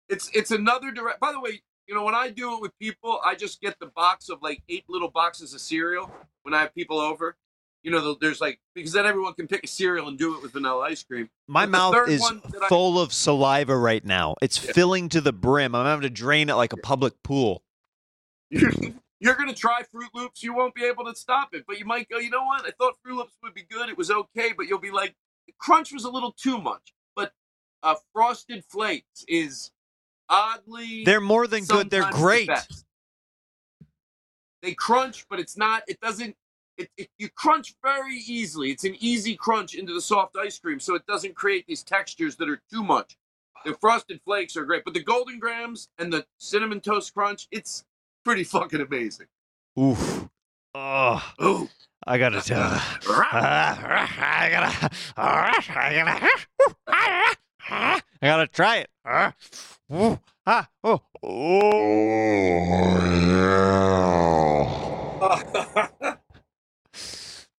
It's, 0.09 0.31
it's 0.33 0.51
another 0.51 0.91
direct. 0.91 1.21
By 1.21 1.33
the 1.33 1.41
way, 1.41 1.61
you 1.87 1.95
know, 1.95 2.05
when 2.05 2.15
I 2.15 2.31
do 2.31 2.55
it 2.55 2.61
with 2.63 2.77
people, 2.79 3.21
I 3.25 3.35
just 3.35 3.61
get 3.61 3.79
the 3.79 3.87
box 3.87 4.29
of 4.29 4.41
like 4.43 4.63
eight 4.69 4.85
little 4.89 5.11
boxes 5.11 5.53
of 5.55 5.61
cereal 5.61 6.11
when 6.43 6.55
I 6.55 6.61
have 6.61 6.75
people 6.75 6.99
over. 6.99 7.37
You 7.83 7.91
know, 7.91 8.17
there's 8.19 8.41
like, 8.41 8.59
because 8.75 8.93
then 8.93 9.05
everyone 9.05 9.35
can 9.35 9.47
pick 9.47 9.63
a 9.65 9.67
cereal 9.67 10.09
and 10.09 10.19
do 10.19 10.35
it 10.37 10.43
with 10.43 10.53
vanilla 10.53 10.85
ice 10.85 11.03
cream. 11.03 11.29
My 11.47 11.67
But 11.67 11.71
mouth 11.71 12.09
is 12.09 12.21
that 12.23 12.63
I- 12.63 12.69
full 12.69 12.99
of 12.99 13.13
saliva 13.13 13.77
right 13.77 14.03
now. 14.03 14.37
It's 14.41 14.63
Yeah. 14.65 14.73
filling 14.73 15.11
to 15.11 15.21
the 15.21 15.35
brim. 15.35 15.75
I'm 15.75 15.85
having 15.85 16.03
to 16.03 16.11
drain 16.11 16.49
it 16.49 16.55
like 16.55 16.73
a 16.73 16.79
public 16.79 17.23
pool. 17.23 17.63
You're 18.51 19.35
going 19.37 19.49
to 19.49 19.55
try 19.55 19.83
Froot 19.83 20.09
Loops. 20.15 20.43
You 20.43 20.55
won't 20.55 20.75
be 20.75 20.85
able 20.85 21.05
to 21.07 21.15
stop 21.15 21.55
it, 21.55 21.65
but 21.67 21.79
you 21.79 21.85
might 21.85 22.09
go, 22.09 22.19
you 22.19 22.31
know 22.31 22.45
what? 22.45 22.67
I 22.67 22.71
thought 22.79 22.95
Froot 23.07 23.17
Loops 23.17 23.33
would 23.43 23.55
be 23.55 23.63
good. 23.71 23.89
It 23.89 23.97
was 23.97 24.11
okay, 24.11 24.53
but 24.57 24.67
you'll 24.67 24.79
be 24.81 24.91
like, 24.91 25.15
crunch 25.59 25.93
was 25.93 26.05
a 26.05 26.11
little 26.11 26.33
too 26.33 26.59
much. 26.59 26.95
But 27.17 27.33
uh, 27.83 27.95
Frosted 28.13 28.65
Flakes 28.65 29.25
is 29.29 29.71
oddly. 30.29 31.05
They're 31.05 31.21
more 31.21 31.47
than 31.47 31.65
good. 31.65 31.91
They're 31.91 32.03
sometimes 32.03 32.17
the 32.17 32.23
great. 32.23 32.51
They 34.63 34.75
crunch, 34.75 35.27
but 35.29 35.39
it's 35.39 35.57
not, 35.57 35.83
it 35.87 36.01
doesn't. 36.01 36.37
It, 36.77 36.91
it, 36.97 37.09
you 37.19 37.29
crunch 37.29 37.75
very 37.85 38.17
easily. 38.17 38.71
It's 38.71 38.85
an 38.85 38.97
easy 38.99 39.37
crunch 39.37 39.75
into 39.75 39.93
the 39.93 40.01
soft 40.01 40.37
ice 40.37 40.59
cream, 40.59 40.81
so 40.81 40.95
it 40.97 41.07
doesn't 41.07 41.35
create 41.37 41.67
these 41.69 41.85
textures 41.85 42.35
that 42.37 42.49
are 42.49 42.61
too 42.73 42.83
much. 42.83 43.17
The 43.65 43.75
frosted 43.75 44.21
flakes 44.25 44.57
are 44.57 44.65
great, 44.65 44.85
but 44.85 44.93
the 44.95 45.03
Golden 45.03 45.39
Grahams 45.39 45.89
and 45.99 46.13
the 46.13 46.27
cinnamon 46.39 46.81
toast 46.81 47.15
crunch, 47.15 47.47
it's 47.51 47.85
pretty 48.25 48.43
fucking 48.43 48.81
amazing. 48.81 49.27
Oof. 49.79 50.29
Oh, 50.75 51.33
Oh, 51.39 51.69
I 52.07 52.19
gotta 52.19 52.41
tell. 52.45 52.61
I 53.09 54.49
gotta. 54.51 54.91
I 55.17 56.29
gotta. 56.89 57.37
I 57.71 58.01
gotta 58.23 58.47
try 58.47 58.77
it. 58.79 58.91
Ooh, 59.93 60.19
ah, 60.47 60.69
oh, 60.83 61.03
oh. 61.23 62.65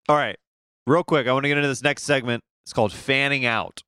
All 0.07 0.15
right, 0.15 0.37
real 0.85 1.03
quick. 1.03 1.27
I 1.27 1.33
want 1.33 1.45
to 1.45 1.49
get 1.49 1.57
into 1.57 1.67
this 1.67 1.81
next 1.83 2.03
segment. 2.03 2.43
It's 2.65 2.73
called 2.73 2.93
fanning 2.93 3.45
out. 3.45 3.81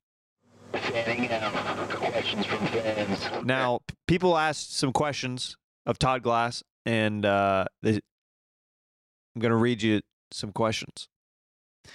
Fanning 0.72 1.30
out 1.30 1.52
questions 1.90 2.46
from 2.46 2.66
fans. 2.66 3.44
Now, 3.44 3.80
p- 3.86 3.94
people 4.06 4.36
asked 4.36 4.76
some 4.76 4.92
questions 4.92 5.56
of 5.86 5.98
Todd 5.98 6.22
Glass, 6.22 6.62
and 6.84 7.24
uh, 7.24 7.66
they, 7.82 7.94
I'm 7.94 9.40
going 9.40 9.50
to 9.50 9.56
read 9.56 9.82
you 9.82 10.00
some 10.32 10.52
questions. 10.52 11.08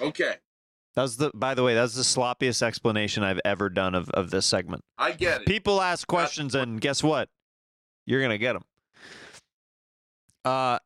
okay, 0.02 0.36
That 0.96 1.02
was 1.02 1.18
the, 1.18 1.32
by 1.34 1.56
the 1.56 1.64
way, 1.64 1.74
that's 1.74 1.96
the 1.96 2.04
sloppiest 2.04 2.62
explanation 2.62 3.24
I've 3.24 3.40
ever 3.44 3.70
done 3.70 3.96
of, 3.96 4.10
of 4.12 4.30
this 4.30 4.46
segment. 4.46 4.84
I 4.98 5.12
get 5.12 5.42
it. 5.42 5.48
People 5.48 5.82
ask 5.82 6.08
questions, 6.08 6.54
and 6.54 6.80
guess 6.80 7.02
what? 7.02 7.30
You're 8.06 8.22
gonna 8.22 8.38
get 8.38 8.54
them. 8.54 8.64
Uh, 10.46 10.78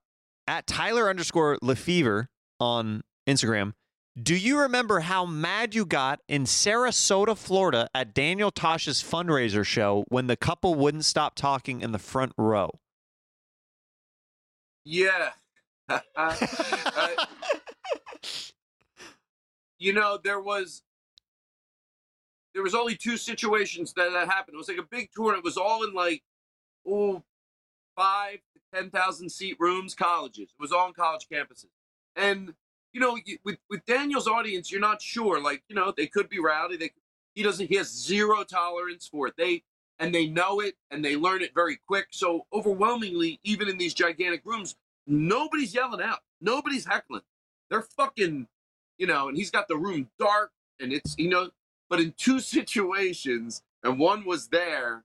at 0.47 0.66
Tyler 0.66 1.10
underscore 1.10 1.58
Lefevre 1.62 2.30
on 2.60 3.03
Instagram. 3.28 3.74
Do 4.22 4.36
you 4.36 4.60
remember 4.60 5.01
how 5.01 5.26
mad 5.26 5.76
you 5.76 5.86
got 5.86 6.22
in 6.28 6.45
Sarasota, 6.45 7.38
Florida, 7.38 7.88
at 7.93 8.16
Daniel 8.16 8.49
Tosh's 8.49 9.03
fundraiser 9.03 9.64
show 9.64 10.05
when 10.08 10.26
the 10.26 10.36
couple 10.36 10.74
wouldn't 10.74 11.05
stop 11.05 11.36
talking 11.36 11.82
in 11.82 11.91
the 11.91 11.99
front 11.99 12.34
row? 12.38 12.80
Yeah. 14.86 15.32
Uh, 16.18 16.36
you 19.80 19.93
know, 19.93 20.19
there 20.23 20.39
was 20.39 20.84
there 22.53 22.63
was 22.63 22.75
only 22.75 22.95
two 22.95 23.17
situations 23.17 23.93
that 23.93 24.11
that 24.13 24.28
happened. 24.28 24.55
It 24.55 24.57
was 24.57 24.69
like 24.69 24.78
a 24.78 24.84
big 24.89 25.09
tour. 25.15 25.30
And 25.30 25.39
it 25.39 25.43
was 25.43 25.57
all 25.57 25.84
in 25.84 25.93
like 25.93 26.23
oh 26.88 27.23
five 27.95 28.39
to 28.53 28.61
ten 28.73 28.89
thousand 28.89 29.30
seat 29.32 29.57
rooms, 29.59 29.95
colleges. 29.95 30.49
It 30.49 30.61
was 30.61 30.71
all 30.71 30.88
on 30.88 30.93
college 30.93 31.28
campuses, 31.32 31.69
and 32.15 32.53
you 32.93 32.99
know, 32.99 33.17
with 33.43 33.57
with 33.69 33.86
Daniel's 33.86 34.28
audience, 34.28 34.71
you're 34.71 34.82
not 34.82 35.01
sure. 35.01 35.41
Like, 35.41 35.63
you 35.69 35.75
know, 35.75 35.93
they 35.95 36.07
could 36.07 36.30
be 36.30 36.39
rowdy. 36.39 36.78
They 36.78 36.91
he 37.36 37.43
doesn't. 37.43 37.67
He 37.67 37.75
has 37.75 37.89
zero 37.93 38.43
tolerance 38.43 39.07
for 39.07 39.28
it. 39.28 39.36
They 39.38 39.63
and 39.99 40.13
they 40.13 40.28
know 40.28 40.59
it 40.59 40.75
and 40.91 41.03
they 41.03 41.15
learn 41.15 41.41
it 41.41 41.51
very 41.53 41.78
quick. 41.88 42.07
So 42.11 42.45
overwhelmingly, 42.53 43.39
even 43.43 43.67
in 43.67 43.78
these 43.78 43.93
gigantic 43.93 44.41
rooms, 44.45 44.75
nobody's 45.05 45.73
yelling 45.73 46.01
out. 46.01 46.19
Nobody's 46.41 46.86
heckling. 46.86 47.23
They're 47.69 47.82
fucking, 47.82 48.47
you 48.98 49.08
know. 49.08 49.28
And 49.28 49.38
he's 49.38 49.52
got 49.52 49.68
the 49.68 49.78
room 49.78 50.10
dark 50.20 50.52
and 50.80 50.93
it's 50.93 51.16
you 51.18 51.30
know. 51.30 51.50
But 51.89 52.00
in 52.00 52.14
two 52.18 52.39
situations, 52.56 53.64
and 53.84 54.00
one 54.00 54.26
was 54.26 54.48
there, 54.48 55.04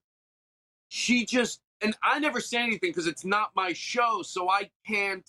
she 0.89 1.25
just 1.25 1.61
and 1.83 1.97
I 2.03 2.19
never 2.19 2.41
say 2.41 2.59
anything 2.59 2.91
because 2.91 3.07
it's 3.07 3.25
not 3.25 3.51
my 3.55 3.73
show, 3.73 4.23
so 4.23 4.51
I 4.51 4.71
can't 4.87 5.29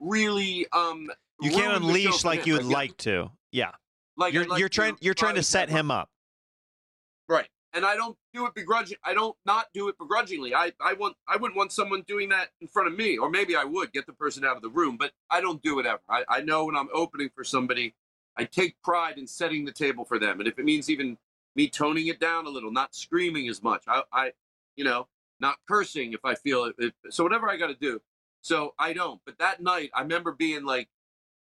really 0.00 0.66
um. 0.72 1.08
You 1.40 1.50
can't 1.50 1.68
ruin 1.68 1.82
the 1.82 1.88
show 2.00 2.08
unleash 2.08 2.24
like 2.24 2.46
you 2.46 2.54
would 2.54 2.66
yeah, 2.66 2.72
like 2.72 2.96
to. 2.98 3.30
Yeah. 3.52 3.72
Like 4.16 4.32
You're 4.32 4.46
like 4.46 4.58
you're 4.58 4.70
trying 4.70 4.96
you're 5.00 5.14
trying 5.14 5.34
to 5.34 5.42
set 5.42 5.68
them 5.68 5.76
up. 5.76 5.80
him 5.80 5.90
up. 5.90 6.10
Right. 7.28 7.48
And 7.74 7.84
I 7.84 7.94
don't 7.94 8.16
do 8.36 8.46
it 8.46 8.54
begrudging. 8.54 8.98
I 9.04 9.14
don't 9.14 9.36
not 9.44 9.66
do 9.74 9.88
it 9.88 9.98
begrudgingly. 9.98 10.54
I, 10.54 10.72
I 10.80 10.94
want 10.94 11.16
I 11.28 11.36
wouldn't 11.36 11.56
want 11.56 11.72
someone 11.72 12.02
doing 12.06 12.28
that 12.30 12.50
in 12.60 12.68
front 12.68 12.88
of 12.88 12.96
me, 12.96 13.18
or 13.18 13.30
maybe 13.30 13.56
I 13.56 13.64
would 13.64 13.92
get 13.92 14.06
the 14.06 14.12
person 14.12 14.44
out 14.44 14.56
of 14.56 14.62
the 14.62 14.68
room, 14.70 14.96
but 14.96 15.12
I 15.30 15.40
don't 15.40 15.62
do 15.62 15.78
it 15.78 15.86
ever. 15.86 16.00
I, 16.08 16.24
I 16.28 16.40
know 16.42 16.66
when 16.66 16.76
I'm 16.76 16.88
opening 16.92 17.30
for 17.34 17.44
somebody, 17.44 17.94
I 18.36 18.44
take 18.44 18.76
pride 18.82 19.18
in 19.18 19.26
setting 19.26 19.64
the 19.64 19.72
table 19.72 20.04
for 20.04 20.18
them, 20.18 20.40
and 20.40 20.48
if 20.48 20.58
it 20.58 20.64
means 20.64 20.90
even 20.90 21.18
me 21.54 21.68
toning 21.68 22.06
it 22.08 22.20
down 22.20 22.46
a 22.46 22.50
little, 22.50 22.70
not 22.70 22.94
screaming 22.94 23.48
as 23.48 23.62
much, 23.62 23.82
I, 23.88 24.02
I 24.12 24.32
you 24.76 24.84
know, 24.84 25.08
not 25.40 25.56
cursing 25.66 26.12
if 26.12 26.24
I 26.24 26.34
feel 26.34 26.70
it. 26.78 26.94
so 27.10 27.24
whatever 27.24 27.48
I 27.48 27.56
got 27.56 27.68
to 27.68 27.74
do. 27.74 28.00
So 28.42 28.74
I 28.78 28.92
don't. 28.92 29.20
But 29.26 29.38
that 29.38 29.62
night, 29.62 29.90
I 29.94 30.02
remember 30.02 30.32
being 30.32 30.64
like, 30.64 30.88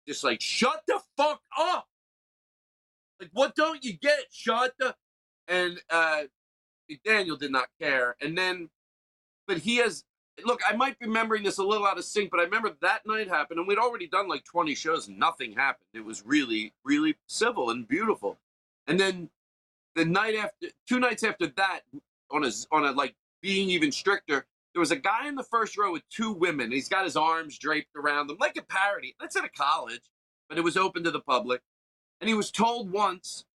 just 0.07 0.23
like, 0.23 0.41
shut 0.41 0.83
the 0.87 1.01
fuck 1.17 1.41
up. 1.57 1.87
Like, 3.19 3.29
what 3.33 3.55
don't 3.55 3.83
you 3.83 3.93
get? 3.93 4.25
Shut 4.31 4.73
the. 4.79 4.95
And 5.47 5.81
uh, 5.89 6.23
Daniel 7.05 7.37
did 7.37 7.51
not 7.51 7.67
care. 7.79 8.15
And 8.21 8.37
then, 8.37 8.69
but 9.47 9.59
he 9.59 9.77
has. 9.77 10.03
Look, 10.45 10.61
I 10.67 10.75
might 10.75 10.97
be 10.97 11.05
remembering 11.05 11.43
this 11.43 11.59
a 11.59 11.63
little 11.63 11.85
out 11.85 11.99
of 11.99 12.05
sync, 12.05 12.31
but 12.31 12.39
I 12.39 12.43
remember 12.43 12.71
that 12.81 13.05
night 13.05 13.27
happened, 13.27 13.59
and 13.59 13.67
we'd 13.67 13.77
already 13.77 14.07
done 14.07 14.27
like 14.27 14.43
20 14.45 14.73
shows, 14.73 15.07
nothing 15.07 15.51
happened. 15.53 15.85
It 15.93 16.03
was 16.03 16.25
really, 16.25 16.73
really 16.83 17.15
civil 17.27 17.69
and 17.69 17.87
beautiful. 17.87 18.39
And 18.87 18.99
then 18.99 19.29
the 19.95 20.05
night 20.05 20.35
after, 20.35 20.69
two 20.87 20.99
nights 20.99 21.23
after 21.23 21.47
that, 21.47 21.81
on 22.31 22.43
a 22.43 22.51
on 22.71 22.85
a 22.85 22.91
like 22.91 23.15
being 23.41 23.69
even 23.69 23.91
stricter, 23.91 24.45
there 24.73 24.79
was 24.79 24.91
a 24.91 24.95
guy 24.95 25.27
in 25.27 25.35
the 25.35 25.43
first 25.43 25.77
row 25.77 25.91
with 25.91 26.07
two 26.09 26.31
women. 26.31 26.71
He's 26.71 26.89
got 26.89 27.05
his 27.05 27.15
arms 27.15 27.57
draped 27.57 27.95
around 27.95 28.27
them 28.27 28.37
like 28.39 28.57
a 28.57 28.63
parody. 28.63 29.15
That's 29.19 29.35
at 29.35 29.45
a 29.45 29.49
college, 29.49 30.01
but 30.49 30.57
it 30.57 30.63
was 30.63 30.77
open 30.77 31.03
to 31.03 31.11
the 31.11 31.21
public. 31.21 31.61
And 32.19 32.27
he 32.27 32.33
was 32.33 32.51
told 32.51 32.91
once, 32.91 33.45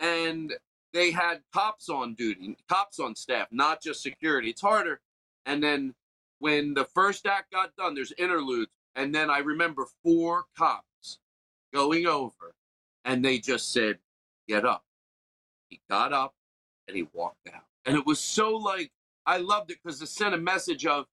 and 0.00 0.54
they 0.92 1.10
had 1.10 1.42
cops 1.52 1.88
on 1.88 2.14
duty, 2.14 2.56
cops 2.68 2.98
on 3.00 3.14
staff, 3.14 3.48
not 3.50 3.82
just 3.82 4.02
security. 4.02 4.50
It's 4.50 4.60
harder. 4.60 5.00
And 5.46 5.62
then 5.62 5.94
when 6.38 6.74
the 6.74 6.84
first 6.84 7.26
act 7.26 7.52
got 7.52 7.74
done, 7.76 7.94
there's 7.94 8.12
interludes. 8.18 8.70
And 8.94 9.14
then 9.14 9.30
I 9.30 9.38
remember 9.38 9.86
four 10.02 10.44
cops 10.56 11.18
going 11.72 12.06
over, 12.06 12.54
and 13.04 13.24
they 13.24 13.38
just 13.38 13.72
said, 13.72 13.98
Get 14.48 14.64
up. 14.66 14.84
He 15.68 15.80
got 15.88 16.12
up 16.12 16.34
and 16.88 16.96
he 16.96 17.08
walked 17.12 17.48
out. 17.54 17.62
And 17.86 17.96
it 17.96 18.06
was 18.06 18.20
so 18.20 18.56
like, 18.56 18.90
I 19.24 19.38
loved 19.38 19.70
it 19.70 19.78
because 19.82 20.02
it 20.02 20.08
sent 20.08 20.34
a 20.34 20.38
message 20.38 20.84
of, 20.84 21.06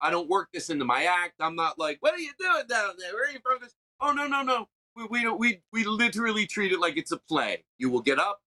I 0.00 0.10
don't 0.10 0.28
work 0.28 0.48
this 0.52 0.70
into 0.70 0.84
my 0.84 1.04
act. 1.04 1.34
I'm 1.40 1.56
not 1.56 1.78
like, 1.78 1.98
what 2.00 2.14
are 2.14 2.18
you 2.18 2.32
doing 2.38 2.66
down 2.68 2.90
there? 2.98 3.12
Where 3.14 3.28
are 3.28 3.32
you 3.32 3.40
from? 3.42 3.68
Oh 4.00 4.12
no, 4.12 4.26
no, 4.26 4.42
no. 4.42 4.68
We 4.96 5.06
we 5.10 5.22
don't 5.22 5.38
we 5.38 5.60
we 5.72 5.84
literally 5.84 6.46
treat 6.46 6.72
it 6.72 6.80
like 6.80 6.96
it's 6.96 7.12
a 7.12 7.18
play. 7.18 7.64
You 7.78 7.90
will 7.90 8.00
get 8.00 8.18
up, 8.18 8.40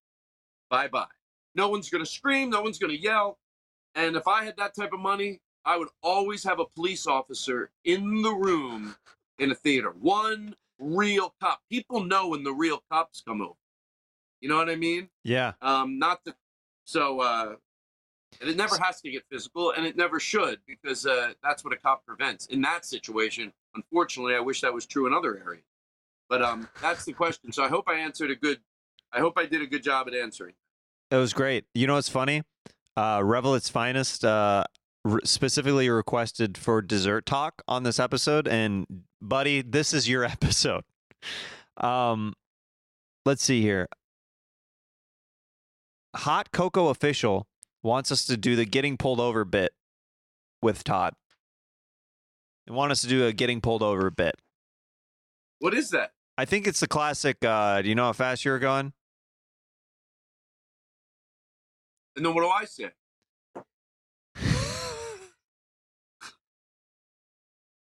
bye 0.71 0.87
bye. 0.87 1.05
No 1.53 1.69
one's 1.69 1.89
gonna 1.89 2.05
scream, 2.07 2.49
no 2.49 2.63
one's 2.63 2.79
gonna 2.79 2.93
yell. 2.93 3.37
And 3.93 4.15
if 4.15 4.27
I 4.27 4.43
had 4.43 4.57
that 4.57 4.73
type 4.73 4.93
of 4.93 4.99
money, 4.99 5.41
I 5.65 5.77
would 5.77 5.89
always 6.01 6.43
have 6.45 6.59
a 6.59 6.65
police 6.65 7.05
officer 7.05 7.69
in 7.83 8.23
the 8.23 8.31
room 8.31 8.95
in 9.37 9.51
a 9.51 9.55
theater. 9.55 9.93
One 9.99 10.55
real 10.79 11.35
cop. 11.39 11.61
People 11.69 12.03
know 12.03 12.29
when 12.29 12.43
the 12.43 12.53
real 12.53 12.81
cops 12.91 13.21
come 13.21 13.41
over. 13.41 13.53
You 14.39 14.49
know 14.49 14.57
what 14.57 14.69
I 14.69 14.75
mean? 14.75 15.09
Yeah. 15.23 15.53
Um, 15.61 15.99
not 15.99 16.23
the 16.25 16.33
so, 16.85 17.19
uh, 17.21 17.55
and 18.39 18.49
it 18.49 18.57
never 18.57 18.77
has 18.77 19.01
to 19.01 19.11
get 19.11 19.23
physical, 19.31 19.71
and 19.71 19.85
it 19.85 19.95
never 19.95 20.19
should, 20.19 20.59
because 20.67 21.05
uh, 21.05 21.33
that's 21.43 21.63
what 21.63 21.73
a 21.73 21.77
cop 21.77 22.05
prevents. 22.05 22.47
In 22.47 22.61
that 22.61 22.85
situation, 22.85 23.53
unfortunately, 23.75 24.35
I 24.35 24.39
wish 24.39 24.61
that 24.61 24.73
was 24.73 24.85
true 24.85 25.05
in 25.05 25.13
other 25.13 25.37
areas. 25.45 25.65
But 26.27 26.41
um, 26.41 26.67
that's 26.81 27.05
the 27.05 27.13
question. 27.13 27.51
So 27.51 27.63
I 27.63 27.67
hope 27.67 27.85
I 27.87 27.95
answered 27.95 28.31
a 28.31 28.35
good. 28.35 28.59
I 29.13 29.19
hope 29.19 29.33
I 29.37 29.45
did 29.45 29.61
a 29.61 29.67
good 29.67 29.83
job 29.83 30.07
at 30.07 30.13
answering. 30.13 30.53
It 31.11 31.17
was 31.17 31.33
great. 31.33 31.65
You 31.75 31.87
know 31.87 31.95
what's 31.95 32.09
funny? 32.09 32.43
Uh, 32.95 33.21
Revel 33.23 33.53
its 33.55 33.69
finest 33.69 34.23
uh, 34.23 34.63
re- 35.03 35.19
specifically 35.25 35.89
requested 35.89 36.57
for 36.57 36.81
dessert 36.81 37.25
talk 37.25 37.61
on 37.67 37.83
this 37.83 37.99
episode, 37.99 38.47
and 38.47 38.85
buddy, 39.21 39.61
this 39.61 39.93
is 39.93 40.07
your 40.07 40.23
episode. 40.37 40.83
Um, 41.77 42.33
let's 43.25 43.43
see 43.43 43.61
here. 43.61 43.87
Hot 46.15 46.51
Cocoa 46.51 46.87
official 46.87 47.47
wants 47.83 48.11
us 48.11 48.25
to 48.25 48.37
do 48.37 48.55
the 48.55 48.65
getting 48.65 48.97
pulled 48.97 49.19
over 49.19 49.43
bit 49.43 49.73
with 50.61 50.83
Todd. 50.83 51.13
They 52.67 52.73
want 52.73 52.91
us 52.91 53.01
to 53.01 53.07
do 53.07 53.25
a 53.25 53.33
getting 53.33 53.59
pulled 53.59 53.83
over 53.83 54.09
bit. 54.11 54.35
What 55.59 55.73
is 55.73 55.89
that? 55.89 56.11
I 56.37 56.45
think 56.45 56.67
it's 56.67 56.79
the 56.79 56.87
classic. 56.87 57.43
Uh, 57.43 57.81
do 57.81 57.89
you 57.89 57.95
know 57.95 58.05
how 58.05 58.13
fast 58.13 58.45
you 58.45 58.51
were 58.51 58.59
going? 58.59 58.93
And 62.15 62.25
then 62.25 62.33
what 62.33 62.41
do 62.41 62.49
I 62.49 62.65
say? 62.65 62.91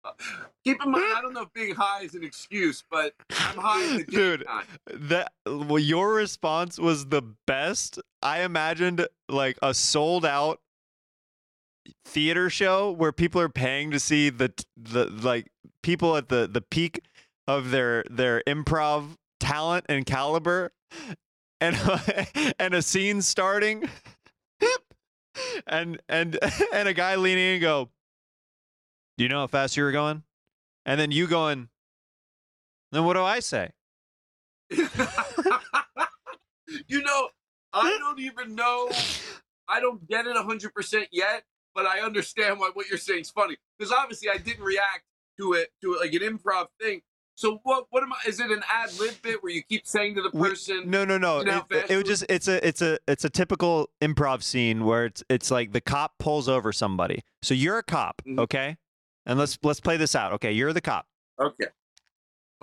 Uh, 0.05 0.13
keep 0.65 0.83
in 0.85 0.91
mind, 0.91 1.05
I 1.17 1.21
don't 1.21 1.33
know 1.33 1.43
if 1.43 1.53
being 1.53 1.75
high 1.75 2.03
is 2.03 2.15
an 2.15 2.23
excuse, 2.23 2.85
but 2.91 3.13
I'm 3.31 3.59
high 3.59 4.03
Dude. 4.09 4.45
that 4.93 5.33
well, 5.47 5.79
your 5.79 6.13
response 6.15 6.79
was 6.79 7.07
the 7.07 7.23
best. 7.47 7.99
I 8.23 8.43
imagined 8.43 9.07
like 9.29 9.59
a 9.63 9.75
sold 9.75 10.25
out 10.25 10.61
theater 12.05 12.51
show 12.51 12.91
where 12.91 13.13
people 13.13 13.41
are 13.41 13.49
paying 13.49 13.91
to 13.91 14.01
see 14.01 14.31
the 14.31 14.53
the 14.77 15.07
like 15.07 15.51
people 15.83 16.17
at 16.17 16.29
the 16.29 16.49
the 16.51 16.61
peak 16.61 17.01
of 17.49 17.71
their 17.71 18.05
their 18.11 18.43
improv 18.47 19.17
talent 19.41 19.85
and 19.89 20.07
caliber 20.07 20.73
and 21.61 21.77
and 22.59 22.75
a 22.75 22.83
scene 22.83 23.23
starting 23.23 23.89
and 25.67 26.01
and 26.09 26.39
and 26.73 26.89
a 26.89 26.95
guy 26.95 27.17
leaning 27.17 27.45
in 27.45 27.53
and 27.55 27.63
go 27.63 27.91
do 29.19 29.25
you 29.25 29.29
know 29.29 29.41
how 29.41 29.47
fast 29.47 29.77
you 29.77 29.83
were 29.83 29.93
going 29.93 30.23
and 30.85 31.01
then 31.01 31.11
you 31.11 31.27
going 31.27 31.69
then 32.93 33.05
what 33.05 33.15
do 33.15 33.23
i 33.23 33.41
say 33.41 33.71
you 36.89 37.03
know, 37.03 37.29
I 37.73 37.97
don't 37.99 38.21
even 38.21 38.55
know. 38.55 38.91
I 39.69 39.81
don't 39.81 40.07
get 40.09 40.27
it 40.27 40.37
100% 40.37 41.07
yet, 41.13 41.45
but 41.75 41.87
I 41.87 42.01
understand 42.01 42.59
why 42.59 42.71
what 42.73 42.89
you're 42.89 42.99
saying 42.99 43.23
is 43.23 43.31
funny. 43.31 43.57
Because 43.79 43.93
obviously 43.93 44.31
I 44.31 44.39
didn't 44.39 44.65
react 44.65 45.05
to 45.39 45.53
it, 45.55 45.71
to 45.83 45.97
like 46.01 46.13
an 46.15 46.21
improv 46.21 46.67
thing. 46.81 47.03
So 47.39 47.61
what 47.65 47.85
what 47.91 48.03
am 48.03 48.13
I 48.15 48.17
is 48.27 48.41
it 48.41 48.51
an 48.51 48.63
ad 48.69 48.99
lib 48.99 49.15
bit 49.23 49.43
where 49.43 49.53
you 49.53 49.63
keep 49.63 49.87
saying 49.87 50.15
to 50.17 50.23
the 50.23 50.31
We- 50.33 50.49
person 50.49 50.89
No, 50.91 51.05
no, 51.05 51.19
no. 51.19 51.41
You 51.41 51.45
know 51.45 51.67
It, 51.71 51.91
it 51.91 52.07
just 52.07 52.25
it's 52.31 52.49
a 52.49 52.67
it's 52.67 52.81
a 52.81 52.99
it's 53.07 53.25
a 53.25 53.31
typical 53.31 53.91
improv 54.01 54.43
scene 54.43 54.85
where 54.87 55.05
it's 55.05 55.23
it's 55.29 55.51
like 55.51 55.73
the 55.73 55.83
cop 55.83 56.15
pulls 56.19 56.49
over 56.49 56.73
somebody. 56.73 57.23
So 57.43 57.53
you're 57.53 57.77
a 57.79 57.83
cop, 57.83 58.23
Mhm. 58.27 58.41
okay? 58.41 58.79
And 59.27 59.39
let's 59.39 59.59
let's 59.63 59.81
play 59.81 59.99
this 59.99 60.15
out. 60.15 60.33
Okay, 60.33 60.53
you're 60.53 60.73
the 60.73 60.81
cop. 60.81 61.07
Okay. 61.39 61.67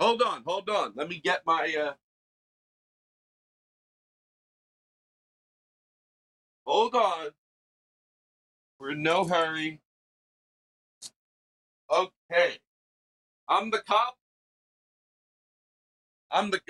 Hold 0.00 0.22
on, 0.22 0.42
hold 0.44 0.68
on. 0.68 0.92
Let 0.96 1.08
me 1.08 1.20
get 1.20 1.42
my 1.46 1.72
uh 1.80 1.94
Hold 6.66 6.94
on. 6.96 7.28
We're 8.80 8.92
in 8.92 9.02
no 9.02 9.24
hurry. 9.24 9.80
Okay. 11.90 12.58
I'm 13.48 13.70
the 13.70 13.82
cop. 13.86 14.16
I'm 16.34 16.50
the 16.50 16.60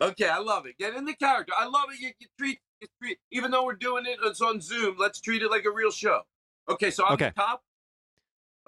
Okay, 0.00 0.28
I 0.28 0.38
love 0.38 0.66
it. 0.66 0.76
Get 0.78 0.94
in 0.94 1.04
the 1.04 1.14
character. 1.14 1.52
I 1.56 1.66
love 1.66 1.86
it. 1.92 2.00
You, 2.00 2.10
you 2.18 2.26
treat 2.38 2.58
you 2.80 2.88
treat 3.00 3.18
even 3.30 3.50
though 3.50 3.64
we're 3.64 3.74
doing 3.74 4.04
it, 4.06 4.18
it's 4.24 4.40
on 4.40 4.60
Zoom, 4.60 4.96
let's 4.98 5.20
treat 5.20 5.42
it 5.42 5.50
like 5.50 5.64
a 5.64 5.70
real 5.70 5.90
show. 5.90 6.22
Okay, 6.68 6.90
so 6.90 7.04
I'm 7.06 7.14
Okay. 7.14 7.26
the 7.26 7.32
cop. 7.32 7.62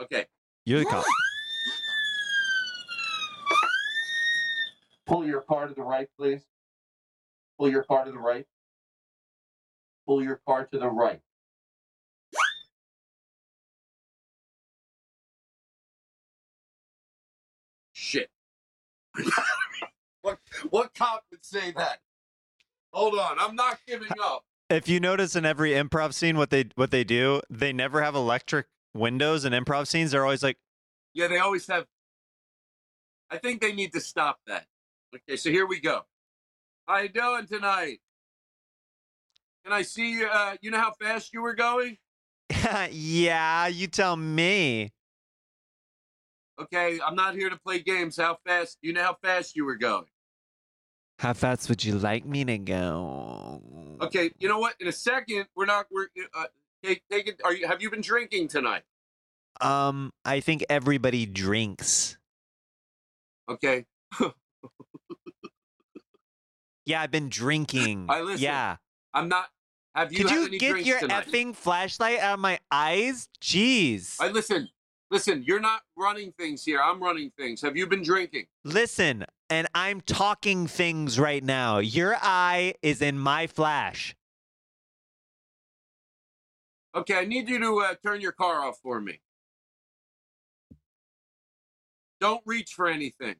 Okay. 0.00 0.26
You're 0.64 0.80
the 0.80 0.86
cop. 0.86 1.04
Pull 5.06 5.26
your 5.26 5.40
car 5.42 5.68
to 5.68 5.74
the 5.74 5.82
right, 5.82 6.08
please. 6.18 6.44
Pull 7.58 7.70
your 7.70 7.84
car 7.84 8.04
to 8.04 8.12
the 8.12 8.18
right. 8.18 8.46
Pull 10.06 10.22
your 10.22 10.40
car 10.46 10.66
to 10.66 10.78
the 10.78 10.88
right. 10.88 11.20
what 20.22 20.38
what 20.70 20.94
cop 20.94 21.24
would 21.30 21.44
say 21.44 21.72
that? 21.72 22.00
Hold 22.92 23.18
on, 23.18 23.36
I'm 23.38 23.54
not 23.54 23.78
giving 23.86 24.08
up. 24.22 24.44
If 24.68 24.88
you 24.88 24.98
notice 24.98 25.36
in 25.36 25.46
every 25.46 25.72
improv 25.72 26.12
scene, 26.14 26.36
what 26.36 26.50
they 26.50 26.66
what 26.74 26.90
they 26.90 27.04
do, 27.04 27.40
they 27.50 27.72
never 27.72 28.02
have 28.02 28.14
electric 28.14 28.66
windows 28.94 29.44
in 29.44 29.52
improv 29.52 29.86
scenes. 29.86 30.10
They're 30.10 30.24
always 30.24 30.42
like, 30.42 30.58
Yeah, 31.14 31.28
they 31.28 31.38
always 31.38 31.66
have. 31.68 31.86
I 33.30 33.38
think 33.38 33.60
they 33.60 33.72
need 33.72 33.92
to 33.92 34.00
stop 34.00 34.38
that. 34.46 34.66
Okay, 35.14 35.36
so 35.36 35.50
here 35.50 35.66
we 35.66 35.80
go. 35.80 36.02
How 36.86 36.98
you 36.98 37.08
doing 37.08 37.46
tonight? 37.46 37.98
Can 39.64 39.72
I 39.72 39.82
see 39.82 40.12
you? 40.12 40.28
Uh, 40.28 40.56
you 40.60 40.70
know 40.70 40.78
how 40.78 40.92
fast 41.00 41.32
you 41.32 41.42
were 41.42 41.54
going? 41.54 41.98
"Yeah, 42.90 43.66
you 43.66 43.88
tell 43.88 44.16
me." 44.16 44.92
Okay, 46.60 46.98
I'm 47.04 47.14
not 47.14 47.34
here 47.34 47.50
to 47.50 47.56
play 47.56 47.80
games. 47.80 48.16
How 48.16 48.38
fast? 48.46 48.78
You 48.82 48.92
know 48.92 49.02
how 49.02 49.16
fast 49.22 49.56
you 49.56 49.64
were 49.64 49.76
going? 49.76 50.06
How 51.18 51.32
fast 51.32 51.68
would 51.68 51.84
you 51.84 51.98
like 51.98 52.24
me 52.26 52.44
to 52.44 52.58
go? 52.58 53.62
Okay, 54.00 54.30
you 54.38 54.48
know 54.48 54.58
what? 54.58 54.74
In 54.80 54.88
a 54.88 54.92
second, 54.92 55.46
we're 55.54 55.66
not. 55.66 55.86
We're 55.90 56.08
uh, 56.34 56.44
take 56.82 57.02
take 57.10 57.26
it. 57.28 57.40
Are 57.44 57.52
you? 57.52 57.66
Have 57.66 57.82
you 57.82 57.90
been 57.90 58.00
drinking 58.00 58.48
tonight? 58.48 58.82
Um, 59.60 60.12
I 60.24 60.40
think 60.40 60.64
everybody 60.68 61.26
drinks. 61.26 62.18
Okay. 63.48 63.86
Yeah, 66.86 67.02
I've 67.02 67.10
been 67.10 67.28
drinking. 67.28 68.06
I 68.08 68.20
listen. 68.22 68.44
Yeah. 68.44 68.76
I'm 69.12 69.28
not. 69.28 69.48
Have 69.94 70.12
you 70.12 70.24
Could 70.24 70.30
you 70.30 70.58
get 70.58 70.86
your 70.86 71.00
tonight? 71.00 71.26
effing 71.26 71.54
flashlight 71.54 72.20
out 72.20 72.34
of 72.34 72.40
my 72.40 72.60
eyes? 72.70 73.28
Jeez. 73.40 74.16
I 74.20 74.28
listen. 74.28 74.68
Listen, 75.10 75.44
you're 75.46 75.60
not 75.60 75.82
running 75.96 76.32
things 76.32 76.64
here. 76.64 76.80
I'm 76.82 77.00
running 77.00 77.30
things. 77.38 77.62
Have 77.62 77.76
you 77.76 77.86
been 77.86 78.02
drinking? 78.02 78.46
Listen, 78.64 79.24
and 79.48 79.68
I'm 79.74 80.00
talking 80.00 80.66
things 80.66 81.18
right 81.18 81.44
now. 81.44 81.78
Your 81.78 82.16
eye 82.20 82.74
is 82.82 83.00
in 83.00 83.18
my 83.18 83.46
flash. 83.46 84.16
Okay, 86.94 87.14
I 87.14 87.24
need 87.24 87.48
you 87.48 87.58
to 87.60 87.80
uh, 87.80 87.94
turn 88.02 88.20
your 88.20 88.32
car 88.32 88.64
off 88.64 88.78
for 88.82 89.00
me. 89.00 89.20
Don't 92.20 92.40
reach 92.46 92.72
for 92.72 92.88
anything. 92.88 93.36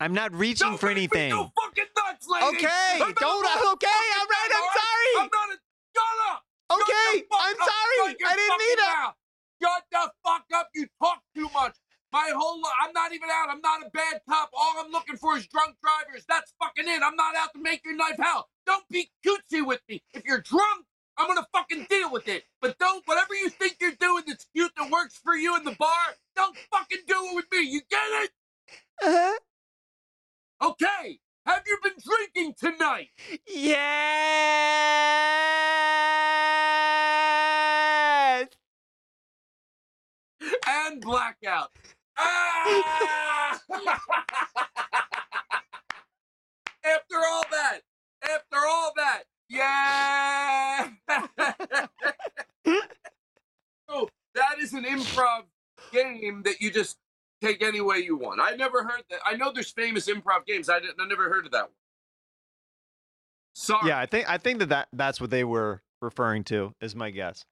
I'm 0.00 0.12
not 0.12 0.34
reaching 0.34 0.70
Don't 0.70 0.80
for 0.80 0.88
anything. 0.90 1.30
go 1.30 1.52
fucking 1.62 1.84
nuts, 1.96 2.26
lady. 2.28 2.56
Okay, 2.56 2.98
I'm 3.00 3.12
don't. 3.14 3.44
a 3.44 3.72
Okay, 3.72 3.86
all 3.86 4.26
right. 4.26 4.50
I'm 4.54 4.70
sorry. 4.74 5.24
I'm 5.24 5.30
not 5.32 5.48
a. 5.50 5.58
Shut 5.94 6.32
up. 6.32 6.44
Okay, 6.72 7.24
I'm 7.32 7.56
sorry. 7.56 8.16
I 8.26 8.36
didn't 8.36 8.58
mean 8.58 8.78
it. 8.78 8.98
mouth. 8.98 9.14
Shut 9.62 9.84
the 9.92 10.10
fuck 10.24 10.44
up. 10.54 10.68
You 10.74 10.86
talk 11.02 11.22
too 11.34 11.48
much. 11.54 11.76
My 12.12 12.32
whole 12.34 12.60
life, 12.60 12.72
I'm 12.82 12.92
not 12.92 13.12
even 13.12 13.28
out. 13.30 13.48
I'm 13.50 13.60
not 13.60 13.86
a 13.86 13.90
bad 13.90 14.20
cop. 14.28 14.50
All 14.52 14.74
I'm 14.78 14.90
looking 14.90 15.16
for 15.16 15.36
is 15.36 15.46
drunk 15.46 15.76
drivers. 15.82 16.24
That's 16.28 16.52
fucking 16.60 16.88
it. 16.88 17.02
I'm 17.02 17.16
not 17.16 17.36
out 17.36 17.52
to 17.54 17.60
make 17.60 17.84
your 17.84 17.96
life 17.96 18.16
hell. 18.18 18.48
Don't 18.66 18.88
be 18.88 19.10
cutesy 19.24 19.64
with 19.64 19.80
me. 19.88 20.02
If 20.12 20.24
you're 20.24 20.40
drunk, 20.40 20.86
I'm 21.16 21.28
gonna 21.28 21.46
fucking 21.52 21.86
deal 21.88 22.10
with 22.10 22.26
it. 22.28 22.44
But 22.60 22.78
don't 22.78 23.02
whatever 23.06 23.34
you 23.34 23.50
think 23.50 23.76
you're 23.80 23.92
doing 23.92 24.24
that's 24.26 24.46
cute 24.54 24.72
that 24.76 24.90
works 24.90 25.18
for 25.22 25.36
you 25.36 25.56
in 25.56 25.64
the 25.64 25.76
bar, 25.78 26.16
don't 26.34 26.56
fucking 26.72 27.00
do 27.06 27.14
it 27.16 27.36
with 27.36 27.46
me. 27.52 27.62
You 27.70 27.80
get 27.90 28.24
it? 28.24 28.30
Uh-huh. 29.02 29.38
Okay. 30.70 31.20
Have 31.46 31.62
you 31.66 31.78
been 31.82 31.94
drinking 32.04 32.54
tonight? 32.58 33.08
Yes. 33.46 33.80
And 40.68 41.00
blackout. 41.00 41.70
Ah! 42.18 43.60
after 46.84 47.16
all 47.16 47.44
that, 47.50 47.80
after 48.22 48.56
all 48.68 48.92
that, 48.96 49.24
yeah. 49.48 50.88
oh, 53.88 54.08
that 54.34 54.58
is 54.60 54.72
an 54.74 54.84
improv 54.84 55.42
game 55.92 56.42
that 56.44 56.60
you 56.60 56.70
just 56.70 56.98
take 57.40 57.62
any 57.62 57.80
way 57.80 57.98
you 57.98 58.16
want. 58.16 58.40
I 58.40 58.54
never 58.56 58.82
heard 58.84 59.02
that. 59.10 59.20
I 59.26 59.36
know 59.36 59.52
there's 59.52 59.70
famous 59.70 60.08
improv 60.08 60.46
games. 60.46 60.68
I, 60.68 60.80
didn't, 60.80 61.00
I 61.00 61.06
never 61.06 61.28
heard 61.28 61.46
of 61.46 61.52
that 61.52 61.64
one. 61.64 61.72
Sorry. 63.54 63.88
Yeah, 63.88 63.98
I 63.98 64.06
think 64.06 64.30
I 64.30 64.38
think 64.38 64.60
that, 64.60 64.68
that 64.68 64.88
that's 64.92 65.20
what 65.20 65.30
they 65.30 65.44
were 65.44 65.82
referring 66.00 66.44
to. 66.44 66.74
Is 66.80 66.94
my 66.94 67.10
guess. 67.10 67.44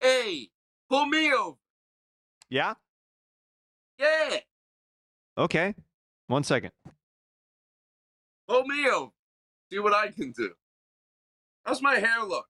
Hey, 0.00 0.50
pull 0.88 1.06
me 1.06 1.32
over. 1.32 1.56
Yeah. 2.50 2.74
Yeah, 3.98 4.38
Okay. 5.36 5.74
One 6.28 6.44
second. 6.44 6.70
pull 8.46 8.64
me 8.64 8.88
over. 8.88 9.10
See 9.72 9.78
what 9.80 9.92
I 9.92 10.08
can 10.08 10.30
do. 10.32 10.52
How's 11.64 11.82
my 11.82 11.96
hair 11.96 12.22
look? 12.24 12.46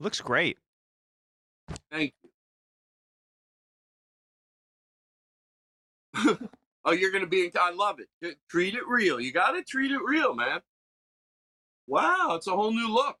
Looks 0.00 0.20
great. 0.20 0.58
Thank 1.90 2.14
you. 2.22 2.30
oh, 6.84 6.92
you're 6.92 7.12
gonna 7.12 7.26
be. 7.26 7.44
In, 7.44 7.52
I 7.60 7.70
love 7.72 7.98
it. 8.00 8.38
Treat 8.48 8.74
it 8.74 8.86
real. 8.88 9.20
You 9.20 9.32
gotta 9.32 9.62
treat 9.62 9.92
it 9.92 10.00
real, 10.02 10.34
man. 10.34 10.60
Wow, 11.86 12.34
it's 12.36 12.46
a 12.46 12.52
whole 12.52 12.72
new 12.72 12.92
look. 12.92 13.16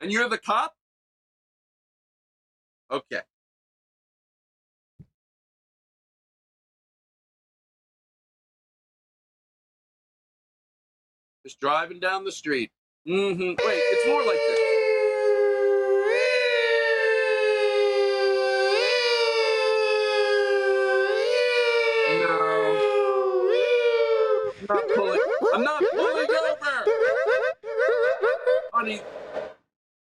And 0.00 0.10
you're 0.12 0.28
the 0.28 0.38
cop. 0.38 0.74
Okay. 2.90 3.20
Just 11.44 11.60
driving 11.60 12.00
down 12.00 12.24
the 12.24 12.32
street. 12.32 12.70
Mm-hmm. 13.06 13.42
Wait, 13.42 13.58
it's 13.58 14.06
more 14.08 14.22
like 14.22 14.36
this. 14.36 14.58
No. 22.20 22.78
I'm 24.60 24.76
not 24.76 24.84
pulling. 24.94 25.20
I'm 25.54 25.62
not 25.62 25.82
pulling 25.90 26.30
over. 26.30 26.84
Honey, 28.72 29.00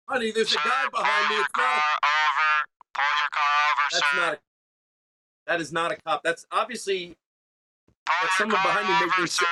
honey, 0.07 0.31
there's 0.31 0.53
a 0.53 0.57
guy 0.57 0.85
behind 0.91 1.29
me. 1.29 1.35
It's 1.41 1.49
not. 1.57 2.24
Pull 2.95 3.13
your 3.19 3.31
car 3.35 3.53
over. 3.69 3.85
that's 3.91 4.11
sir. 4.11 4.17
not. 4.17 4.39
That 5.47 5.61
is 5.61 5.71
not 5.71 5.91
a 5.91 5.97
cop. 5.97 6.23
That's 6.23 6.45
obviously. 6.51 7.15
That's 8.21 8.37
someone 8.37 8.61
behind 8.61 8.87
me 8.87 9.05
making 9.05 9.27
sir. 9.27 9.45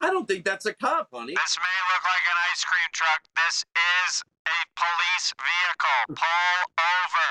I 0.00 0.10
don't 0.10 0.26
think 0.28 0.44
that's 0.44 0.66
a 0.66 0.74
cop, 0.74 1.08
honey. 1.12 1.34
This 1.34 1.56
may 1.58 1.78
look 1.92 2.04
like 2.04 2.24
an 2.30 2.38
ice 2.52 2.64
cream 2.64 2.88
truck. 2.92 3.20
This 3.34 3.64
is 4.06 4.22
a 4.46 4.58
police 4.76 5.34
vehicle. 5.36 6.00
Pull 6.08 6.58
over. 6.78 7.28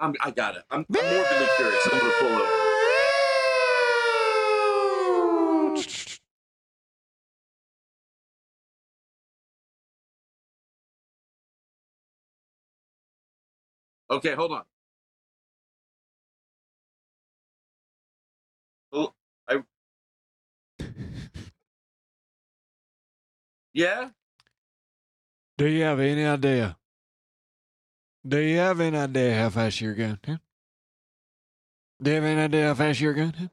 I'm. 0.00 0.14
I 0.20 0.30
got 0.30 0.56
it. 0.56 0.62
I'm, 0.70 0.86
I'm 0.88 1.04
morbidly 1.04 1.48
curious. 1.56 1.88
I'm 1.92 1.98
gonna 1.98 2.12
pull 2.20 2.28
over. 2.28 2.67
Okay, 14.10 14.34
hold 14.34 14.52
on. 14.52 14.64
Oh, 18.92 19.14
I. 19.48 19.62
Yeah. 23.74 24.10
Do 25.56 25.66
you 25.66 25.82
have 25.84 26.00
any 26.00 26.24
idea? 26.24 26.76
Do 28.26 28.38
you 28.38 28.58
have 28.58 28.80
any 28.80 28.96
idea 28.96 29.36
how 29.36 29.50
fast 29.50 29.80
you're 29.80 29.94
going? 29.94 30.18
Huh? 30.26 30.38
Do 32.02 32.10
you 32.10 32.16
have 32.16 32.24
any 32.24 32.40
idea 32.40 32.66
how 32.68 32.74
fast 32.74 33.00
you're 33.00 33.14
going? 33.14 33.32
Huh? 33.32 33.48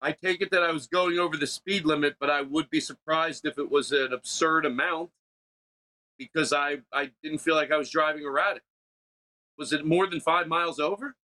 I 0.00 0.12
take 0.12 0.40
it 0.40 0.50
that 0.52 0.62
I 0.62 0.70
was 0.70 0.86
going 0.86 1.18
over 1.18 1.36
the 1.36 1.46
speed 1.46 1.84
limit, 1.84 2.16
but 2.20 2.30
I 2.30 2.42
would 2.42 2.70
be 2.70 2.80
surprised 2.80 3.44
if 3.44 3.58
it 3.58 3.68
was 3.68 3.90
an 3.90 4.12
absurd 4.12 4.66
amount 4.66 5.10
because 6.18 6.52
I, 6.52 6.78
I 6.92 7.10
didn't 7.22 7.38
feel 7.38 7.54
like 7.56 7.72
I 7.72 7.76
was 7.76 7.90
driving 7.90 8.22
erratic. 8.22 8.62
Was 9.58 9.72
it 9.72 9.84
more 9.84 10.06
than 10.06 10.20
five 10.20 10.46
miles 10.46 10.78
over? 10.78 11.16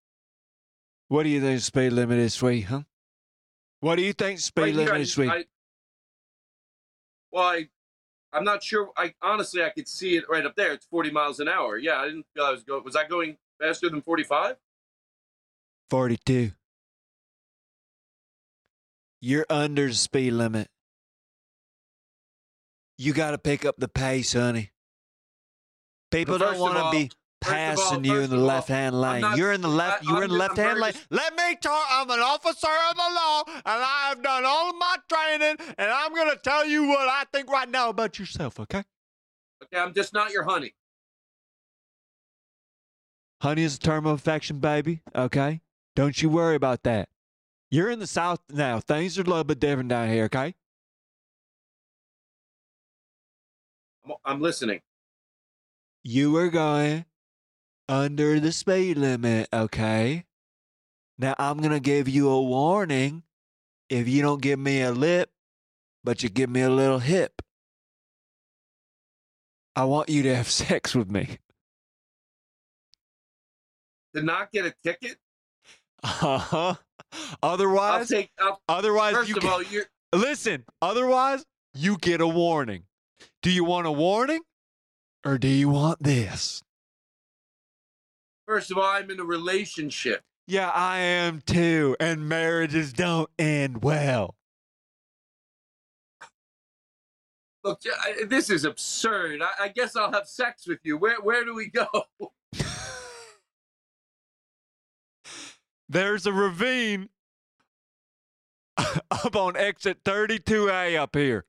What 1.09 1.23
do 1.23 1.29
you 1.29 1.41
think 1.41 1.61
speed 1.61 1.91
limit 1.93 2.19
is, 2.19 2.35
sweet? 2.35 2.63
Huh? 2.63 2.83
What 3.81 3.97
do 3.97 4.03
you 4.03 4.13
think 4.13 4.41
speed 4.41 4.63
Right 4.63 4.75
here, 4.75 4.85
limit 4.85 4.95
I- 4.95 4.99
is, 5.01 5.13
sweet? 5.13 5.31
I- 5.31 5.45
well, 7.31 7.45
I, 7.45 7.69
I'm 8.33 8.45
not 8.45 8.63
sure. 8.63 8.91
I 8.97 9.15
honestly, 9.23 9.63
I 9.63 9.71
could 9.71 9.89
see 9.89 10.17
it 10.17 10.25
right 10.29 10.45
up 10.45 10.57
there. 10.57 10.73
It's 10.73 10.87
40 10.87 11.11
miles 11.11 11.41
an 11.41 11.49
hour. 11.49 11.77
Yeah, 11.79 12.01
I 12.01 12.07
didn't 12.07 12.27
feel 12.35 12.45
I 12.45 12.51
was 12.51 12.65
going. 12.65 12.85
Was 12.85 12.97
I 12.97 13.07
going 13.07 13.37
faster 13.61 13.89
than 13.89 14.03
45? 14.03 14.57
Forty-two. 15.91 16.53
You're 19.21 19.47
under 19.51 19.89
the 19.89 19.95
speed 19.95 20.33
limit. 20.33 20.69
You 22.99 23.13
got 23.13 23.33
to 23.33 23.39
pick 23.39 23.65
up 23.65 23.77
the 23.79 23.89
pace, 23.89 24.33
honey. 24.33 24.71
People 26.11 26.39
don't 26.39 26.59
want 26.59 26.77
to 26.79 26.91
be 26.91 27.11
First 27.45 27.53
of 27.53 27.79
all- 27.79 27.85
passing 27.91 28.05
you 28.05 28.21
in 28.21 28.31
the 28.31 28.37
of 28.37 28.43
left 28.43 28.69
hand 28.69 29.01
lane. 29.01 29.21
not- 29.21 29.37
You're 29.39 29.53
in 29.53 29.61
the 29.61 29.69
left. 29.69 30.03
I, 30.03 30.09
you're 30.09 30.17
I'm 30.19 30.23
in 30.25 30.31
the 30.31 30.37
left 30.37 30.57
hand 30.57 30.79
lane. 30.81 30.93
Let 31.11 31.37
me 31.37 31.57
talk. 31.57 31.87
I'm 31.91 32.11
an 32.11 32.21
officer 32.21 32.69
of 32.91 32.97
the 32.97 33.03
law, 33.15 33.43
and 33.47 33.63
I 33.67 34.07
have 34.09 34.23
done 34.23 34.45
all 34.47 34.71
of 34.71 34.77
my 34.77 34.97
training, 35.09 35.57
and 35.79 35.91
I'm 35.91 36.15
gonna 36.15 36.37
tell 36.37 36.67
you 36.67 36.87
what 36.89 37.09
I 37.09 37.25
think 37.33 37.51
right 37.51 37.69
now 37.69 37.89
about 37.91 38.19
yourself. 38.19 38.59
Okay? 38.61 38.83
Okay, 39.63 39.79
I'm 39.79 39.93
just 39.95 40.13
not 40.13 40.31
your 40.33 40.45
honey. 40.45 40.75
Honey 43.43 43.63
is 43.63 43.77
a 43.77 43.81
term 43.81 44.07
of 44.07 44.15
affection, 44.19 44.59
baby. 44.59 45.03
Okay? 45.15 45.61
Don't 45.95 46.21
you 46.23 46.29
worry 46.31 46.55
about 46.57 46.83
that. 46.85 47.09
You're 47.71 47.91
in 47.91 47.99
the 47.99 48.07
South 48.07 48.41
now. 48.51 48.81
Things 48.81 49.19
are 49.19 49.23
a 49.23 49.25
little 49.25 49.45
bit 49.45 49.61
different 49.61 49.89
down 49.91 50.09
here, 50.09 50.25
okay? 50.25 50.55
I'm, 54.05 54.13
I'm 54.25 54.41
listening. 54.41 54.81
You 56.03 56.33
were 56.33 56.49
going 56.49 57.05
under 57.89 58.41
the 58.41 58.53
speed 58.53 58.97
limit, 58.99 59.49
okay? 59.53 60.25
Now 61.19 61.35
I'm 61.39 61.59
going 61.59 61.71
to 61.73 61.81
give 61.81 62.09
you 62.09 62.29
a 62.31 62.43
warning 62.43 63.23
if 63.89 64.09
you 64.09 64.23
don't 64.23 64.43
give 64.43 64.59
me 64.59 64.83
a 64.83 64.93
lip, 64.93 65.31
but 66.03 66.23
you 66.23 66.29
give 66.29 66.51
me 66.51 66.63
a 66.63 66.71
little 66.71 66.99
hip. 66.99 67.43
I 69.77 69.85
want 69.85 70.09
you 70.09 70.23
to 70.25 70.35
have 70.35 70.49
sex 70.51 70.95
with 70.95 71.11
me. 71.11 71.39
To 74.15 74.23
not 74.23 74.53
get 74.53 74.67
a 74.67 74.75
ticket, 74.85 75.17
Uh-huh. 76.03 76.75
I'll 77.43 77.53
Otherwise, 77.55 78.09
take. 78.09 78.31
I'll, 78.41 78.61
otherwise 78.69 79.15
first 79.15 79.29
you 79.29 79.37
of 79.37 79.43
get- 79.43 79.53
all, 79.53 79.63
you're. 79.63 79.85
Listen, 80.13 80.65
otherwise, 80.81 81.45
you 81.75 81.97
get 81.99 82.21
a 82.21 82.27
warning. 82.27 82.85
Do 83.43 83.51
you 83.51 83.65
want 83.65 83.87
a 83.89 83.93
warning 83.93 84.41
or 85.25 85.39
do 85.39 85.49
you 85.49 85.69
want 85.69 86.01
this? 86.03 86.63
First 88.47 88.71
of 88.71 88.79
all, 88.79 88.85
I'm 88.85 89.11
in 89.11 89.19
a 89.21 89.25
relationship. 89.25 90.23
Yeah, 90.47 90.69
I 90.71 90.99
am 90.99 91.41
too, 91.41 91.97
and 91.99 92.29
marriages 92.29 92.93
don't 92.93 93.31
end 93.39 93.83
well. 93.83 94.37
Look, 97.63 97.81
I- 98.03 98.25
this 98.27 98.51
is 98.51 98.65
absurd. 98.67 99.41
I, 99.41 99.49
I 99.65 99.69
guess 99.69 99.97
I'll 99.97 100.13
have 100.13 100.29
sex 100.29 100.67
with 100.67 100.81
you. 100.85 100.99
Where 100.99 101.21
Where 101.23 101.45
do 101.45 101.55
we 101.55 101.71
go? 101.71 101.89
There's 105.89 106.27
a 106.27 106.33
ravine 106.33 107.09
up 108.77 109.37
on 109.37 109.57
exit 109.57 110.03
32A 110.05 110.99
up 110.99 111.15
here. 111.15 111.45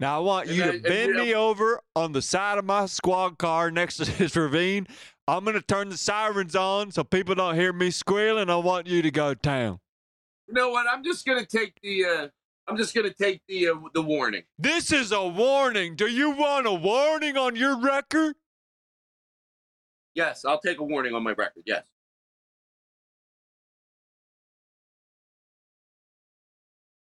Now, 0.00 0.16
I 0.16 0.20
want 0.20 0.48
you 0.48 0.64
to 0.64 0.78
bend 0.78 1.12
me 1.12 1.34
over 1.34 1.82
on 1.94 2.12
the 2.12 2.22
side 2.22 2.56
of 2.56 2.64
my 2.64 2.86
squad 2.86 3.36
car 3.36 3.70
next 3.70 3.98
to 3.98 4.04
this 4.18 4.34
ravine. 4.34 4.86
I'm 5.28 5.44
going 5.44 5.54
to 5.54 5.62
turn 5.62 5.90
the 5.90 5.98
sirens 5.98 6.56
on 6.56 6.90
so 6.90 7.04
people 7.04 7.34
don't 7.34 7.54
hear 7.54 7.74
me 7.74 7.90
squealing. 7.90 8.48
I 8.48 8.56
want 8.56 8.86
you 8.86 9.02
to 9.02 9.10
go 9.10 9.34
town. 9.34 9.78
You 10.48 10.54
know 10.54 10.70
what? 10.70 10.86
I'm 10.90 11.04
just 11.04 11.24
gonna 11.24 11.46
take 11.46 11.80
the. 11.80 12.04
Uh, 12.04 12.28
I'm 12.66 12.76
just 12.76 12.92
gonna 12.92 13.12
take 13.12 13.40
the 13.46 13.68
uh, 13.68 13.74
the 13.94 14.02
warning. 14.02 14.42
This 14.58 14.90
is 14.90 15.12
a 15.12 15.24
warning. 15.24 15.94
Do 15.94 16.08
you 16.08 16.30
want 16.30 16.66
a 16.66 16.72
warning 16.72 17.36
on 17.36 17.54
your 17.54 17.80
record? 17.80 18.34
Yes, 20.16 20.44
I'll 20.44 20.58
take 20.60 20.80
a 20.80 20.82
warning 20.82 21.14
on 21.14 21.22
my 21.22 21.34
record. 21.34 21.62
Yes. 21.66 21.84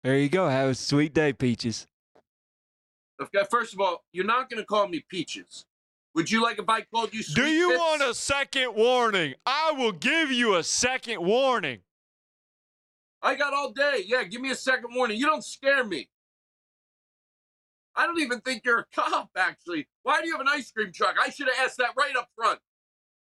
There 0.03 0.19
you 0.19 0.29
go. 0.29 0.49
Have 0.49 0.71
a 0.71 0.75
sweet 0.75 1.15
day, 1.15 1.33
Peaches. 1.33 1.87
Okay, 3.21 3.39
uh, 3.39 3.45
First 3.45 3.73
of 3.75 3.81
all, 3.81 4.05
you're 4.13 4.25
not 4.27 4.51
gonna 4.51 4.65
call 4.65 4.89
me 4.89 5.05
Peaches. 5.09 5.65
Would 6.15 6.31
you 6.31 6.43
like 6.43 6.59
if 6.59 6.69
I 6.69 6.81
called 6.83 7.13
you? 7.13 7.23
Do 7.35 7.45
you 7.47 7.69
Bits? 7.69 7.79
want 7.81 8.03
a 8.03 8.15
second 8.15 8.75
warning? 8.75 9.35
I 9.45 9.73
will 9.73 9.93
give 9.93 10.33
you 10.33 10.57
a 10.57 10.63
second 10.63 11.23
warning. 11.23 11.81
I 13.23 13.35
got 13.35 13.53
all 13.53 13.73
day. 13.73 14.05
Yeah, 14.07 14.25
give 14.25 14.41
me 14.41 14.51
a 14.51 14.55
second 14.55 14.95
warning. 14.95 15.19
You 15.19 15.27
don't 15.27 15.45
scare 15.45 15.85
me. 15.85 16.09
I 17.95 18.07
don't 18.07 18.21
even 18.21 18.41
think 18.41 18.63
you're 18.65 18.81
a 18.81 18.85
cop, 18.95 19.31
actually. 19.37 19.89
Why 20.05 20.21
do 20.21 20.27
you 20.27 20.33
have 20.33 20.41
an 20.41 20.49
ice 20.49 20.71
cream 20.71 20.93
truck? 20.93 21.17
I 21.21 21.31
should 21.31 21.49
have 21.49 21.67
asked 21.67 21.79
that 21.79 21.91
right 21.99 22.15
up 22.17 22.29
front. 22.37 22.61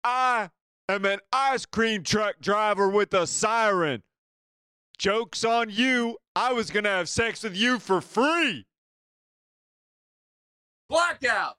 I 0.04 0.50
am 0.88 1.06
an 1.06 1.20
ice 1.34 1.66
cream 1.66 2.04
truck 2.04 2.36
driver 2.42 2.88
with 2.90 3.14
a 3.14 3.26
siren. 3.26 4.04
Joke's 4.98 5.44
on 5.44 5.70
you. 5.70 6.18
I 6.36 6.54
was 6.54 6.70
going 6.70 6.84
to 6.84 6.90
have 6.90 7.10
sex 7.10 7.44
with 7.44 7.56
you 7.56 7.80
for 7.80 8.00
free. 8.02 8.66
Blackout. 10.90 11.58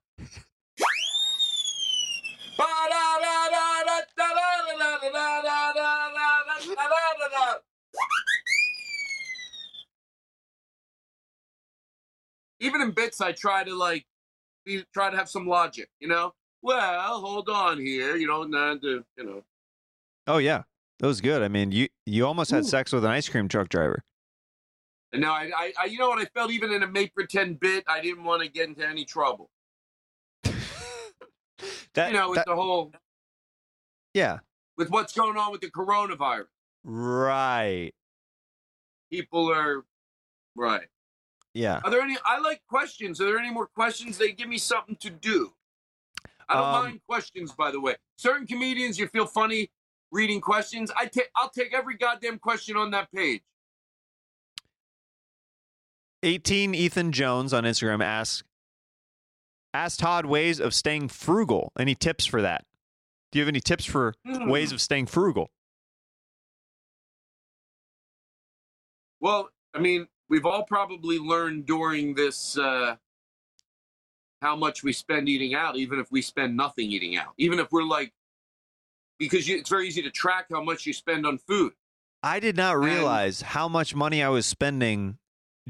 Even 12.61 12.81
in 12.81 12.91
bits, 12.93 13.20
I 13.20 13.33
try 13.33 13.64
to 13.64 13.74
like 13.74 14.07
try 14.95 15.11
to 15.11 15.16
have 15.16 15.29
some 15.29 15.47
logic. 15.47 15.89
You 16.01 16.09
know, 16.09 16.33
well, 16.62 17.20
hold 17.20 17.49
on 17.49 17.79
here. 17.79 18.16
You 18.16 18.27
know, 18.27 18.45
not 18.45 18.81
to, 18.83 19.05
you 19.16 19.24
know. 19.24 19.43
Oh 20.27 20.39
yeah, 20.39 20.62
that 21.01 21.07
was 21.07 21.20
good. 21.20 21.43
I 21.43 21.49
mean, 21.49 21.72
you 21.72 21.89
you 22.07 22.27
almost 22.27 22.51
had 22.51 22.64
Ooh. 22.64 22.68
sex 22.68 22.93
with 22.93 23.05
an 23.05 23.11
ice 23.11 23.29
cream 23.29 23.49
truck 23.49 23.68
driver. 23.68 24.03
Now 25.18 25.32
I, 25.34 25.50
I, 25.56 25.72
I, 25.80 25.84
you 25.86 25.98
know 25.98 26.08
what? 26.08 26.18
I 26.18 26.24
felt 26.26 26.50
even 26.50 26.72
in 26.72 26.82
a 26.82 26.86
make 26.86 27.14
pretend 27.14 27.60
bit, 27.60 27.84
I 27.88 28.00
didn't 28.00 28.24
want 28.24 28.42
to 28.42 28.48
get 28.48 28.68
into 28.68 28.86
any 28.86 29.04
trouble. 29.04 29.50
That, 31.94 32.08
you 32.12 32.18
know, 32.18 32.28
with 32.28 32.36
that- 32.36 32.46
the 32.46 32.54
whole, 32.54 32.92
yeah, 34.12 34.40
with 34.76 34.90
what's 34.90 35.14
going 35.14 35.38
on 35.38 35.50
with 35.50 35.62
the 35.62 35.70
coronavirus. 35.70 36.46
right. 36.84 37.92
People 39.10 39.50
are, 39.50 39.84
right. 40.56 40.88
Yeah. 41.54 41.80
Are 41.84 41.90
there 41.90 42.02
any? 42.02 42.18
I 42.26 42.38
like 42.40 42.60
questions. 42.68 43.18
Are 43.20 43.24
there 43.24 43.38
any 43.38 43.50
more 43.50 43.66
questions? 43.66 44.18
They 44.18 44.32
give 44.32 44.48
me 44.48 44.58
something 44.58 44.96
to 44.96 45.08
do. 45.08 45.54
I 46.48 46.54
don't 46.54 46.64
Um, 46.64 46.72
mind 46.84 47.00
questions, 47.08 47.52
by 47.52 47.70
the 47.70 47.80
way. 47.80 47.96
Certain 48.18 48.46
comedians, 48.46 48.98
you 48.98 49.08
feel 49.08 49.26
funny 49.26 49.70
reading 50.12 50.40
questions. 50.42 50.90
I 50.96 51.06
take. 51.06 51.30
I'll 51.34 51.48
take 51.48 51.72
every 51.72 51.96
goddamn 51.96 52.38
question 52.38 52.76
on 52.76 52.90
that 52.90 53.10
page. 53.12 53.40
18 56.27 56.74
Ethan 56.74 57.12
Jones 57.12 57.53
on 57.55 57.64
Instagram 57.64 58.03
asks 58.05 58.43
Ask 59.72 59.99
Todd 60.01 60.27
ways 60.27 60.59
of 60.59 60.74
staying 60.74 61.09
frugal. 61.09 61.70
Any 61.79 61.95
tips 61.95 62.24
for 62.27 62.41
that? 62.43 62.64
Do 63.31 63.39
you 63.39 63.45
have 63.45 63.49
any 63.49 63.61
tips 63.61 63.85
for 63.85 64.14
Hmm. 64.24 64.49
ways 64.49 64.72
of 64.72 64.81
staying 64.81 65.07
frugal? 65.07 65.51
Well, 69.20 69.51
I 69.74 69.79
mean, 69.79 70.09
we've 70.29 70.47
all 70.47 70.64
probably 70.64 71.18
learned 71.18 71.66
during 71.66 72.14
this 72.14 72.57
uh, 72.59 72.97
how 74.43 74.57
much 74.57 74.83
we 74.83 74.93
spend 74.93 75.29
eating 75.29 75.55
out, 75.55 75.77
even 75.77 75.99
if 75.99 76.11
we 76.11 76.22
spend 76.22 76.57
nothing 76.57 76.91
eating 76.91 77.16
out. 77.16 77.35
Even 77.39 77.59
if 77.59 77.70
we're 77.70 77.83
like, 77.85 78.12
because 79.18 79.47
you, 79.49 79.57
it's 79.59 79.70
very 79.70 79.87
easy 79.89 80.03
to 80.03 80.11
track 80.11 80.47
how 80.51 80.62
much 80.62 80.87
you 80.87 80.93
spend 80.93 81.27
on 81.27 81.39
food. 81.39 81.72
I 82.22 82.41
did 82.41 82.57
not 82.57 82.77
And- 82.77 82.85
realize 82.85 83.43
how 83.43 83.68
much 83.68 83.95
money 83.95 84.22
I 84.22 84.29
was 84.29 84.47
spending 84.47 85.18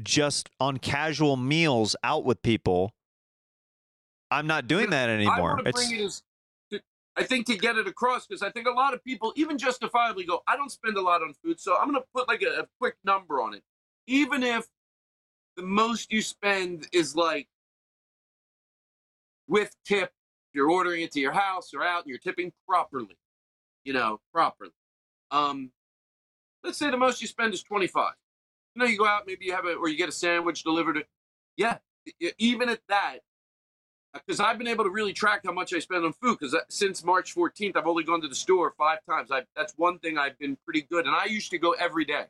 just 0.01 0.49
on 0.59 0.77
casual 0.77 1.37
meals 1.37 1.95
out 2.03 2.23
with 2.23 2.41
people. 2.41 2.93
I'm 4.29 4.47
not 4.47 4.67
doing 4.67 4.89
that 4.89 5.09
anymore. 5.09 5.55
want 5.55 5.63
to 5.63 5.69
It's 5.69 5.87
bring 5.87 5.99
it 5.99 6.03
as, 6.03 6.23
to, 6.71 6.81
I 7.15 7.23
think, 7.23 7.47
to 7.47 7.55
get 7.55 7.77
it 7.77 7.87
across 7.87 8.27
because 8.27 8.41
I 8.41 8.51
think 8.51 8.67
a 8.67 8.71
lot 8.71 8.93
of 8.93 9.03
people, 9.03 9.33
even 9.35 9.57
justifiably, 9.57 10.25
go, 10.25 10.43
I 10.47 10.55
don't 10.57 10.71
spend 10.71 10.97
a 10.97 11.01
lot 11.01 11.21
on 11.21 11.33
food, 11.43 11.59
so 11.59 11.77
I'm 11.77 11.89
going 11.89 12.01
to 12.01 12.07
put 12.13 12.27
like 12.27 12.41
a, 12.41 12.61
a 12.61 12.67
quick 12.79 12.95
number 13.03 13.41
on 13.41 13.53
it. 13.53 13.63
Even 14.05 14.43
if 14.43 14.67
the 15.55 15.63
most 15.63 16.11
you 16.11 16.21
spend 16.21 16.87
is 16.91 17.15
like 17.15 17.47
with 19.47 19.75
tip, 19.85 20.11
you're 20.53 20.69
ordering 20.69 21.01
it 21.03 21.11
to 21.13 21.19
your 21.19 21.31
house 21.31 21.73
or 21.73 21.83
out 21.83 22.03
and 22.03 22.09
you're 22.09 22.19
tipping 22.19 22.51
properly, 22.67 23.17
you 23.83 23.93
know, 23.93 24.19
properly. 24.33 24.71
Um, 25.31 25.71
let's 26.63 26.77
say 26.77 26.89
the 26.89 26.97
most 26.97 27.21
you 27.21 27.27
spend 27.27 27.53
is 27.53 27.63
25. 27.63 28.13
You 28.77 28.83
know, 28.83 28.89
you 28.91 28.97
go 28.99 29.07
out, 29.07 29.23
maybe 29.25 29.45
you 29.45 29.53
have 29.53 29.65
a, 29.65 29.73
or 29.73 29.89
you 29.89 29.97
get 29.97 30.07
a 30.07 30.11
sandwich 30.11 30.63
delivered. 30.63 31.03
Yeah, 31.55 31.79
even 32.37 32.69
at 32.69 32.79
that, 32.89 33.21
uh, 34.13 34.19
because 34.23 34.39
I've 34.39 34.59
been 34.59 34.67
able 34.67 34.83
to 34.83 34.91
really 34.91 35.13
track 35.13 35.41
how 35.43 35.51
much 35.51 35.73
I 35.73 35.79
spend 35.79 36.05
on 36.05 36.13
food. 36.13 36.37
Because 36.39 36.53
uh, 36.53 36.59
since 36.69 37.03
March 37.03 37.33
14th, 37.33 37.75
I've 37.75 37.87
only 37.87 38.03
gone 38.03 38.21
to 38.21 38.27
the 38.27 38.35
store 38.35 38.75
five 38.77 38.99
times. 39.09 39.31
I, 39.31 39.45
that's 39.55 39.73
one 39.77 39.97
thing 39.97 40.19
I've 40.19 40.37
been 40.37 40.59
pretty 40.63 40.81
good. 40.91 41.07
And 41.07 41.15
I 41.15 41.25
used 41.25 41.49
to 41.49 41.57
go 41.57 41.71
every 41.71 42.05
day. 42.05 42.25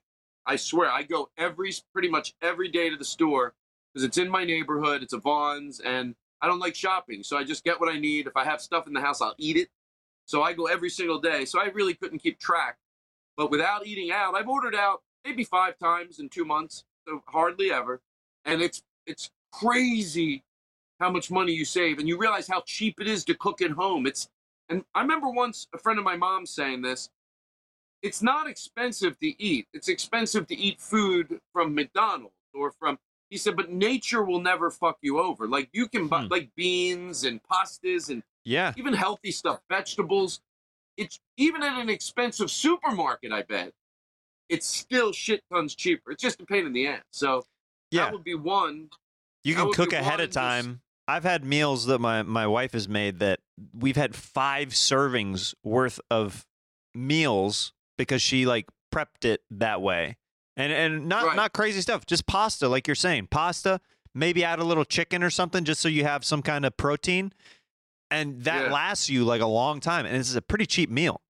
I 0.45 0.55
swear, 0.55 0.89
I 0.89 1.03
go 1.03 1.29
every 1.37 1.73
pretty 1.91 2.07
much 2.07 2.33
every 2.41 2.69
day 2.69 2.89
to 2.89 2.95
the 2.95 3.03
store 3.03 3.53
because 3.93 4.05
it's 4.05 4.17
in 4.17 4.29
my 4.29 4.45
neighborhood. 4.45 5.03
It's 5.03 5.11
a 5.11 5.17
Vons, 5.17 5.81
and 5.81 6.15
I 6.41 6.47
don't 6.47 6.59
like 6.59 6.75
shopping, 6.75 7.23
so 7.23 7.37
I 7.37 7.43
just 7.43 7.65
get 7.65 7.77
what 7.81 7.93
I 7.93 7.99
need. 7.99 8.25
If 8.25 8.37
I 8.37 8.45
have 8.45 8.61
stuff 8.61 8.87
in 8.87 8.93
the 8.93 9.01
house, 9.01 9.21
I'll 9.21 9.35
eat 9.37 9.57
it. 9.57 9.67
So 10.23 10.43
I 10.43 10.53
go 10.53 10.67
every 10.67 10.89
single 10.89 11.19
day. 11.19 11.43
So 11.43 11.59
I 11.59 11.65
really 11.65 11.93
couldn't 11.93 12.19
keep 12.19 12.39
track. 12.39 12.77
But 13.35 13.51
without 13.51 13.85
eating 13.85 14.11
out, 14.11 14.33
I've 14.33 14.47
ordered 14.47 14.73
out 14.73 15.01
maybe 15.27 15.43
five 15.43 15.77
times 15.77 16.19
in 16.19 16.29
two 16.29 16.45
months, 16.45 16.85
so 17.07 17.21
hardly 17.27 17.71
ever. 17.71 18.01
And 18.45 18.61
it's 18.61 18.81
it's 19.05 19.29
crazy 19.51 20.43
how 20.99 21.11
much 21.11 21.29
money 21.29 21.51
you 21.51 21.65
save, 21.65 21.99
and 21.99 22.07
you 22.07 22.17
realize 22.17 22.47
how 22.47 22.61
cheap 22.65 22.99
it 22.99 23.07
is 23.07 23.23
to 23.25 23.33
cook 23.35 23.61
at 23.61 23.71
home. 23.71 24.07
It's 24.07 24.29
and 24.69 24.83
I 24.95 25.01
remember 25.01 25.29
once 25.29 25.67
a 25.73 25.77
friend 25.77 25.99
of 25.99 26.05
my 26.05 26.15
mom 26.15 26.45
saying 26.45 26.81
this. 26.81 27.09
It's 28.03 28.21
not 28.21 28.47
expensive 28.47 29.17
to 29.19 29.43
eat. 29.43 29.67
It's 29.73 29.87
expensive 29.89 30.45
to 30.47 30.55
eat 30.55 30.79
food 30.79 31.39
from 31.51 31.73
McDonald's 31.73 32.35
or 32.53 32.71
from 32.71 32.99
he 33.31 33.37
said, 33.37 33.57
but 33.57 33.71
nature 33.71 34.23
will 34.23 34.39
never 34.39 34.69
fuck 34.71 34.97
you 35.01 35.19
over. 35.19 35.47
Like 35.47 35.69
you 35.73 35.87
can 35.89 36.07
buy 36.07 36.21
Hmm. 36.23 36.27
like 36.29 36.49
beans 36.55 37.23
and 37.25 37.41
pastas 37.43 38.09
and 38.09 38.23
Yeah. 38.45 38.73
even 38.77 38.93
healthy 38.93 39.31
stuff, 39.31 39.59
vegetables. 39.67 40.39
It's 40.95 41.19
even 41.37 41.63
at 41.63 41.79
an 41.81 41.89
expensive 41.89 42.49
supermarket, 42.51 43.31
I 43.33 43.41
bet. 43.41 43.73
It's 44.49 44.65
still 44.67 45.11
shit 45.11 45.43
tons 45.51 45.75
cheaper. 45.75 46.11
It's 46.11 46.21
just 46.21 46.39
a 46.41 46.45
pain 46.45 46.65
in 46.65 46.73
the 46.73 46.87
ass. 46.87 47.03
So 47.11 47.43
Yeah. 47.91 48.05
that 48.05 48.13
would 48.13 48.23
be 48.23 48.35
one. 48.35 48.89
You 49.43 49.55
can 49.55 49.71
cook 49.73 49.93
ahead 49.93 50.19
of 50.19 50.27
just- 50.29 50.35
time. 50.35 50.81
I've 51.09 51.23
had 51.23 51.45
meals 51.45 51.85
that 51.85 51.99
my, 51.99 52.21
my 52.23 52.45
wife 52.47 52.73
has 52.73 52.89
made 52.89 53.19
that 53.19 53.39
we've 53.73 53.95
had 53.95 54.13
five 54.13 54.69
servings 54.69 55.53
worth 55.63 56.01
of 56.11 56.45
meals 56.93 57.71
because 57.97 58.21
she 58.21 58.45
like 58.45 58.65
prepped 58.93 59.23
it 59.23 59.41
that 59.51 59.81
way. 59.81 60.17
And 60.57 60.73
and 60.73 61.07
not 61.07 61.25
Right. 61.27 61.35
not 61.35 61.53
crazy 61.53 61.81
stuff, 61.81 62.05
just 62.05 62.25
pasta 62.25 62.67
like 62.67 62.87
you're 62.87 62.95
saying. 62.95 63.27
Pasta, 63.27 63.79
maybe 64.13 64.43
add 64.43 64.59
a 64.59 64.63
little 64.65 64.83
chicken 64.83 65.23
or 65.23 65.29
something 65.29 65.63
just 65.63 65.79
so 65.79 65.87
you 65.87 66.03
have 66.03 66.25
some 66.25 66.41
kind 66.41 66.65
of 66.65 66.75
protein. 66.75 67.31
And 68.11 68.43
that 68.43 68.65
Yeah. 68.65 68.71
lasts 68.73 69.07
you 69.09 69.23
like 69.23 69.41
a 69.41 69.45
long 69.47 69.79
time 69.79 70.05
and 70.05 70.15
this 70.19 70.29
is 70.29 70.35
a 70.35 70.41
pretty 70.41 70.65
cheap 70.65 70.89
meal. 70.89 71.21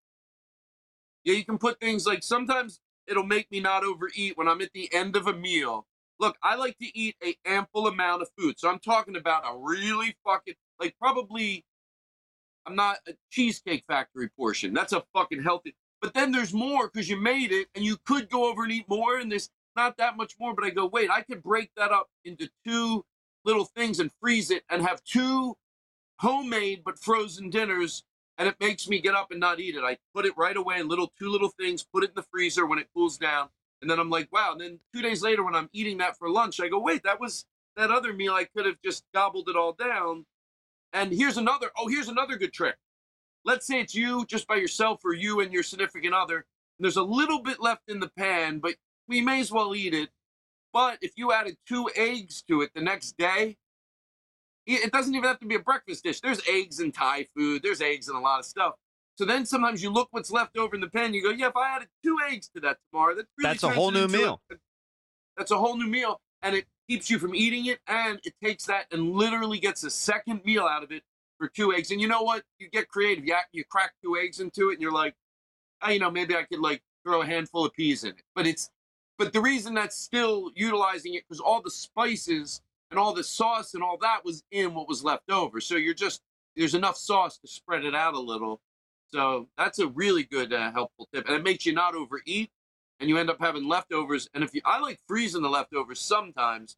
Yeah, 1.23 1.33
you 1.35 1.45
can 1.45 1.57
put 1.57 1.79
things 1.79 2.05
like 2.07 2.23
sometimes 2.23 2.79
it'll 3.07 3.23
make 3.23 3.51
me 3.51 3.59
not 3.59 3.83
overeat 3.83 4.37
when 4.37 4.47
I'm 4.47 4.61
at 4.61 4.71
the 4.73 4.93
end 4.93 5.15
of 5.15 5.27
a 5.27 5.33
meal. 5.33 5.85
Look, 6.19 6.37
I 6.43 6.55
like 6.55 6.77
to 6.79 6.97
eat 6.97 7.15
a 7.23 7.35
ample 7.45 7.87
amount 7.87 8.23
of 8.23 8.29
food. 8.37 8.59
So 8.59 8.69
I'm 8.69 8.79
talking 8.79 9.15
about 9.15 9.43
a 9.45 9.57
really 9.57 10.15
fucking 10.25 10.55
like 10.79 10.95
probably 10.99 11.65
I'm 12.65 12.75
not 12.75 12.97
a 13.07 13.13
cheesecake 13.31 13.85
factory 13.87 14.29
portion. 14.29 14.73
That's 14.73 14.93
a 14.93 15.03
fucking 15.13 15.43
healthy. 15.43 15.75
But 16.01 16.13
then 16.13 16.31
there's 16.31 16.53
more 16.53 16.89
because 16.89 17.09
you 17.09 17.19
made 17.19 17.51
it 17.51 17.67
and 17.75 17.85
you 17.85 17.97
could 18.05 18.29
go 18.29 18.49
over 18.49 18.63
and 18.63 18.71
eat 18.71 18.89
more 18.89 19.17
and 19.17 19.31
there's 19.31 19.49
not 19.75 19.97
that 19.97 20.17
much 20.17 20.35
more. 20.39 20.53
But 20.53 20.65
I 20.65 20.69
go, 20.71 20.85
wait, 20.87 21.09
I 21.09 21.21
could 21.21 21.41
break 21.43 21.71
that 21.77 21.91
up 21.91 22.07
into 22.25 22.49
two 22.65 23.05
little 23.45 23.65
things 23.65 23.99
and 23.99 24.11
freeze 24.21 24.51
it 24.51 24.63
and 24.69 24.81
have 24.81 25.03
two 25.03 25.55
homemade 26.19 26.81
but 26.83 26.99
frozen 26.99 27.49
dinners 27.49 28.03
and 28.37 28.47
it 28.47 28.55
makes 28.59 28.87
me 28.87 28.99
get 28.99 29.15
up 29.15 29.31
and 29.31 29.39
not 29.39 29.59
eat 29.59 29.75
it. 29.75 29.83
I 29.83 29.97
put 30.13 30.25
it 30.25 30.37
right 30.37 30.55
away 30.55 30.79
in 30.79 30.87
little 30.87 31.11
two 31.19 31.29
little 31.29 31.51
things, 31.59 31.83
put 31.83 32.03
it 32.03 32.09
in 32.09 32.15
the 32.15 32.25
freezer 32.31 32.65
when 32.65 32.79
it 32.79 32.89
cools 32.93 33.17
down, 33.17 33.49
and 33.81 33.89
then 33.89 33.99
I'm 33.99 34.09
like, 34.09 34.31
wow. 34.31 34.51
And 34.51 34.61
then 34.61 34.79
two 34.93 35.01
days 35.01 35.21
later, 35.21 35.43
when 35.43 35.55
I'm 35.55 35.69
eating 35.73 35.97
that 35.97 36.17
for 36.17 36.29
lunch, 36.29 36.59
I 36.59 36.67
go, 36.67 36.79
wait, 36.79 37.03
that 37.03 37.19
was 37.19 37.45
that 37.75 37.91
other 37.91 38.13
meal. 38.13 38.33
I 38.33 38.45
could 38.45 38.65
have 38.65 38.81
just 38.83 39.03
gobbled 39.13 39.49
it 39.49 39.55
all 39.55 39.73
down. 39.73 40.25
And 40.93 41.11
here's 41.11 41.37
another. 41.37 41.71
Oh, 41.77 41.87
here's 41.87 42.07
another 42.07 42.37
good 42.37 42.53
trick. 42.53 42.77
Let's 43.45 43.67
say 43.67 43.81
it's 43.81 43.95
you 43.95 44.25
just 44.25 44.47
by 44.47 44.55
yourself, 44.55 45.01
or 45.05 45.13
you 45.13 45.39
and 45.39 45.53
your 45.53 45.63
significant 45.63 46.13
other. 46.13 46.37
And 46.37 46.85
there's 46.85 46.97
a 46.97 47.03
little 47.03 47.41
bit 47.41 47.61
left 47.61 47.83
in 47.87 47.99
the 47.99 48.09
pan, 48.09 48.59
but 48.59 48.75
we 49.07 49.21
may 49.21 49.39
as 49.39 49.51
well 49.51 49.75
eat 49.75 49.93
it. 49.93 50.09
But 50.73 50.99
if 51.01 51.13
you 51.15 51.31
added 51.31 51.57
two 51.67 51.89
eggs 51.95 52.43
to 52.47 52.61
it 52.61 52.71
the 52.75 52.81
next 52.81 53.17
day, 53.17 53.57
it 54.67 54.91
doesn't 54.91 55.15
even 55.15 55.27
have 55.27 55.39
to 55.39 55.45
be 55.47 55.55
a 55.55 55.59
breakfast 55.59 56.03
dish. 56.03 56.19
There's 56.21 56.41
eggs 56.47 56.79
in 56.79 56.91
Thai 56.91 57.27
food. 57.35 57.63
There's 57.63 57.81
eggs 57.81 58.09
in 58.09 58.15
a 58.15 58.19
lot 58.21 58.39
of 58.39 58.45
stuff. 58.45 58.75
So 59.15 59.25
then 59.25 59.45
sometimes 59.45 59.81
you 59.81 59.89
look 59.89 60.09
what's 60.11 60.29
left 60.29 60.57
over 60.57 60.75
in 60.75 60.81
the 60.81 60.89
pan. 60.89 61.13
You 61.13 61.23
go, 61.23 61.29
yeah, 61.31 61.47
if 61.47 61.55
I 61.55 61.75
added 61.77 61.87
two 62.03 62.17
eggs 62.29 62.49
to 62.55 62.59
that 62.61 62.77
tomorrow, 62.91 63.15
that 63.15 63.25
really 63.37 63.49
That's 63.49 63.63
a 63.63 63.69
whole 63.69 63.91
new 63.91 64.03
into 64.03 64.17
a- 64.17 64.21
meal. 64.21 64.41
that's 65.35 65.51
a 65.51 65.57
whole 65.57 65.77
new 65.77 65.87
meal, 65.87 66.21
and 66.41 66.55
it 66.55 66.65
keeps 66.87 67.09
you 67.09 67.17
from 67.19 67.33
eating 67.33 67.65
it, 67.65 67.79
and 67.87 68.19
it 68.23 68.33
takes 68.43 68.65
that 68.65 68.85
and 68.91 69.13
literally 69.13 69.59
gets 69.59 69.83
a 69.83 69.89
second 69.89 70.41
meal 70.45 70.65
out 70.65 70.83
of 70.83 70.91
it 70.91 71.03
for 71.39 71.47
two 71.47 71.73
eggs. 71.73 71.89
And 71.91 71.99
you 72.01 72.07
know 72.07 72.21
what? 72.21 72.43
You 72.59 72.69
get 72.69 72.87
creative. 72.89 73.25
You, 73.25 73.35
you 73.51 73.63
crack 73.63 73.93
two 74.03 74.17
eggs 74.17 74.39
into 74.39 74.69
it, 74.69 74.73
and 74.73 74.81
you're 74.81 74.91
like, 74.91 75.15
oh, 75.81 75.89
you 75.89 75.99
know, 75.99 76.11
maybe 76.11 76.35
I 76.35 76.43
could 76.43 76.59
like 76.59 76.81
throw 77.03 77.21
a 77.21 77.25
handful 77.25 77.65
of 77.65 77.73
peas 77.73 78.03
in 78.03 78.09
it. 78.11 78.23
But 78.35 78.45
it's, 78.45 78.69
but 79.17 79.33
the 79.33 79.41
reason 79.41 79.73
that's 79.73 79.97
still 79.97 80.51
utilizing 80.55 81.15
it 81.15 81.23
because 81.27 81.39
all 81.39 81.61
the 81.61 81.71
spices 81.71 82.61
and 82.91 82.99
all 82.99 83.13
the 83.13 83.23
sauce 83.23 83.73
and 83.73 83.83
all 83.83 83.97
that 84.01 84.23
was 84.23 84.43
in 84.51 84.73
what 84.73 84.87
was 84.87 85.03
left 85.03 85.29
over. 85.29 85.59
So 85.59 85.75
you're 85.75 85.93
just 85.93 86.21
there's 86.55 86.73
enough 86.75 86.97
sauce 86.97 87.37
to 87.39 87.47
spread 87.47 87.85
it 87.85 87.93
out 87.95 88.13
a 88.13 88.19
little. 88.19 88.59
So 89.13 89.47
that's 89.57 89.79
a 89.79 89.87
really 89.87 90.23
good 90.23 90.51
uh, 90.51 90.71
helpful 90.71 91.07
tip, 91.13 91.25
and 91.27 91.35
it 91.35 91.43
makes 91.43 91.65
you 91.65 91.73
not 91.73 91.95
overeat, 91.95 92.49
and 92.99 93.09
you 93.09 93.17
end 93.17 93.29
up 93.29 93.37
having 93.39 93.67
leftovers. 93.67 94.27
And 94.33 94.43
if 94.43 94.53
you, 94.53 94.61
I 94.65 94.79
like 94.79 94.99
freezing 95.07 95.41
the 95.43 95.49
leftovers 95.49 96.01
sometimes 96.01 96.75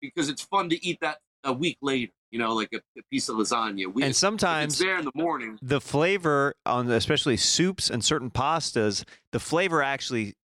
because 0.00 0.28
it's 0.28 0.42
fun 0.42 0.68
to 0.70 0.86
eat 0.86 0.98
that 1.00 1.18
a 1.44 1.52
week 1.52 1.78
later. 1.82 2.12
You 2.30 2.38
know, 2.40 2.54
like 2.54 2.72
a, 2.72 2.78
a 2.98 3.02
piece 3.10 3.28
of 3.28 3.36
lasagna. 3.36 3.92
We, 3.92 4.02
And 4.02 4.14
sometimes 4.14 4.78
there 4.78 4.98
in 4.98 5.04
the 5.04 5.12
morning. 5.14 5.58
the 5.62 5.80
flavor 5.80 6.54
on 6.66 6.90
especially 6.90 7.36
soups 7.36 7.88
and 7.88 8.04
certain 8.04 8.30
pastas, 8.30 9.04
the 9.32 9.40
flavor 9.40 9.82
actually 9.82 10.34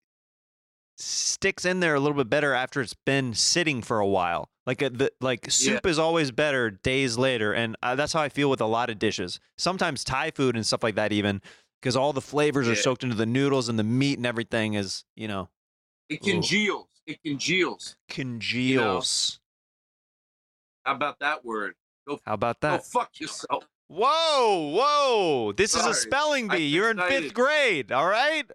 sticks 0.97 1.65
in 1.65 1.79
there 1.79 1.95
a 1.95 1.99
little 1.99 2.17
bit 2.17 2.29
better 2.29 2.53
after 2.53 2.81
it's 2.81 2.93
been 2.93 3.33
sitting 3.33 3.81
for 3.81 3.99
a 3.99 4.07
while. 4.07 4.49
Like 4.65 4.81
a, 4.81 4.89
the 4.89 5.11
like 5.19 5.51
soup 5.51 5.85
is 5.85 5.99
always 5.99 6.31
better 6.31 6.69
days 6.71 7.17
later, 7.17 7.53
and 7.53 7.75
uh, 7.83 7.95
that's 7.95 8.13
how 8.13 8.21
I 8.21 8.29
feel 8.29 8.49
with 8.49 8.61
a 8.61 8.65
lot 8.65 8.89
of 8.89 8.97
dishes. 8.99 9.39
Sometimes 9.57 10.03
Thai 10.03 10.31
food 10.31 10.55
and 10.55 10.65
stuff 10.65 10.83
like 10.83 10.95
that, 10.95 11.11
even 11.11 11.41
because 11.81 11.97
all 11.97 12.13
the 12.13 12.21
flavors 12.21 12.69
are 12.69 12.75
soaked 12.75 13.03
into 13.03 13.15
the 13.15 13.25
noodles 13.25 13.67
and 13.67 13.77
the 13.77 13.83
meat 13.83 14.17
and 14.17 14.25
everything 14.25 14.75
is 14.75 15.03
you 15.15 15.27
know 15.27 15.49
It 16.09 16.21
Ooh. 16.25 16.31
congeals. 16.31 16.87
It 17.05 17.21
congeals. 17.23 17.97
congeals. 18.07 19.39
How 20.85 20.95
about 20.95 21.19
that 21.19 21.43
word? 21.43 21.75
How 22.25 22.33
about 22.33 22.61
Go 22.61 22.69
that? 22.69 22.85
fuck 22.85 23.19
yourself. 23.19 23.65
Whoa, 23.87 24.71
whoa! 24.73 25.51
This 25.55 25.71
is 25.75 25.81
a 25.81 25.93
Sorry. 25.93 25.95
spelling 25.95 26.47
bee. 26.47 26.67
You're 26.67 26.89
in 26.89 26.97
fifth 26.97 27.33
grade, 27.33 27.91
all 27.91 28.07
right? 28.07 28.49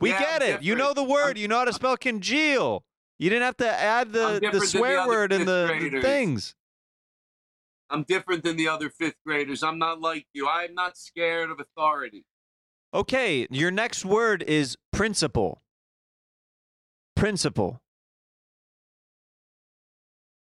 We 0.00 0.10
Yeah, 0.10 0.18
get 0.20 0.42
I'm 0.42 0.48
it. 0.54 0.62
You 0.62 0.74
know 0.74 0.92
the 0.92 1.02
word. 1.04 1.26
I'm- 1.28 1.36
you 1.36 1.48
know 1.48 1.58
how 1.58 1.64
to 1.64 1.72
spell 1.72 1.96
congeal. 1.96 2.84
You 3.18 3.30
didn't 3.30 3.44
have 3.44 3.56
to 3.58 3.68
add 3.70 4.12
the, 4.12 4.34
the 4.34 4.40
than 4.40 4.52
the 4.52 4.66
swear 4.66 5.06
word 5.06 5.32
in 5.32 5.40
fifth 5.40 5.46
the, 5.46 5.66
graders. 5.68 6.02
things. 6.02 6.54
I'm 7.88 8.02
different 8.02 8.42
than 8.44 8.56
the 8.56 8.68
other 8.68 8.90
fifth 8.90 9.16
graders. 9.24 9.62
I'm 9.62 9.78
not 9.78 10.00
like 10.00 10.26
you. 10.34 10.48
I'm 10.48 10.74
not 10.74 10.96
scared 10.98 11.50
of 11.50 11.60
authority. 11.60 12.24
Okay, 12.92 13.46
your 13.50 13.70
next 13.70 14.04
word 14.04 14.42
is 14.42 14.76
principle. 14.92 15.62
Principle. 17.14 17.80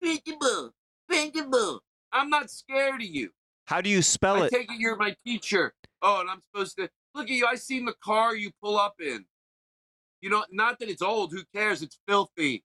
Principal, 0.02 0.72
principal. 1.08 1.82
I'm 2.12 2.30
not 2.30 2.50
scared 2.50 2.96
of 3.02 3.08
you. 3.08 3.32
How 3.68 3.82
do 3.82 3.90
you 3.90 4.02
spell 4.02 4.38
I 4.38 4.46
it? 4.48 4.54
I 4.54 4.58
take 4.58 4.72
it 4.72 4.80
you're 4.80 4.96
my 4.96 5.16
teacher. 5.26 5.74
Oh, 6.02 6.22
and 6.22 6.30
I'm 6.30 6.42
supposed 6.42 6.78
to 6.78 6.90
look 7.16 7.30
at 7.30 7.36
you. 7.36 7.48
I 7.48 7.56
seen 7.56 7.86
the 7.86 7.96
car 8.04 8.36
you 8.36 8.52
pull 8.62 8.78
up 8.78 8.96
in. 9.00 9.26
You 10.22 10.30
know, 10.30 10.44
not 10.52 10.80
that 10.80 10.90
it's 10.90 11.02
old. 11.02 11.32
Who 11.32 11.44
cares? 11.54 11.82
It's 11.82 11.98
filthy. 12.08 12.64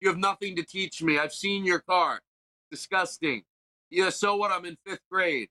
You 0.00 0.08
have 0.08 0.18
nothing 0.18 0.56
to 0.56 0.64
teach 0.64 1.02
me. 1.02 1.18
I've 1.18 1.32
seen 1.32 1.64
your 1.64 1.80
car. 1.80 2.20
Disgusting. 2.70 3.42
Yeah. 3.90 4.10
So 4.10 4.36
what? 4.36 4.50
I'm 4.50 4.64
in 4.64 4.76
fifth 4.86 5.02
grade, 5.10 5.48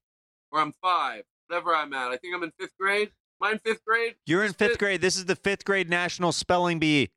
or 0.51 0.61
I'm 0.61 0.73
five, 0.81 1.23
whatever 1.47 1.75
I'm 1.75 1.93
at. 1.93 2.09
I 2.09 2.17
think 2.17 2.35
I'm 2.35 2.43
in 2.43 2.51
fifth 2.59 2.77
grade. 2.79 3.11
Am 3.41 3.49
I 3.49 3.51
in 3.53 3.59
fifth 3.59 3.83
grade? 3.85 4.15
You're 4.25 4.43
in 4.43 4.49
Is 4.49 4.55
fifth 4.55 4.79
grade. 4.79 5.01
This 5.01 5.17
is 5.17 5.25
the 5.25 5.35
fifth 5.35 5.65
grade 5.65 5.89
national 5.89 6.31
spelling 6.31 6.79
bee. 6.79 7.11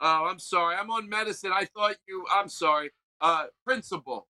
Oh, 0.00 0.26
I'm 0.28 0.38
sorry. 0.38 0.76
I'm 0.76 0.90
on 0.90 1.08
medicine. 1.08 1.52
I 1.54 1.66
thought 1.66 1.96
you. 2.06 2.24
I'm 2.30 2.48
sorry. 2.48 2.90
Uh, 3.20 3.46
principal. 3.64 4.26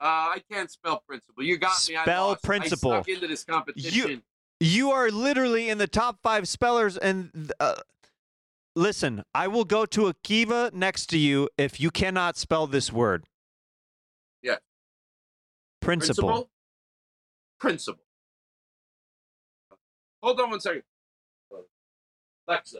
Uh, 0.00 0.04
I 0.04 0.42
can't 0.50 0.70
spell 0.70 1.02
principle. 1.08 1.42
You 1.42 1.56
got 1.56 1.72
me. 1.88 1.96
I 1.96 2.02
Spell 2.02 2.28
lost. 2.28 2.42
principal. 2.44 2.92
I 2.92 2.96
stuck 2.96 3.08
into 3.08 3.26
this 3.28 3.44
competition. 3.44 4.22
You 4.60 4.90
are 4.90 5.10
literally 5.10 5.68
in 5.68 5.78
the 5.78 5.86
top 5.86 6.18
five 6.22 6.46
spellers. 6.48 6.96
And 6.98 7.52
uh, 7.60 7.76
listen, 8.74 9.22
I 9.34 9.48
will 9.48 9.64
go 9.64 9.86
to 9.86 10.06
a 10.08 10.14
Kiva 10.22 10.70
next 10.74 11.06
to 11.10 11.18
you 11.18 11.48
if 11.56 11.80
you 11.80 11.90
cannot 11.90 12.36
spell 12.36 12.66
this 12.66 12.92
word. 12.92 13.24
Yeah. 14.42 14.56
Principle. 15.80 16.28
Principle. 16.28 16.50
Principal. 17.58 18.02
Hold 20.22 20.40
on 20.40 20.50
one 20.50 20.60
second. 20.60 20.82
Alexa. 22.48 22.78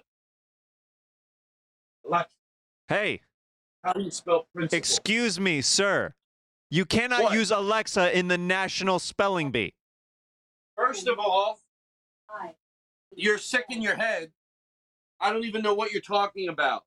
Alexa. 2.07 2.31
Hey, 2.89 3.21
How 3.83 3.93
do 3.95 4.01
you 4.03 4.11
spell 4.11 4.47
principle? 4.55 4.77
excuse 4.79 5.41
me, 5.41 5.61
sir. 5.61 6.15
You 6.71 6.85
cannot 6.85 7.25
What? 7.25 7.35
use 7.35 7.51
Alexa 7.51 8.17
in 8.17 8.29
the 8.29 8.39
national 8.39 8.99
spelling 8.99 9.51
bee. 9.51 9.75
First 10.77 11.07
of 11.07 11.19
all, 11.19 11.61
you're 13.15 13.39
sick 13.39 13.65
in 13.71 13.81
your 13.83 13.97
head. 13.97 14.33
I 15.21 15.33
don't 15.33 15.45
even 15.45 15.63
know 15.63 15.75
what 15.75 15.93
you're 15.93 16.03
talking 16.03 16.49
about. 16.49 16.85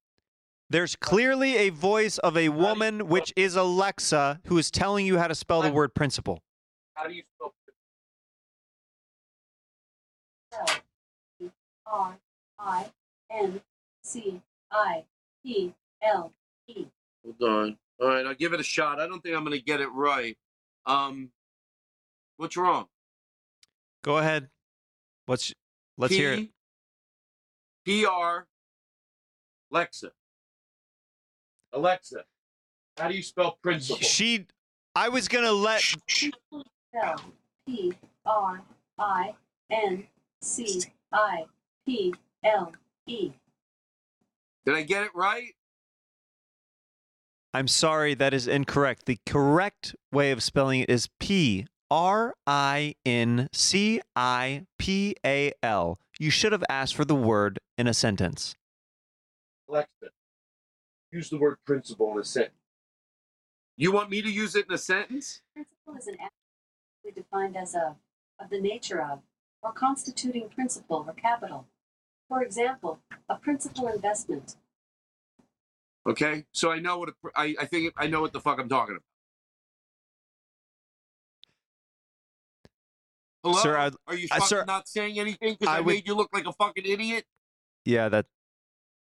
There's 0.69 0.95
clearly 0.95 1.55
a 1.57 1.69
voice 1.69 2.19
of 2.19 2.37
a 2.37 2.49
woman, 2.49 3.07
which 3.07 3.33
is 3.35 3.55
Alexa, 3.55 4.41
who 4.45 4.57
is 4.59 4.69
telling 4.69 5.05
you 5.07 5.17
how 5.17 5.27
to 5.27 5.33
spell 5.33 5.63
the 5.63 5.71
word 5.71 5.95
principal. 5.95 6.43
How 6.93 7.07
do 7.07 7.13
you 7.13 7.23
spell 7.35 7.53
L 11.41 11.51
R 11.87 12.17
I 12.59 12.91
N 13.31 13.61
C 14.03 14.41
I 14.71 15.03
P 15.43 15.73
L 16.03 16.33
E. 16.67 16.85
Hold 17.23 17.41
on. 17.49 17.77
All 18.01 18.07
right, 18.07 18.25
I'll 18.25 18.33
give 18.35 18.53
it 18.53 18.59
a 18.59 18.63
shot. 18.63 18.99
I 18.99 19.07
don't 19.07 19.21
think 19.21 19.35
I'm 19.35 19.43
going 19.43 19.57
to 19.57 19.63
get 19.63 19.81
it 19.81 19.89
right. 19.89 20.37
Um, 20.85 21.29
what's 22.37 22.55
wrong? 22.55 22.87
Go 24.03 24.17
ahead. 24.17 24.47
What's 25.25 25.53
let's 25.97 26.13
hear 26.13 26.33
it. 26.33 26.49
P 27.85 28.05
R. 28.05 28.47
Alexa. 29.71 30.11
Alexa. 31.73 32.23
How 32.97 33.09
do 33.09 33.15
you 33.15 33.21
spell 33.21 33.59
principal? 33.61 34.01
She 34.01 34.47
I 34.95 35.09
was 35.09 35.27
gonna 35.27 35.51
let 35.51 35.81
Principal 36.07 36.65
P 37.67 37.93
R 38.25 38.61
I 38.97 39.35
N 39.69 40.07
C 40.41 40.81
I 41.11 41.45
P 41.85 42.13
L 42.43 42.73
E. 43.05 43.31
Did 44.65 44.75
I 44.75 44.81
get 44.81 45.03
it 45.03 45.11
right? 45.13 45.53
I'm 47.53 47.67
sorry, 47.67 48.13
that 48.13 48.33
is 48.33 48.47
incorrect. 48.47 49.05
The 49.05 49.17
correct 49.25 49.95
way 50.11 50.31
of 50.31 50.43
spelling 50.43 50.81
it 50.81 50.89
is 50.89 51.09
P 51.19 51.65
R 51.89 52.35
I 52.45 52.93
N 53.05 53.49
C 53.51 54.01
I 54.15 54.65
P 54.77 55.15
A 55.25 55.51
L. 55.63 55.99
You 56.19 56.29
should 56.29 56.51
have 56.51 56.63
asked 56.69 56.95
for 56.95 57.05
the 57.05 57.15
word 57.15 57.59
in 57.77 57.87
a 57.87 57.93
sentence. 57.93 58.55
Alexa. 59.67 60.09
Use 61.11 61.29
the 61.29 61.37
word 61.37 61.57
principle 61.65 62.11
in 62.11 62.19
a 62.19 62.23
sentence. 62.23 62.53
You 63.77 63.91
want 63.91 64.11
me 64.11 64.21
to 64.21 64.29
use 64.29 64.55
it 64.55 64.67
in 64.67 64.73
a 64.73 64.77
sentence? 64.77 65.41
Principle 65.53 65.95
is 65.97 66.07
an 66.07 66.17
act 66.21 66.33
defined 67.15 67.57
as 67.57 67.73
a 67.73 67.95
of 68.39 68.49
the 68.51 68.61
nature 68.61 69.01
of 69.01 69.21
or 69.63 69.71
constituting 69.71 70.49
principle 70.49 71.03
or 71.07 71.13
capital. 71.13 71.65
For 72.27 72.43
example, 72.43 72.99
a 73.27 73.35
principal 73.35 73.87
investment. 73.87 74.55
Okay, 76.09 76.45
so 76.53 76.71
I 76.71 76.79
know 76.79 76.97
what 76.97 77.09
a, 77.09 77.13
I, 77.35 77.55
I 77.61 77.65
think 77.65 77.93
I 77.95 78.07
know 78.07 78.21
what 78.21 78.33
the 78.33 78.39
fuck 78.39 78.59
I'm 78.59 78.67
talking 78.67 78.95
about. 78.95 79.03
Hello, 83.43 83.57
Sir, 83.61 83.77
I- 83.77 83.91
are 84.07 84.15
you 84.15 84.27
I- 84.31 84.39
fucking 84.39 84.47
sir, 84.47 84.65
not 84.65 84.87
saying 84.87 85.19
anything 85.19 85.55
because 85.59 85.67
I 85.67 85.77
I, 85.77 85.79
would- 85.81 85.93
made 85.93 86.07
you 86.07 86.15
look 86.15 86.29
like 86.33 86.47
a 86.47 86.53
fucking 86.53 86.83
idiot? 86.85 87.25
Yeah, 87.85 88.09
that 88.09 88.25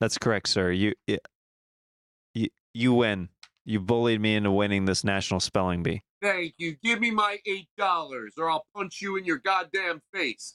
that's 0.01 0.17
correct, 0.19 0.49
sir. 0.49 0.71
You 0.73 0.95
you 1.07 2.49
you 2.73 2.93
win. 2.95 3.29
You 3.67 3.81
bullied 3.81 4.21
me 4.21 4.35
into 4.35 4.51
winning 4.51 4.85
this 4.87 5.05
national 5.05 5.41
spelling 5.41 5.83
bee. 5.83 6.03
Thank 6.23 6.55
you. 6.59 6.77
Give 6.83 7.01
me 7.01 7.11
my 7.11 7.39
eight 7.47 7.69
dollars, 7.77 8.35
or 8.39 8.51
I'll 8.51 8.67
punch 8.75 9.01
you 9.03 9.17
in 9.17 9.25
your 9.27 9.39
goddamn 9.39 10.01
face. 10.13 10.55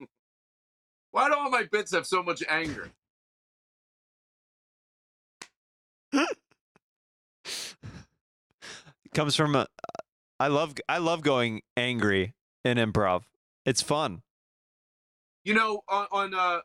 Why 1.10 1.28
do 1.28 1.34
all 1.34 1.50
my 1.50 1.64
bits 1.64 1.92
have 1.92 2.06
so 2.06 2.22
much 2.22 2.42
anger? 2.48 2.88
It 6.12 6.36
comes 9.14 9.36
from 9.36 9.54
a 9.54 9.66
I 10.40 10.48
love 10.48 10.74
I 10.88 10.98
love 10.98 11.22
going 11.22 11.62
angry 11.76 12.34
in 12.64 12.78
improv. 12.78 13.22
It's 13.64 13.82
fun. 13.82 14.22
You 15.44 15.54
know, 15.54 15.82
on 15.88 16.06
on 16.10 16.34
uh 16.34 16.60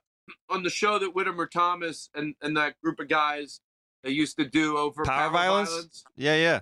on 0.50 0.64
the 0.64 0.70
show 0.70 1.00
that 1.00 1.14
Whitmer 1.14 1.50
Thomas 1.50 2.10
and 2.16 2.36
and 2.42 2.58
that 2.58 2.80
group 2.82 3.00
of 3.00 3.08
guys 3.08 3.62
they 4.04 4.12
used 4.12 4.38
to 4.38 4.46
do 4.46 4.78
over 4.78 5.04
Power 5.04 5.32
violence? 5.32 6.04
Yeah, 6.16 6.36
yeah. 6.36 6.60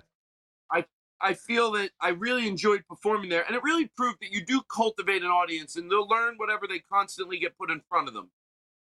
I 1.20 1.34
feel 1.34 1.72
that 1.72 1.90
I 2.00 2.10
really 2.10 2.46
enjoyed 2.46 2.84
performing 2.88 3.30
there, 3.30 3.44
and 3.46 3.56
it 3.56 3.62
really 3.62 3.86
proved 3.96 4.18
that 4.20 4.32
you 4.32 4.44
do 4.44 4.60
cultivate 4.62 5.22
an 5.22 5.28
audience, 5.28 5.76
and 5.76 5.90
they'll 5.90 6.06
learn 6.06 6.34
whatever 6.36 6.66
they 6.66 6.80
constantly 6.80 7.38
get 7.38 7.56
put 7.56 7.70
in 7.70 7.80
front 7.88 8.08
of 8.08 8.14
them. 8.14 8.30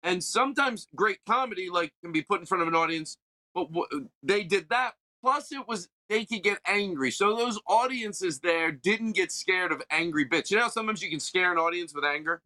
And 0.02 0.22
sometimes 0.22 0.86
great 0.94 1.18
comedy 1.26 1.68
like 1.70 1.92
can 2.02 2.12
be 2.12 2.22
put 2.22 2.40
in 2.40 2.46
front 2.46 2.62
of 2.62 2.68
an 2.68 2.74
audience, 2.74 3.18
but 3.54 3.72
w- 3.72 4.08
they 4.22 4.44
did 4.44 4.68
that. 4.70 4.94
Plus, 5.22 5.52
it 5.52 5.68
was 5.68 5.88
they 6.08 6.24
could 6.24 6.42
get 6.42 6.58
angry, 6.66 7.10
so 7.10 7.36
those 7.36 7.60
audiences 7.66 8.40
there 8.40 8.72
didn't 8.72 9.12
get 9.12 9.30
scared 9.30 9.70
of 9.70 9.82
angry 9.90 10.24
bits. 10.24 10.50
You 10.50 10.56
know, 10.56 10.64
how 10.64 10.68
sometimes 10.70 11.02
you 11.02 11.10
can 11.10 11.20
scare 11.20 11.52
an 11.52 11.58
audience 11.58 11.94
with 11.94 12.04
anger. 12.04 12.42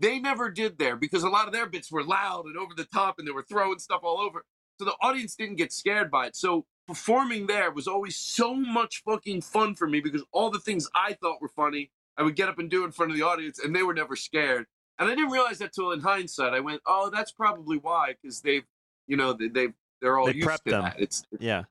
They 0.00 0.18
never 0.18 0.50
did 0.50 0.78
there 0.78 0.96
because 0.96 1.22
a 1.22 1.28
lot 1.28 1.46
of 1.46 1.52
their 1.52 1.66
bits 1.66 1.92
were 1.92 2.02
loud 2.02 2.46
and 2.46 2.56
over 2.56 2.74
the 2.74 2.84
top, 2.84 3.18
and 3.18 3.28
they 3.28 3.32
were 3.32 3.44
throwing 3.44 3.78
stuff 3.78 4.00
all 4.02 4.18
over. 4.18 4.44
So 4.78 4.84
the 4.86 4.94
audience 5.00 5.36
didn't 5.36 5.56
get 5.56 5.72
scared 5.72 6.10
by 6.10 6.26
it. 6.26 6.36
So 6.36 6.66
performing 6.88 7.46
there 7.46 7.70
was 7.70 7.86
always 7.86 8.16
so 8.16 8.54
much 8.54 9.02
fucking 9.04 9.42
fun 9.42 9.74
for 9.74 9.86
me 9.86 10.00
because 10.00 10.24
all 10.32 10.50
the 10.50 10.58
things 10.58 10.88
I 10.94 11.12
thought 11.12 11.40
were 11.40 11.48
funny, 11.48 11.90
I 12.16 12.22
would 12.22 12.34
get 12.34 12.48
up 12.48 12.58
and 12.58 12.70
do 12.70 12.84
in 12.84 12.92
front 12.92 13.12
of 13.12 13.18
the 13.18 13.24
audience, 13.24 13.58
and 13.58 13.74
they 13.74 13.82
were 13.82 13.94
never 13.94 14.16
scared. 14.16 14.66
And 14.98 15.08
I 15.08 15.14
didn't 15.14 15.30
realize 15.30 15.58
that 15.58 15.72
till 15.72 15.92
in 15.92 16.00
hindsight. 16.00 16.54
I 16.54 16.60
went, 16.60 16.80
"Oh, 16.86 17.10
that's 17.10 17.32
probably 17.32 17.78
why," 17.78 18.14
because 18.20 18.40
they've, 18.40 18.64
you 19.06 19.16
know, 19.16 19.32
they, 19.32 19.48
they've 19.48 19.74
they're 20.00 20.18
all 20.18 20.26
They 20.26 20.34
used 20.34 20.64
to 20.64 20.70
them. 20.70 20.82
that. 20.82 21.00
It's 21.00 21.24
Yeah. 21.38 21.64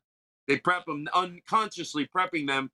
They 0.47 0.57
prep 0.57 0.85
them 0.85 1.07
unconsciously, 1.13 2.07
prepping 2.15 2.47
them 2.47 2.71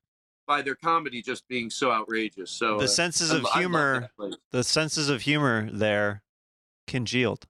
by 0.48 0.62
their 0.62 0.76
comedy 0.76 1.22
just 1.22 1.48
being 1.48 1.70
so 1.70 1.92
outrageous. 1.92 2.50
So 2.50 2.78
The 2.80 2.86
uh, 2.86 2.88
senses 2.88 3.32
of 3.32 3.46
I 3.54 3.60
humor 3.60 4.10
place. 4.18 4.36
the 4.52 4.64
senses 4.64 5.10
of 5.10 5.22
humor 5.22 5.70
there 5.72 6.24
congealed. 6.88 7.46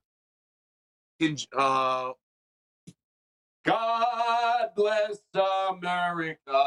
Uh, 1.56 2.12
God 3.64 4.70
bless 4.74 5.18
America, 5.34 6.62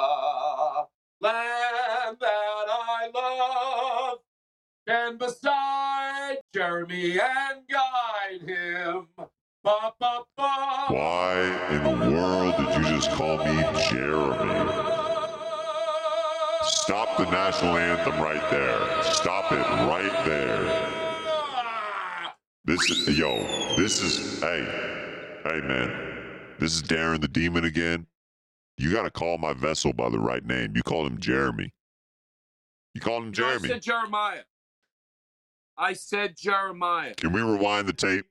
land 1.21 2.17
that 2.19 2.67
I 2.69 3.09
love. 3.13 4.19
And 4.85 5.17
beside 5.17 6.37
Jeremy 6.53 7.19
and 7.19 7.61
guide 7.69 8.41
him. 8.47 9.07
Why 9.63 11.35
in 11.71 11.83
the 11.83 12.11
world 12.11 12.57
did 12.57 12.75
you 12.75 12.83
just 12.83 13.11
call 13.11 13.37
me 13.37 13.63
Jeremy? 13.89 14.69
Stop 16.63 17.17
the 17.17 17.25
national 17.31 17.77
anthem 17.77 18.19
right 18.21 18.51
there. 18.51 19.03
Stop 19.03 19.53
it 19.53 19.65
right 19.87 20.25
there. 20.25 20.89
This 22.65 22.89
is 22.89 23.17
yo. 23.17 23.37
This 23.77 24.01
is 24.01 24.41
hey, 24.41 24.65
hey 25.45 25.61
man. 25.61 26.19
This 26.59 26.75
is 26.75 26.83
Darren 26.83 27.21
the 27.21 27.29
Demon 27.29 27.63
again. 27.63 28.05
You 28.77 28.91
gotta 28.91 29.11
call 29.11 29.37
my 29.37 29.53
vessel 29.53 29.93
by 29.93 30.09
the 30.09 30.19
right 30.19 30.45
name. 30.45 30.73
You 30.75 30.83
called 30.83 31.07
him 31.07 31.19
Jeremy. 31.21 31.73
You 32.93 32.99
called 32.99 33.23
him 33.23 33.31
No, 33.37 33.45
I 33.45 33.49
Jeremy. 33.51 33.69
said 33.69 33.81
Jeremiah. 33.81 34.43
I 35.77 35.93
said 35.93 36.35
Jeremiah. 36.37 37.15
Can 37.15 37.31
we 37.31 37.41
rewind 37.41 37.87
the 37.87 37.93
tape? 37.93 38.25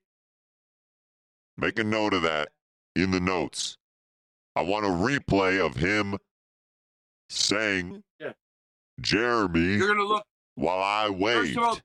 Make 1.56 1.78
a 1.78 1.84
note 1.84 2.14
of 2.14 2.22
that 2.22 2.48
in 2.96 3.10
the 3.10 3.20
notes. 3.20 3.76
I 4.56 4.62
want 4.62 4.84
a 4.84 4.88
replay 4.88 5.64
of 5.64 5.76
him 5.76 6.18
saying 7.28 8.02
Yeah. 8.18 8.32
Jeremy 9.00 9.76
You're 9.76 9.88
gonna 9.88 10.04
look. 10.06 10.26
while 10.54 10.82
I 10.82 11.06
of 11.06 11.58
all, 11.58 11.78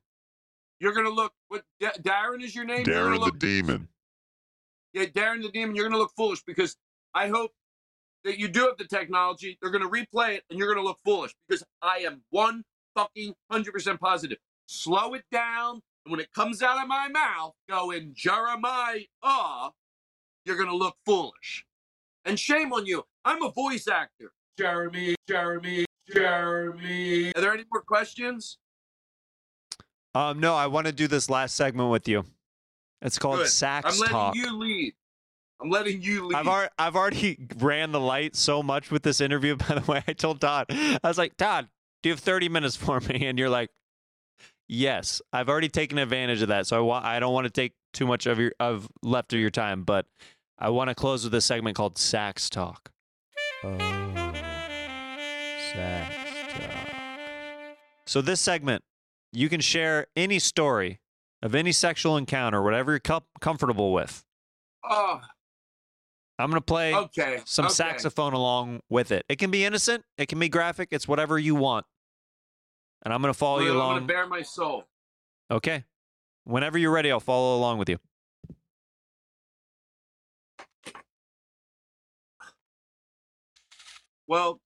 you're 0.79 0.93
gonna 0.93 1.09
look. 1.09 1.33
What 1.47 1.63
Da- 1.79 1.91
Darren 1.93 2.43
is 2.43 2.53
your 2.55 2.65
name? 2.65 2.85
Darren 2.85 3.13
the 3.13 3.19
look, 3.19 3.39
Demon. 3.39 3.87
Yeah, 4.93 5.05
Darren 5.05 5.41
the 5.41 5.49
Demon. 5.49 5.75
You're 5.75 5.85
gonna 5.87 5.97
look 5.97 6.13
foolish 6.15 6.43
because 6.43 6.75
I 7.13 7.29
hope 7.29 7.51
that 8.23 8.37
you 8.37 8.47
do 8.47 8.67
have 8.67 8.77
the 8.77 8.85
technology. 8.85 9.57
They're 9.61 9.71
gonna 9.71 9.89
replay 9.89 10.35
it, 10.35 10.43
and 10.49 10.59
you're 10.59 10.73
gonna 10.73 10.85
look 10.85 10.99
foolish 11.05 11.33
because 11.47 11.63
I 11.81 11.99
am 11.99 12.23
one 12.29 12.63
fucking 12.95 13.33
hundred 13.49 13.71
percent 13.71 13.99
positive. 13.99 14.37
Slow 14.67 15.13
it 15.13 15.23
down, 15.31 15.81
and 16.07 16.11
when 16.13 16.21
it 16.21 16.33
comes 16.33 16.63
out 16.63 16.81
of 16.81 16.87
my 16.87 17.09
mouth, 17.09 17.53
going 17.67 18.13
Jeremiah, 18.15 19.01
you're 20.45 20.57
gonna 20.57 20.73
look 20.73 20.95
foolish. 21.05 21.65
And 22.23 22.39
shame 22.39 22.71
on 22.71 22.85
you. 22.85 23.03
I'm 23.25 23.43
a 23.43 23.51
voice 23.51 23.89
actor. 23.89 24.31
Jeremy, 24.57 25.15
Jeremy, 25.27 25.85
Jeremy. 26.09 27.33
Are 27.35 27.41
there 27.41 27.53
any 27.53 27.65
more 27.69 27.81
questions? 27.81 28.57
Um 30.15 30.39
no, 30.39 30.55
I 30.55 30.67
want 30.67 30.87
to 30.87 30.93
do 30.93 31.09
this 31.09 31.29
last 31.29 31.55
segment 31.55 31.89
with 31.89 32.07
you. 32.07 32.23
It's 33.01 33.19
called 33.19 33.39
Good. 33.39 33.49
Sax 33.49 33.93
I'm 33.93 33.99
letting 33.99 34.13
Talk. 34.13 34.35
you 34.35 34.57
lead. 34.57 34.93
I'm 35.61 35.69
letting 35.69 36.01
you 36.01 36.27
lead. 36.27 36.37
I've 36.37 36.47
already, 36.47 36.71
I've 36.79 36.95
already 37.01 37.47
ran 37.57 37.91
the 37.91 37.99
light 37.99 38.37
so 38.37 38.63
much 38.63 38.91
with 38.91 39.03
this 39.03 39.19
interview. 39.19 39.55
By 39.57 39.79
the 39.79 39.91
way, 39.91 40.03
I 40.07 40.13
told 40.13 40.39
Todd, 40.39 40.67
I 40.69 40.99
was 41.03 41.17
like, 41.17 41.35
Todd, 41.35 41.67
do 42.01 42.09
you 42.09 42.13
have 42.13 42.21
30 42.21 42.47
minutes 42.47 42.77
for 42.77 43.01
me? 43.01 43.25
And 43.25 43.37
you're 43.37 43.49
like, 43.49 43.69
Yes, 44.69 45.21
I've 45.31 45.47
already 45.47 45.69
taken 45.69 45.97
advantage 45.97 46.41
of 46.41 46.49
that. 46.49 46.67
So 46.67 46.77
I 46.77 46.81
want, 46.81 47.05
I 47.05 47.19
don't 47.19 47.33
want 47.33 47.45
to 47.45 47.49
take 47.51 47.73
too 47.93 48.05
much 48.05 48.25
of 48.25 48.37
your 48.37 48.51
of 48.59 48.89
left 49.01 49.33
of 49.33 49.39
your 49.39 49.49
time, 49.49 49.83
but 49.83 50.05
I 50.59 50.69
want 50.69 50.89
to 50.89 50.95
close 50.95 51.23
with 51.23 51.33
a 51.33 51.41
segment 51.41 51.77
called 51.77 51.97
Sax 51.97 52.49
Talk. 52.49 52.91
Oh, 53.63 53.77
Sax 55.73 56.15
Talk. 56.53 57.77
So 58.05 58.21
this 58.21 58.41
segment, 58.41 58.83
you 59.31 59.47
can 59.47 59.61
share 59.61 60.07
any 60.15 60.39
story 60.39 60.99
of 61.41 61.55
any 61.55 61.71
sexual 61.71 62.17
encounter, 62.17 62.61
whatever 62.61 62.91
you're 62.91 62.99
com- 62.99 63.23
comfortable 63.39 63.93
with. 63.93 64.25
Oh, 64.83 65.21
I'm 66.39 66.49
gonna 66.49 66.61
play 66.61 66.93
okay. 66.93 67.41
some 67.45 67.65
okay. 67.65 67.73
saxophone 67.73 68.33
along 68.33 68.81
with 68.89 69.11
it. 69.11 69.25
It 69.29 69.39
can 69.39 69.49
be 69.49 69.65
innocent, 69.65 70.03
it 70.17 70.27
can 70.27 70.39
be 70.39 70.49
graphic, 70.49 70.89
it's 70.91 71.07
whatever 71.07 71.39
you 71.39 71.55
want. 71.55 71.85
And 73.03 73.13
I'm 73.13 73.21
going 73.21 73.33
to 73.33 73.37
follow 73.37 73.59
I'm 73.59 73.65
you 73.65 73.73
gonna, 73.73 73.83
I'm 73.83 73.95
gonna 73.95 74.05
bare 74.05 74.27
my 74.27 74.41
soul. 74.41 74.85
okay. 75.51 75.85
Whenever 76.43 76.77
you're 76.77 76.91
ready, 76.91 77.11
I'll 77.11 77.19
follow 77.19 77.57
along 77.57 77.77
with 77.77 77.89
you. 77.89 77.97
Well, 84.27 84.59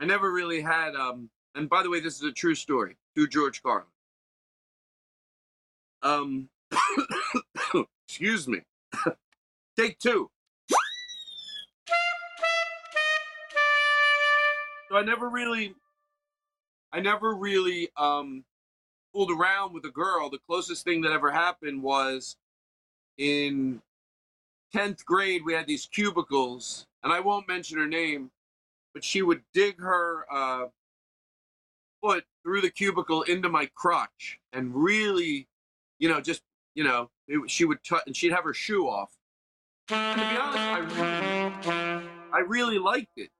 I 0.00 0.04
never 0.04 0.32
really 0.32 0.60
had. 0.60 0.94
Um, 0.94 1.30
and 1.54 1.68
by 1.68 1.82
the 1.82 1.90
way, 1.90 2.00
this 2.00 2.16
is 2.16 2.22
a 2.22 2.32
true 2.32 2.54
story. 2.54 2.96
To 3.16 3.26
George 3.26 3.62
Carlin. 3.62 3.84
Um, 6.02 6.48
excuse 8.08 8.46
me. 8.46 8.60
Take 9.76 9.98
two. 9.98 10.30
So 14.90 14.96
I 14.96 15.02
never 15.02 15.28
really, 15.28 15.74
I 16.92 17.00
never 17.00 17.34
really 17.34 17.88
um, 17.96 18.44
fooled 19.12 19.30
around 19.30 19.72
with 19.74 19.84
a 19.84 19.90
girl. 19.90 20.30
The 20.30 20.40
closest 20.46 20.84
thing 20.84 21.02
that 21.02 21.12
ever 21.12 21.30
happened 21.30 21.82
was 21.82 22.36
in 23.18 23.82
10th 24.74 25.04
grade, 25.04 25.42
we 25.44 25.52
had 25.52 25.66
these 25.66 25.86
cubicles, 25.86 26.86
and 27.02 27.12
I 27.12 27.20
won't 27.20 27.48
mention 27.48 27.78
her 27.78 27.86
name, 27.86 28.30
but 28.94 29.04
she 29.04 29.22
would 29.22 29.42
dig 29.52 29.80
her 29.80 30.24
uh, 30.30 30.66
foot 32.02 32.24
through 32.42 32.60
the 32.60 32.70
cubicle 32.70 33.22
into 33.22 33.48
my 33.48 33.66
crotch 33.74 34.38
and 34.52 34.74
really, 34.74 35.48
you 35.98 36.08
know, 36.08 36.20
just, 36.20 36.42
you 36.74 36.84
know, 36.84 37.10
it, 37.26 37.50
she 37.50 37.64
would 37.64 37.82
touch, 37.84 38.02
and 38.06 38.16
she'd 38.16 38.32
have 38.32 38.44
her 38.44 38.54
shoe 38.54 38.88
off. 38.88 39.10
And 39.90 40.20
to 40.20 40.28
be 40.28 40.36
honest, 40.36 40.58
I 40.58 40.78
really, 41.64 42.08
I 42.32 42.38
really 42.40 42.78
liked 42.78 43.16
it. 43.16 43.30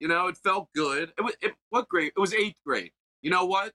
You 0.00 0.08
know, 0.08 0.28
it 0.28 0.36
felt 0.36 0.68
good. 0.74 1.12
It 1.16 1.22
was 1.22 1.34
it, 1.40 1.54
what 1.70 1.88
grade? 1.88 2.12
It 2.16 2.20
was 2.20 2.34
eighth 2.34 2.60
grade. 2.64 2.92
You 3.22 3.30
know 3.30 3.46
what? 3.46 3.72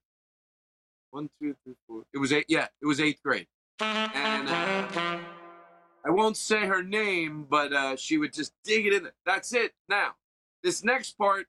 One, 1.12 1.30
two, 1.42 1.56
three, 1.64 1.74
four. 1.88 2.04
It 2.14 2.20
was 2.20 2.32
eight. 2.32 2.46
Yeah, 2.48 2.68
it 2.82 2.86
was 2.86 3.00
eighth 3.00 3.22
grade. 3.24 3.48
And 3.80 4.48
uh, 4.48 5.20
I 6.06 6.10
won't 6.10 6.38
say 6.38 6.66
her 6.66 6.84
name, 6.84 7.46
but 7.50 7.74
uh, 7.74 7.96
she 7.96 8.18
would 8.18 8.34
just 8.34 8.54
dig 8.64 8.86
it 8.86 8.94
in. 8.94 9.04
There. 9.04 9.14
That's 9.26 9.54
it. 9.54 9.74
Now, 9.88 10.12
this 10.64 10.84
next 10.84 11.18
part 11.18 11.48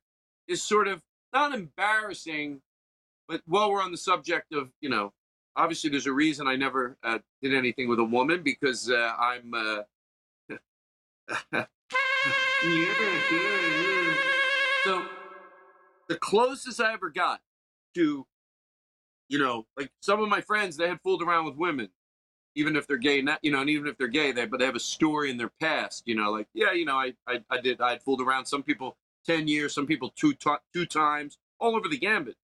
is 0.49 0.63
sort 0.63 0.89
of 0.89 1.03
not 1.33 1.55
embarrassing, 1.55 2.63
but 3.29 3.43
while 3.47 3.71
we're 3.71 3.83
on 3.83 3.93
the 3.93 3.99
subject 3.99 4.53
of, 4.53 4.71
you 4.81 4.89
know, 4.89 5.13
obviously 5.57 5.91
there's 5.91 6.07
a 6.07 6.13
reason 6.13 6.47
I 6.47 6.57
never 6.57 6.97
uh, 7.03 7.19
did 7.43 7.55
anything 7.55 7.89
with 7.89 7.99
a 7.99 8.05
woman 8.05 8.43
because 8.43 8.91
uh, 8.91 9.13
I'm. 9.19 9.55
Uh, 9.55 9.83
so 14.85 15.05
the 16.09 16.17
closest 16.17 16.81
I 16.81 16.93
ever 16.93 17.11
got 17.11 17.41
to, 17.95 18.27
you 19.29 19.39
know, 19.39 19.67
like 19.77 19.91
some 20.01 20.21
of 20.21 20.29
my 20.29 20.41
friends, 20.41 20.77
they 20.77 20.89
had 20.89 21.01
fooled 21.03 21.23
around 21.23 21.47
with 21.47 21.57
women, 21.57 21.89
even 22.55 22.77
if 22.77 22.87
they're 22.87 22.97
gay, 22.97 23.23
not, 23.23 23.39
you 23.43 23.51
know, 23.51 23.61
and 23.61 23.71
even 23.71 23.87
if 23.87 23.97
they're 23.97 24.09
gay, 24.09 24.33
they 24.33 24.47
but 24.47 24.59
they 24.59 24.67
have 24.67 24.77
a 24.77 24.81
story 24.81 25.31
in 25.31 25.37
their 25.37 25.53
past, 25.61 26.03
you 26.07 26.15
know, 26.15 26.31
like 26.31 26.49
yeah, 26.55 26.73
you 26.73 26.85
know, 26.85 26.97
I 26.97 27.15
I, 27.27 27.43
I 27.51 27.61
did 27.61 27.81
I 27.81 27.99
fooled 27.99 28.21
around 28.21 28.47
some 28.47 28.63
people 28.63 28.97
ten 29.25 29.49
years, 29.49 29.75
some 29.75 29.87
people 29.87 30.13
two 30.17 30.35
ti 30.35 30.55
two 30.73 30.87
times, 30.87 31.39
all 31.59 31.77
over 31.77 31.89
the 31.89 31.99
gambit. 31.99 32.37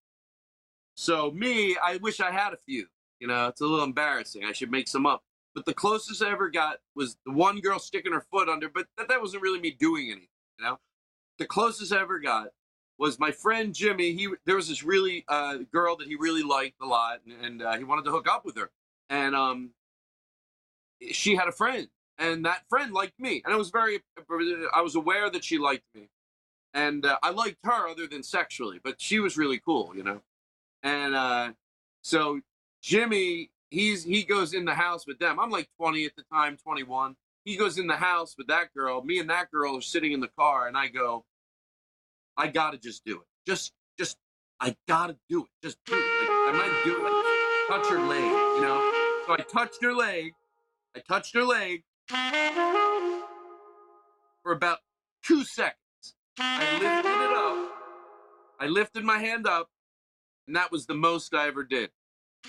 So 0.95 1.31
me, 1.31 1.77
I 1.77 1.97
wish 1.97 2.19
I 2.19 2.31
had 2.31 2.53
a 2.53 2.57
few. 2.65 2.87
You 3.19 3.27
know, 3.27 3.47
it's 3.47 3.61
a 3.61 3.65
little 3.65 3.83
embarrassing. 3.85 4.43
I 4.45 4.51
should 4.51 4.71
make 4.71 4.87
some 4.87 5.05
up. 5.05 5.23
But 5.55 5.65
the 5.65 5.73
closest 5.73 6.21
I 6.21 6.31
ever 6.31 6.49
got 6.49 6.77
was 6.95 7.17
the 7.25 7.31
one 7.31 7.59
girl 7.61 7.79
sticking 7.79 8.13
her 8.13 8.25
foot 8.31 8.47
under, 8.47 8.69
but 8.69 8.87
that, 8.97 9.07
that 9.07 9.21
wasn't 9.21 9.41
really 9.41 9.59
me 9.59 9.71
doing 9.71 10.11
anything, 10.11 10.27
you 10.59 10.65
know? 10.65 10.79
The 11.39 11.45
closest 11.45 11.93
I 11.93 12.01
ever 12.01 12.19
got 12.19 12.49
was 12.97 13.19
my 13.19 13.31
friend 13.31 13.73
Jimmy. 13.73 14.13
He 14.13 14.27
there 14.45 14.55
was 14.55 14.67
this 14.67 14.83
really 14.83 15.23
uh, 15.27 15.57
girl 15.71 15.95
that 15.97 16.07
he 16.07 16.15
really 16.15 16.43
liked 16.43 16.75
a 16.81 16.85
lot, 16.85 17.19
and, 17.25 17.45
and 17.45 17.61
uh, 17.61 17.77
he 17.77 17.83
wanted 17.83 18.05
to 18.05 18.11
hook 18.11 18.27
up 18.29 18.45
with 18.45 18.57
her. 18.57 18.71
And 19.09 19.35
um, 19.35 19.71
she 21.11 21.35
had 21.35 21.47
a 21.47 21.51
friend, 21.51 21.87
and 22.17 22.45
that 22.45 22.63
friend 22.69 22.93
liked 22.93 23.19
me, 23.19 23.41
and 23.45 23.53
I 23.53 23.57
was 23.57 23.69
very, 23.69 23.99
I 24.73 24.81
was 24.81 24.95
aware 24.95 25.29
that 25.29 25.43
she 25.43 25.57
liked 25.57 25.85
me, 25.95 26.09
and 26.73 27.05
uh, 27.05 27.17
I 27.23 27.29
liked 27.31 27.57
her 27.63 27.87
other 27.87 28.07
than 28.07 28.23
sexually, 28.23 28.79
but 28.83 28.99
she 28.99 29.19
was 29.19 29.37
really 29.37 29.59
cool, 29.59 29.93
you 29.95 30.03
know. 30.03 30.21
And 30.83 31.15
uh, 31.15 31.51
so 32.01 32.41
Jimmy, 32.81 33.51
he's 33.69 34.03
he 34.03 34.23
goes 34.23 34.53
in 34.53 34.65
the 34.65 34.73
house 34.73 35.05
with 35.05 35.19
them. 35.19 35.39
I'm 35.39 35.49
like 35.49 35.69
20 35.77 36.05
at 36.05 36.15
the 36.15 36.23
time, 36.31 36.57
21. 36.57 37.15
He 37.47 37.55
goes 37.55 37.77
in 37.77 37.87
the 37.87 37.95
house 37.95 38.35
with 38.37 38.47
that 38.47 38.73
girl. 38.73 39.01
Me 39.03 39.19
and 39.19 39.29
that 39.29 39.49
girl 39.51 39.77
are 39.77 39.81
sitting 39.81 40.11
in 40.11 40.19
the 40.19 40.27
car, 40.27 40.67
and 40.67 40.75
I 40.75 40.89
go, 40.89 41.23
I 42.35 42.47
gotta 42.47 42.77
just 42.77 43.05
do 43.05 43.21
it. 43.21 43.27
Just, 43.45 43.71
just, 43.97 44.17
I 44.59 44.75
gotta 44.85 45.15
do 45.29 45.45
it. 45.45 45.49
Just 45.63 45.77
do 45.85 45.93
it. 45.93 45.97
Like, 45.97 46.29
I 46.29 46.51
might 46.51 46.83
do 46.83 46.91
it. 46.97 47.03
Like, 47.09 47.81
touch 47.81 47.89
her 47.89 48.05
leg, 48.05 48.21
you 48.21 48.61
know. 48.61 48.91
So 49.25 49.33
I 49.33 49.37
touched 49.49 49.81
her 49.81 49.93
leg. 49.93 50.33
I 50.93 50.99
touched 51.07 51.33
her 51.35 51.43
leg 51.45 51.85
for 54.43 54.51
about 54.51 54.79
two 55.25 55.45
seconds. 55.45 56.15
I 56.37 56.73
lifted 56.73 57.09
it 57.09 57.31
up. 57.31 57.71
I 58.59 58.65
lifted 58.67 59.05
my 59.05 59.19
hand 59.19 59.47
up, 59.47 59.69
and 60.47 60.55
that 60.57 60.69
was 60.69 60.85
the 60.85 60.95
most 60.95 61.33
I 61.33 61.47
ever 61.47 61.63
did. 61.63 61.91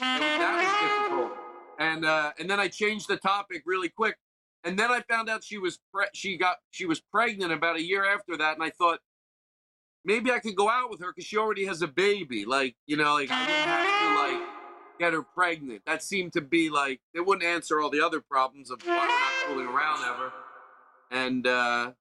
Was, 0.00 0.18
that 0.18 0.56
was 0.56 0.72
difficult. 0.82 1.38
And 1.78 2.04
uh, 2.04 2.32
and 2.40 2.50
then 2.50 2.58
I 2.58 2.66
changed 2.66 3.06
the 3.06 3.16
topic 3.16 3.62
really 3.64 3.90
quick. 3.90 4.16
And 4.68 4.78
then 4.78 4.90
I 4.90 5.00
found 5.00 5.30
out 5.30 5.42
she 5.42 5.56
was 5.56 5.78
pre- 5.94 6.08
she 6.12 6.36
got 6.36 6.58
she 6.72 6.84
was 6.84 7.00
pregnant 7.00 7.52
about 7.52 7.76
a 7.76 7.82
year 7.82 8.04
after 8.04 8.36
that, 8.36 8.52
and 8.52 8.62
I 8.62 8.68
thought 8.68 9.00
maybe 10.04 10.30
I 10.30 10.40
could 10.40 10.56
go 10.56 10.68
out 10.68 10.90
with 10.90 11.00
her 11.00 11.06
because 11.10 11.24
she 11.24 11.38
already 11.38 11.64
has 11.64 11.80
a 11.80 11.88
baby. 11.88 12.44
Like 12.44 12.76
you 12.86 12.98
know, 12.98 13.14
like 13.14 13.30
I 13.30 13.40
wouldn't 13.40 13.56
have 13.56 14.28
to 14.28 14.36
like 14.36 14.48
get 14.98 15.12
her 15.14 15.22
pregnant. 15.22 15.84
That 15.86 16.02
seemed 16.02 16.34
to 16.34 16.42
be 16.42 16.68
like 16.68 17.00
it 17.14 17.24
wouldn't 17.24 17.48
answer 17.48 17.80
all 17.80 17.88
the 17.88 18.04
other 18.04 18.20
problems 18.20 18.70
of 18.70 18.82
why 18.82 18.98
we're 18.98 19.06
not 19.06 19.32
fooling 19.46 19.74
around 19.74 20.04
ever. 20.04 20.32
And 21.10 21.46
uh, 21.46 21.92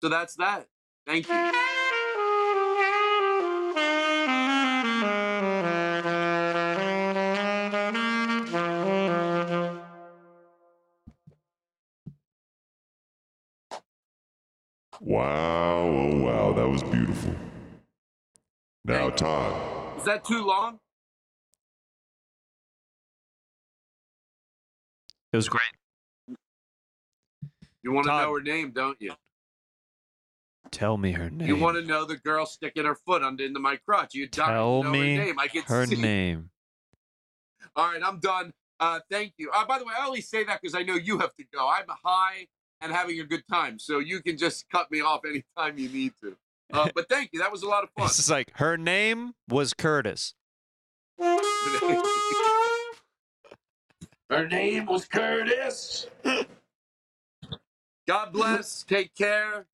so 0.00 0.08
that's 0.08 0.34
that. 0.36 0.66
Thank 1.06 1.28
you. 1.28 1.73
Wow, 15.14 15.76
oh 15.84 16.16
wow, 16.16 16.52
that 16.54 16.68
was 16.68 16.82
beautiful. 16.82 17.36
Now, 18.84 19.10
Todd, 19.10 19.96
Is 19.96 20.04
that 20.06 20.24
too 20.24 20.44
long? 20.44 20.80
It 25.32 25.36
was 25.36 25.48
great. 25.48 25.62
You 27.84 27.92
want 27.92 28.06
to 28.08 28.12
know 28.12 28.34
her 28.34 28.42
name, 28.42 28.72
don't 28.72 29.00
you? 29.00 29.12
Tell 30.72 30.96
me 30.96 31.12
her 31.12 31.30
name. 31.30 31.46
You 31.46 31.54
want 31.54 31.76
to 31.76 31.84
know 31.84 32.04
the 32.04 32.16
girl 32.16 32.44
sticking 32.44 32.84
her 32.84 32.96
foot 32.96 33.22
under 33.22 33.44
into 33.44 33.60
my 33.60 33.76
crotch? 33.76 34.14
You 34.14 34.26
dying 34.26 34.48
to 34.48 34.52
Tell 34.54 34.82
know 34.82 34.90
me 34.90 35.14
her 35.14 35.26
name? 35.26 35.38
I 35.38 35.46
can 35.46 35.62
her 35.62 35.86
see. 35.86 35.94
name. 35.94 36.50
All 37.76 37.86
right, 37.92 38.02
I'm 38.04 38.18
done. 38.18 38.52
Uh, 38.80 38.98
thank 39.08 39.34
you. 39.36 39.52
Uh, 39.54 39.64
by 39.64 39.78
the 39.78 39.84
way, 39.84 39.92
I 39.96 40.08
only 40.08 40.22
say 40.22 40.42
that 40.42 40.60
because 40.60 40.74
I 40.74 40.82
know 40.82 40.96
you 40.96 41.20
have 41.20 41.36
to 41.36 41.44
go. 41.54 41.68
I'm 41.68 41.86
high 42.04 42.48
and 42.84 42.92
having 42.92 43.18
a 43.18 43.24
good 43.24 43.42
time, 43.50 43.78
so 43.78 43.98
you 43.98 44.22
can 44.22 44.36
just 44.36 44.68
cut 44.68 44.90
me 44.90 45.00
off 45.00 45.22
anytime 45.26 45.78
you 45.78 45.88
need 45.88 46.12
to. 46.22 46.36
Uh, 46.72 46.88
but 46.94 47.08
thank 47.08 47.30
you. 47.32 47.40
That 47.40 47.50
was 47.50 47.62
a 47.62 47.68
lot 47.68 47.82
of 47.82 47.90
fun. 47.96 48.06
It's 48.06 48.16
just 48.16 48.30
like 48.30 48.52
her 48.56 48.76
name 48.76 49.34
was 49.48 49.74
Curtis. 49.74 50.34
Her 51.18 51.38
name 54.48 54.86
was 54.86 55.06
Curtis. 55.06 56.06
God 58.06 58.32
bless. 58.32 58.82
Take 58.82 59.14
care. 59.14 59.66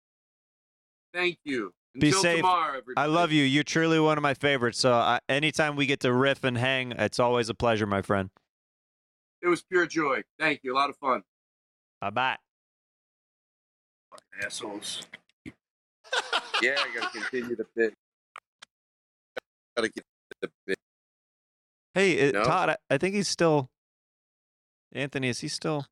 Thank 1.13 1.37
you. 1.43 1.73
Be 1.99 2.11
safe. 2.11 2.37
tomorrow, 2.37 2.77
everybody. 2.77 2.95
I 2.97 3.07
love 3.07 3.31
you. 3.31 3.43
You're 3.43 3.63
truly 3.63 3.99
one 3.99 4.17
of 4.17 4.21
my 4.21 4.35
favorites. 4.35 4.77
So 4.77 4.93
I, 4.93 5.19
anytime 5.27 5.75
we 5.75 5.87
get 5.87 6.01
to 6.01 6.13
riff 6.13 6.43
and 6.43 6.57
hang, 6.57 6.91
it's 6.91 7.19
always 7.19 7.49
a 7.49 7.55
pleasure, 7.55 7.87
my 7.87 8.03
friend. 8.03 8.29
It 9.41 9.47
was 9.47 9.63
pure 9.63 9.87
joy. 9.87 10.23
Thank 10.37 10.59
you. 10.63 10.73
A 10.73 10.77
lot 10.77 10.89
of 10.89 10.97
fun. 10.97 11.23
Bye 12.01 12.09
bye. 12.11 12.37
Assholes. 14.43 15.05
yeah, 16.61 16.75
I 16.77 16.99
gotta 16.99 17.19
continue 17.19 17.55
the 17.55 17.65
bit. 17.75 17.93
Gotta 19.75 19.89
get 19.89 20.03
the 20.41 20.49
bit. 20.65 20.77
Hey, 21.93 22.13
it, 22.13 22.33
No? 22.33 22.43
Todd, 22.43 22.69
I, 22.69 22.77
I 22.89 22.97
think 22.97 23.15
he's 23.15 23.27
still. 23.27 23.69
Anthony, 24.91 25.29
is 25.29 25.39
he 25.39 25.47
still? 25.47 25.85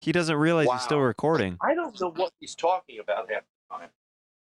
He 0.00 0.12
doesn't 0.12 0.36
realize 0.36 0.68
he's 0.70 0.82
still 0.82 1.00
recording. 1.00 1.58
I 1.60 1.74
don't 1.74 1.98
know 2.00 2.10
what 2.10 2.32
he's 2.40 2.54
talking 2.54 2.98
about 3.00 3.30
half 3.30 3.42
the 3.42 3.76
time. 3.76 3.88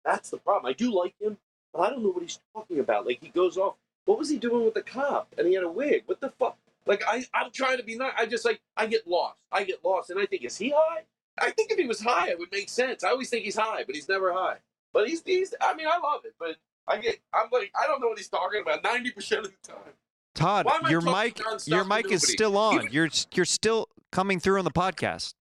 That's 0.03 0.29
the 0.29 0.37
problem. 0.37 0.69
I 0.69 0.73
do 0.73 0.93
like 0.93 1.15
him, 1.19 1.37
but 1.73 1.81
I 1.81 1.89
don't 1.89 2.03
know 2.03 2.09
what 2.09 2.21
he's 2.23 2.39
talking 2.53 2.79
about. 2.79 3.05
Like 3.05 3.19
he 3.21 3.29
goes 3.29 3.57
off. 3.57 3.75
What 4.05 4.19
was 4.19 4.29
he 4.29 4.37
doing 4.37 4.65
with 4.65 4.73
the 4.73 4.81
cop? 4.81 5.33
And 5.37 5.47
he 5.47 5.53
had 5.53 5.63
a 5.63 5.69
wig. 5.69 6.03
What 6.05 6.21
the 6.21 6.29
fuck? 6.29 6.57
Like 6.85 7.03
I, 7.07 7.25
I'm 7.33 7.51
trying 7.51 7.77
to 7.77 7.83
be 7.83 7.97
nice. 7.97 8.13
I 8.17 8.25
just 8.25 8.45
like 8.45 8.61
I 8.75 8.85
get 8.85 9.07
lost. 9.07 9.39
I 9.51 9.63
get 9.63 9.83
lost, 9.83 10.09
and 10.09 10.19
I 10.19 10.25
think 10.25 10.43
is 10.43 10.57
he 10.57 10.69
high? 10.75 11.03
I 11.39 11.51
think 11.51 11.71
if 11.71 11.77
he 11.77 11.85
was 11.85 12.01
high, 12.01 12.29
it 12.29 12.39
would 12.39 12.51
make 12.51 12.69
sense. 12.69 13.03
I 13.03 13.09
always 13.09 13.29
think 13.29 13.45
he's 13.45 13.55
high, 13.55 13.83
but 13.85 13.95
he's 13.95 14.09
never 14.09 14.33
high. 14.33 14.57
But 14.93 15.07
he's 15.07 15.21
he's. 15.23 15.53
I 15.61 15.75
mean, 15.75 15.87
I 15.87 15.97
love 15.97 16.21
it, 16.25 16.33
but 16.39 16.55
I 16.87 16.97
get. 16.97 17.19
I'm 17.33 17.47
like 17.51 17.71
I 17.79 17.87
don't 17.87 18.01
know 18.01 18.07
what 18.07 18.17
he's 18.17 18.29
talking 18.29 18.61
about 18.61 18.83
ninety 18.83 19.11
percent 19.11 19.45
of 19.45 19.51
the 19.51 19.71
time. 19.73 19.93
Todd, 20.35 20.65
Why 20.65 20.75
am 20.75 20.85
I 20.85 20.89
your 20.91 21.01
mic, 21.01 21.39
your 21.65 21.83
mic 21.83 22.11
is 22.11 22.21
still 22.21 22.57
on. 22.57 22.75
Even- 22.75 22.91
You're 22.91 23.09
you're 23.33 23.45
still 23.45 23.87
coming 24.11 24.39
through 24.39 24.59
on 24.59 24.65
the 24.65 24.71
podcast. 24.71 25.33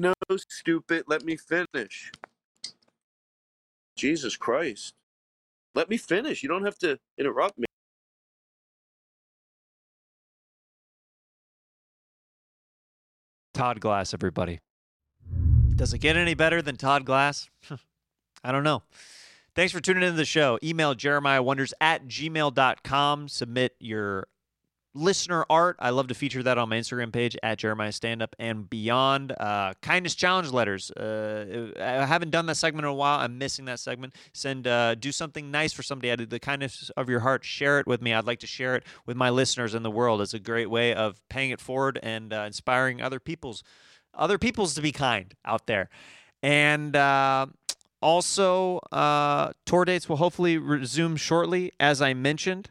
No, 0.00 0.12
stupid. 0.36 1.04
Let 1.06 1.24
me 1.24 1.36
finish. 1.36 2.12
Jesus 3.96 4.36
Christ. 4.36 4.94
Let 5.74 5.88
me 5.88 5.96
finish. 5.96 6.42
You 6.42 6.48
don't 6.48 6.64
have 6.64 6.78
to 6.78 6.98
interrupt 7.18 7.58
me. 7.58 7.66
Todd 13.58 13.80
Glass, 13.80 14.14
everybody. 14.14 14.60
Does 15.74 15.92
it 15.92 15.98
get 15.98 16.16
any 16.16 16.34
better 16.34 16.62
than 16.62 16.76
Todd 16.76 17.04
Glass? 17.04 17.50
I 18.44 18.52
don't 18.52 18.62
know. 18.62 18.84
Thanks 19.56 19.72
for 19.72 19.80
tuning 19.80 20.04
into 20.04 20.16
the 20.16 20.24
show. 20.24 20.60
Email 20.62 20.94
Jeremiah 20.94 21.42
Wonders 21.42 21.74
at 21.80 22.06
gmail.com. 22.06 23.26
Submit 23.26 23.74
your 23.80 24.28
listener 24.94 25.44
art. 25.48 25.76
I 25.78 25.90
love 25.90 26.08
to 26.08 26.14
feature 26.14 26.42
that 26.42 26.58
on 26.58 26.68
my 26.68 26.76
Instagram 26.76 27.12
page 27.12 27.36
at 27.42 27.58
Jeremiah 27.58 27.92
Stand 27.92 28.22
Up 28.22 28.34
and 28.38 28.68
beyond. 28.68 29.32
Uh, 29.32 29.74
kindness 29.82 30.14
challenge 30.14 30.50
letters. 30.50 30.90
Uh, 30.90 31.72
I 31.78 32.06
haven't 32.06 32.30
done 32.30 32.46
that 32.46 32.56
segment 32.56 32.84
in 32.84 32.90
a 32.90 32.94
while. 32.94 33.20
I'm 33.20 33.38
missing 33.38 33.66
that 33.66 33.80
segment. 33.80 34.14
Send 34.32 34.66
uh, 34.66 34.94
do 34.94 35.12
something 35.12 35.50
nice 35.50 35.72
for 35.72 35.82
somebody 35.82 36.10
out 36.10 36.20
of 36.20 36.30
the 36.30 36.40
kindness 36.40 36.90
of 36.96 37.08
your 37.08 37.20
heart. 37.20 37.44
Share 37.44 37.80
it 37.80 37.86
with 37.86 38.02
me. 38.02 38.12
I'd 38.12 38.26
like 38.26 38.40
to 38.40 38.46
share 38.46 38.76
it 38.76 38.84
with 39.06 39.16
my 39.16 39.30
listeners 39.30 39.74
in 39.74 39.82
the 39.82 39.90
world. 39.90 40.20
It's 40.20 40.34
a 40.34 40.38
great 40.38 40.70
way 40.70 40.94
of 40.94 41.20
paying 41.28 41.50
it 41.50 41.60
forward 41.60 41.98
and 42.02 42.32
uh, 42.32 42.44
inspiring 42.46 43.00
other 43.00 43.20
people's 43.20 43.62
other 44.14 44.38
people's 44.38 44.74
to 44.74 44.82
be 44.82 44.90
kind 44.90 45.34
out 45.44 45.66
there. 45.66 45.88
And 46.42 46.96
uh, 46.96 47.46
also, 48.00 48.78
uh, 48.92 49.52
tour 49.64 49.84
dates 49.84 50.08
will 50.08 50.16
hopefully 50.16 50.58
resume 50.58 51.16
shortly, 51.16 51.72
as 51.78 52.00
I 52.02 52.14
mentioned. 52.14 52.70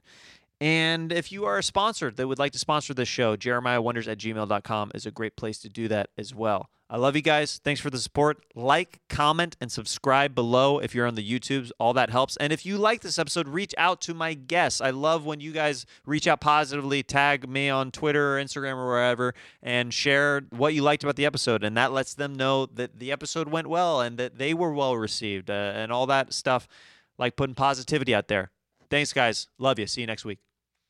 And 0.59 1.11
if 1.11 1.31
you 1.31 1.45
are 1.45 1.57
a 1.57 1.63
sponsor 1.63 2.09
that 2.09 2.27
would 2.27 2.39
like 2.39 2.51
to 2.53 2.59
sponsor 2.59 2.93
this 2.93 3.07
show, 3.07 3.35
jeremiahwonders 3.35 4.07
at 4.07 4.17
gmail.com 4.17 4.91
is 4.95 5.05
a 5.05 5.11
great 5.11 5.35
place 5.35 5.59
to 5.59 5.69
do 5.69 5.87
that 5.87 6.09
as 6.17 6.33
well. 6.33 6.69
I 6.89 6.95
love 6.95 7.17
you 7.17 7.21
guys. 7.21 7.59
Thanks 7.61 7.81
for 7.81 7.89
the 7.89 7.99
support. 7.99 8.45
Like, 8.55 9.01
comment, 9.09 9.57
and 9.59 9.69
subscribe 9.69 10.33
below 10.33 10.79
if 10.79 10.95
you're 10.95 11.05
on 11.05 11.15
the 11.15 11.39
YouTubes. 11.39 11.69
All 11.79 11.93
that 11.93 12.09
helps. 12.09 12.37
And 12.37 12.53
if 12.53 12.65
you 12.65 12.77
like 12.77 13.01
this 13.01 13.19
episode, 13.19 13.49
reach 13.49 13.75
out 13.77 13.99
to 14.01 14.13
my 14.13 14.33
guests. 14.33 14.79
I 14.79 14.91
love 14.91 15.25
when 15.25 15.41
you 15.41 15.51
guys 15.51 15.85
reach 16.05 16.27
out 16.27 16.39
positively, 16.39 17.03
tag 17.03 17.49
me 17.49 17.69
on 17.69 17.91
Twitter 17.91 18.37
or 18.37 18.41
Instagram 18.41 18.75
or 18.75 18.87
wherever, 18.87 19.33
and 19.61 19.93
share 19.93 20.43
what 20.51 20.73
you 20.73 20.81
liked 20.81 21.03
about 21.03 21.17
the 21.17 21.25
episode. 21.25 21.61
And 21.61 21.75
that 21.75 21.91
lets 21.91 22.13
them 22.13 22.33
know 22.35 22.65
that 22.67 22.99
the 22.99 23.11
episode 23.11 23.49
went 23.49 23.67
well 23.67 23.99
and 23.99 24.17
that 24.17 24.37
they 24.37 24.53
were 24.53 24.71
well 24.71 24.95
received 24.95 25.49
uh, 25.49 25.73
and 25.75 25.91
all 25.91 26.05
that 26.07 26.31
stuff, 26.31 26.69
like 27.17 27.35
putting 27.35 27.55
positivity 27.55 28.15
out 28.15 28.29
there. 28.29 28.49
Thanks, 28.89 29.11
guys. 29.11 29.47
Love 29.59 29.77
you. 29.77 29.87
See 29.87 29.99
you 29.99 30.07
next 30.07 30.23
week. 30.23 30.46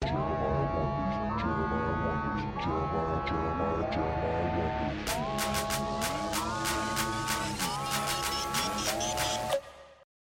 Jeremiah 0.07 0.23
Wonders, 0.23 0.36